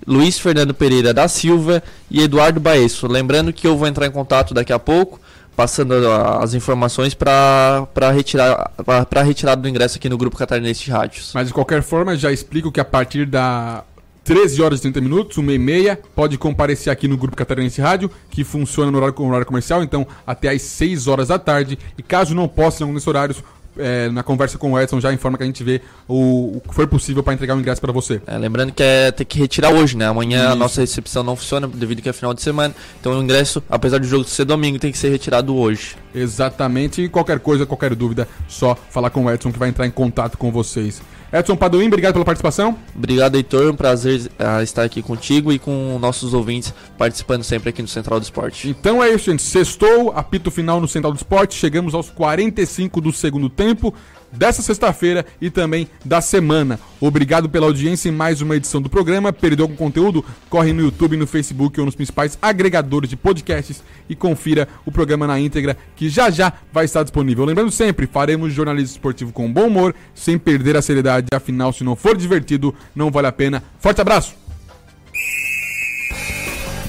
Luiz 0.05 0.39
Fernando 0.39 0.73
Pereira 0.73 1.13
da 1.13 1.27
Silva 1.27 1.83
e 2.09 2.21
Eduardo 2.21 2.59
Baesso. 2.59 3.07
Lembrando 3.07 3.53
que 3.53 3.67
eu 3.67 3.77
vou 3.77 3.87
entrar 3.87 4.07
em 4.07 4.11
contato 4.11 4.53
daqui 4.53 4.73
a 4.73 4.79
pouco 4.79 5.19
passando 5.57 5.95
as 6.39 6.53
informações 6.53 7.15
para 7.15 8.11
retirar 8.13 8.71
para 9.09 9.23
retirada 9.23 9.59
do 9.59 9.67
ingresso 9.67 9.97
aqui 9.97 10.07
no 10.07 10.15
grupo 10.15 10.37
catarinense 10.37 10.83
de 10.83 10.91
rádios. 10.91 11.31
Mas 11.33 11.47
de 11.47 11.53
qualquer 11.53 11.81
forma, 11.81 12.15
já 12.15 12.31
explico 12.31 12.71
que 12.71 12.79
a 12.79 12.85
partir 12.85 13.25
da 13.25 13.83
13 14.23 14.61
horas 14.61 14.79
e 14.79 14.81
30 14.83 15.01
minutos, 15.01 15.37
1 15.37 15.51
e 15.51 15.57
meia, 15.57 15.99
pode 16.13 16.37
comparecer 16.37 16.93
aqui 16.93 17.07
no 17.07 17.17
Grupo 17.17 17.35
Catarinense 17.35 17.79
Rádio, 17.79 18.11
que 18.29 18.43
funciona 18.43 18.91
no 18.91 18.97
horário, 18.97 19.15
no 19.17 19.29
horário 19.29 19.45
comercial, 19.45 19.81
então 19.81 20.05
até 20.27 20.49
às 20.49 20.61
6 20.61 21.07
horas 21.07 21.29
da 21.29 21.39
tarde. 21.39 21.79
E 21.97 22.03
caso 22.03 22.35
não 22.35 22.45
possa 22.45 22.83
em 22.83 22.93
desses 22.93 23.07
horários, 23.07 23.41
é, 23.79 24.09
na 24.09 24.23
conversa 24.23 24.57
com 24.57 24.71
o 24.71 24.79
Edson 24.79 24.99
já 24.99 25.13
informa 25.13 25.37
que 25.37 25.43
a 25.43 25.47
gente 25.47 25.63
vê 25.63 25.81
o, 26.07 26.57
o 26.57 26.61
que 26.67 26.73
for 26.73 26.87
possível 26.87 27.23
para 27.23 27.33
entregar 27.33 27.55
o 27.55 27.59
ingresso 27.59 27.81
para 27.81 27.91
você. 27.91 28.21
É, 28.27 28.37
lembrando 28.37 28.71
que 28.71 28.83
é 28.83 29.11
ter 29.11 29.25
que 29.25 29.39
retirar 29.39 29.71
hoje, 29.71 29.97
né? 29.97 30.05
Amanhã 30.05 30.43
Isso. 30.43 30.51
a 30.51 30.55
nossa 30.55 30.81
recepção 30.81 31.23
não 31.23 31.35
funciona 31.35 31.67
devido 31.67 32.01
que 32.01 32.09
é 32.09 32.13
final 32.13 32.33
de 32.33 32.41
semana. 32.41 32.73
Então 32.99 33.17
o 33.17 33.23
ingresso, 33.23 33.61
apesar 33.69 33.99
do 33.99 34.07
jogo 34.07 34.23
ser 34.23 34.45
domingo, 34.45 34.79
tem 34.79 34.91
que 34.91 34.97
ser 34.97 35.09
retirado 35.09 35.55
hoje. 35.55 35.95
Exatamente. 36.13 37.01
E 37.01 37.09
qualquer 37.09 37.39
coisa, 37.39 37.65
qualquer 37.65 37.93
dúvida, 37.95 38.27
só 38.47 38.75
falar 38.75 39.09
com 39.09 39.25
o 39.25 39.31
Edson 39.31 39.51
que 39.51 39.59
vai 39.59 39.69
entrar 39.69 39.85
em 39.85 39.91
contato 39.91 40.37
com 40.37 40.51
vocês. 40.51 41.01
Edson 41.31 41.55
Paduim, 41.55 41.87
obrigado 41.87 42.13
pela 42.13 42.23
participação. 42.25 42.77
Obrigado, 42.95 43.35
Heitor. 43.35 43.71
Um 43.71 43.75
prazer 43.75 44.31
uh, 44.39 44.61
estar 44.63 44.83
aqui 44.83 45.01
contigo 45.01 45.51
e 45.51 45.59
com 45.59 45.97
nossos 45.99 46.33
ouvintes 46.33 46.73
participando 46.97 47.43
sempre 47.43 47.69
aqui 47.69 47.81
no 47.81 47.87
Central 47.87 48.19
do 48.19 48.23
Esporte. 48.23 48.69
Então 48.69 49.03
é 49.03 49.09
isso, 49.09 49.29
gente. 49.29 49.43
Sextou, 49.43 50.11
apito 50.15 50.49
final 50.49 50.79
no 50.79 50.87
Central 50.87 51.11
do 51.11 51.17
Esporte. 51.17 51.55
Chegamos 51.55 51.93
aos 51.93 52.09
45 52.09 53.01
do 53.01 53.11
segundo 53.11 53.49
tempo 53.49 53.93
dessa 54.31 54.61
sexta-feira 54.61 55.25
e 55.41 55.49
também 55.49 55.87
da 56.03 56.21
semana. 56.21 56.79
Obrigado 56.99 57.49
pela 57.49 57.65
audiência 57.65 58.09
em 58.09 58.11
mais 58.11 58.41
uma 58.41 58.55
edição 58.55 58.81
do 58.81 58.89
programa. 58.89 59.31
Perdeu 59.31 59.65
algum 59.65 59.75
conteúdo? 59.75 60.23
Corre 60.49 60.73
no 60.73 60.81
YouTube, 60.81 61.17
no 61.17 61.27
Facebook 61.27 61.79
ou 61.79 61.85
nos 61.85 61.95
principais 61.95 62.37
agregadores 62.41 63.09
de 63.09 63.15
podcasts 63.15 63.83
e 64.09 64.15
confira 64.15 64.67
o 64.85 64.91
programa 64.91 65.27
na 65.27 65.39
íntegra 65.39 65.77
que 65.95 66.09
já 66.09 66.29
já 66.29 66.53
vai 66.71 66.85
estar 66.85 67.03
disponível. 67.03 67.45
Lembrando 67.45 67.71
sempre, 67.71 68.07
faremos 68.07 68.53
jornalismo 68.53 68.95
esportivo 68.95 69.31
com 69.31 69.51
bom 69.51 69.67
humor, 69.67 69.93
sem 70.13 70.37
perder 70.37 70.75
a 70.75 70.81
seriedade, 70.81 71.27
afinal, 71.33 71.71
se 71.71 71.83
não 71.83 71.95
for 71.95 72.17
divertido, 72.17 72.73
não 72.95 73.11
vale 73.11 73.27
a 73.27 73.31
pena. 73.31 73.63
Forte 73.79 74.01
abraço! 74.01 74.35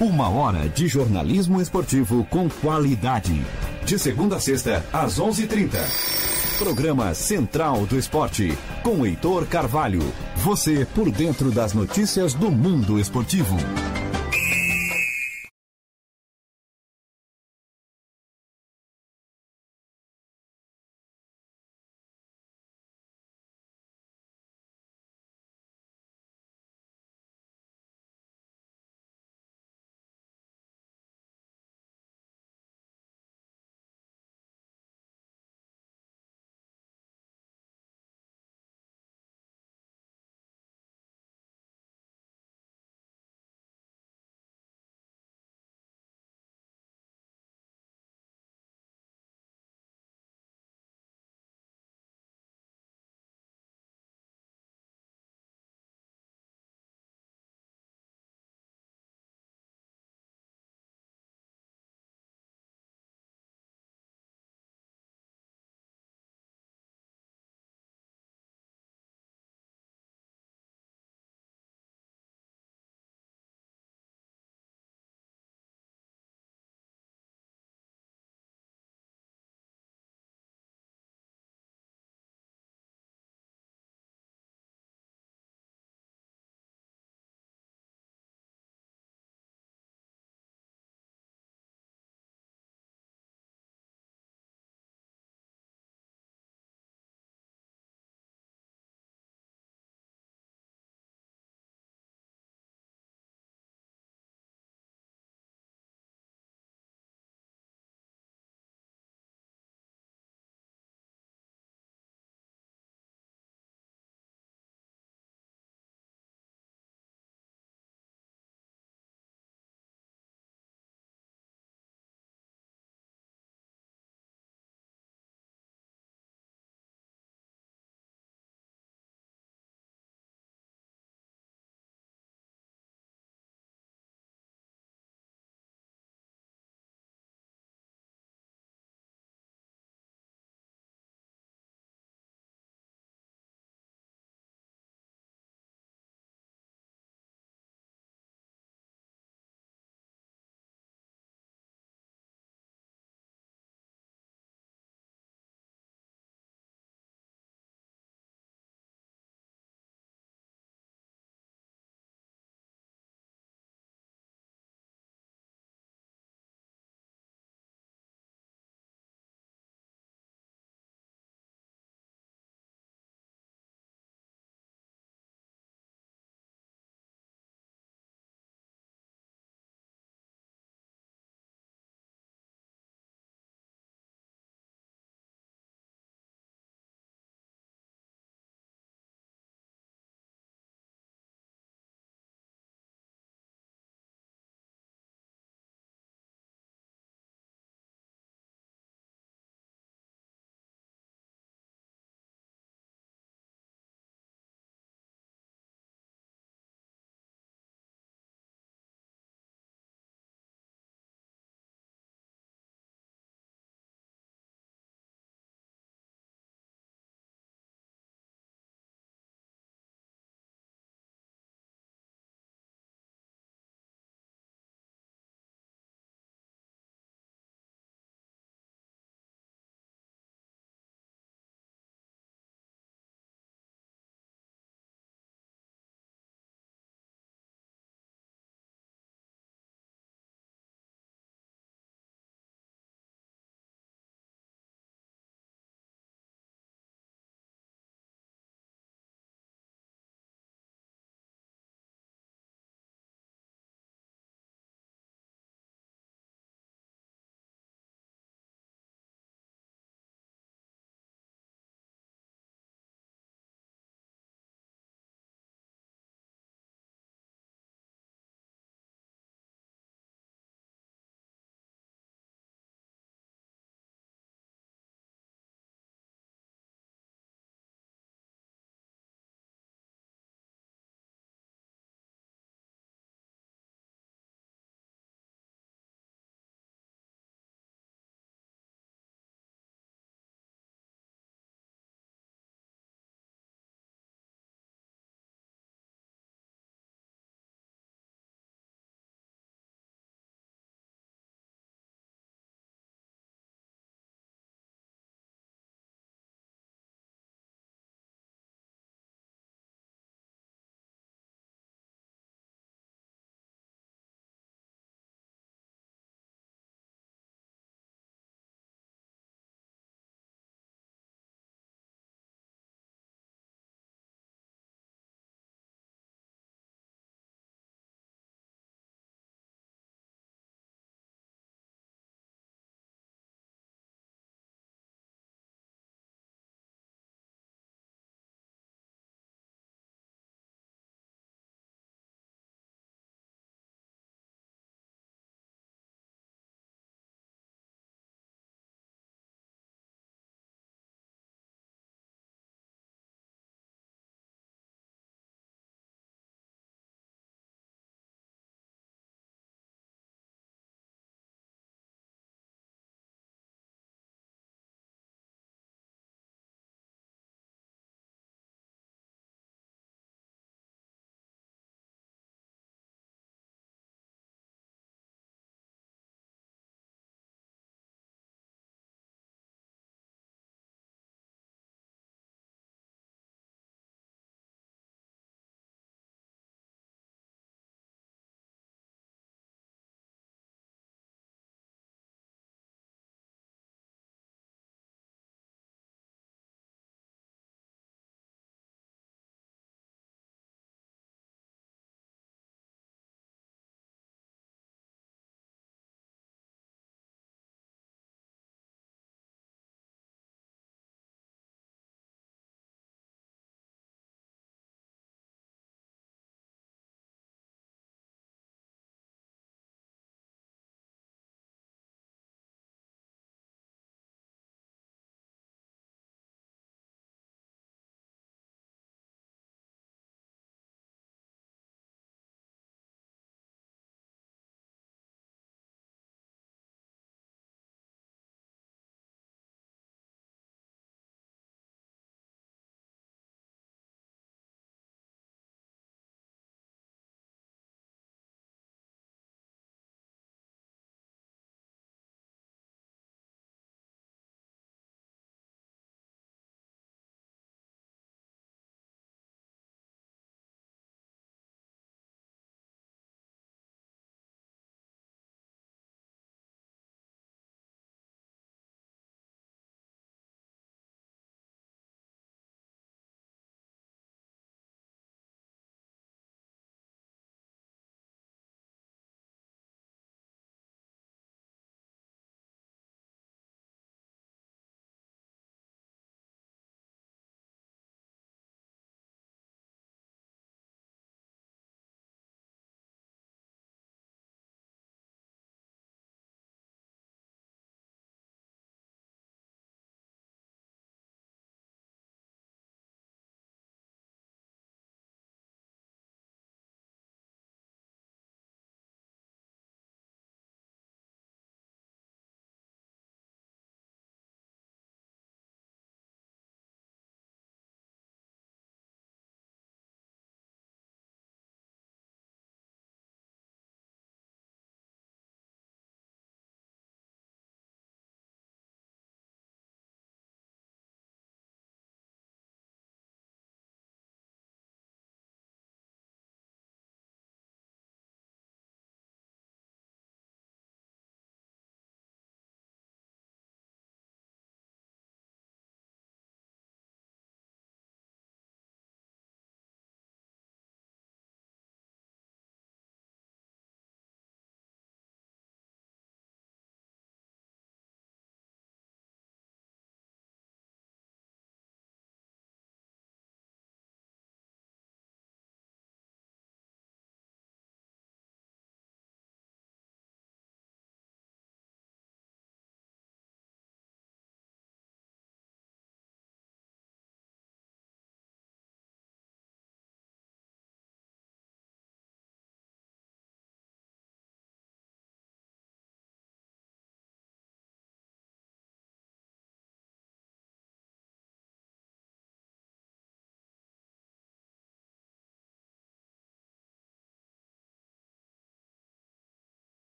Uma 0.00 0.30
hora 0.30 0.66
de 0.70 0.88
jornalismo 0.88 1.60
esportivo 1.60 2.26
com 2.30 2.48
qualidade. 2.48 3.38
De 3.84 3.98
segunda 3.98 4.36
a 4.36 4.40
sexta, 4.40 4.82
às 4.92 5.18
11:30. 5.18 6.39
H 6.60 6.64
30 6.64 6.64
Programa 6.64 7.14
Central 7.14 7.86
do 7.86 7.98
Esporte, 7.98 8.56
com 8.82 9.06
Heitor 9.06 9.46
Carvalho. 9.46 10.02
Você 10.36 10.84
por 10.94 11.10
dentro 11.10 11.50
das 11.50 11.72
notícias 11.72 12.34
do 12.34 12.50
mundo 12.50 12.98
esportivo. 12.98 13.56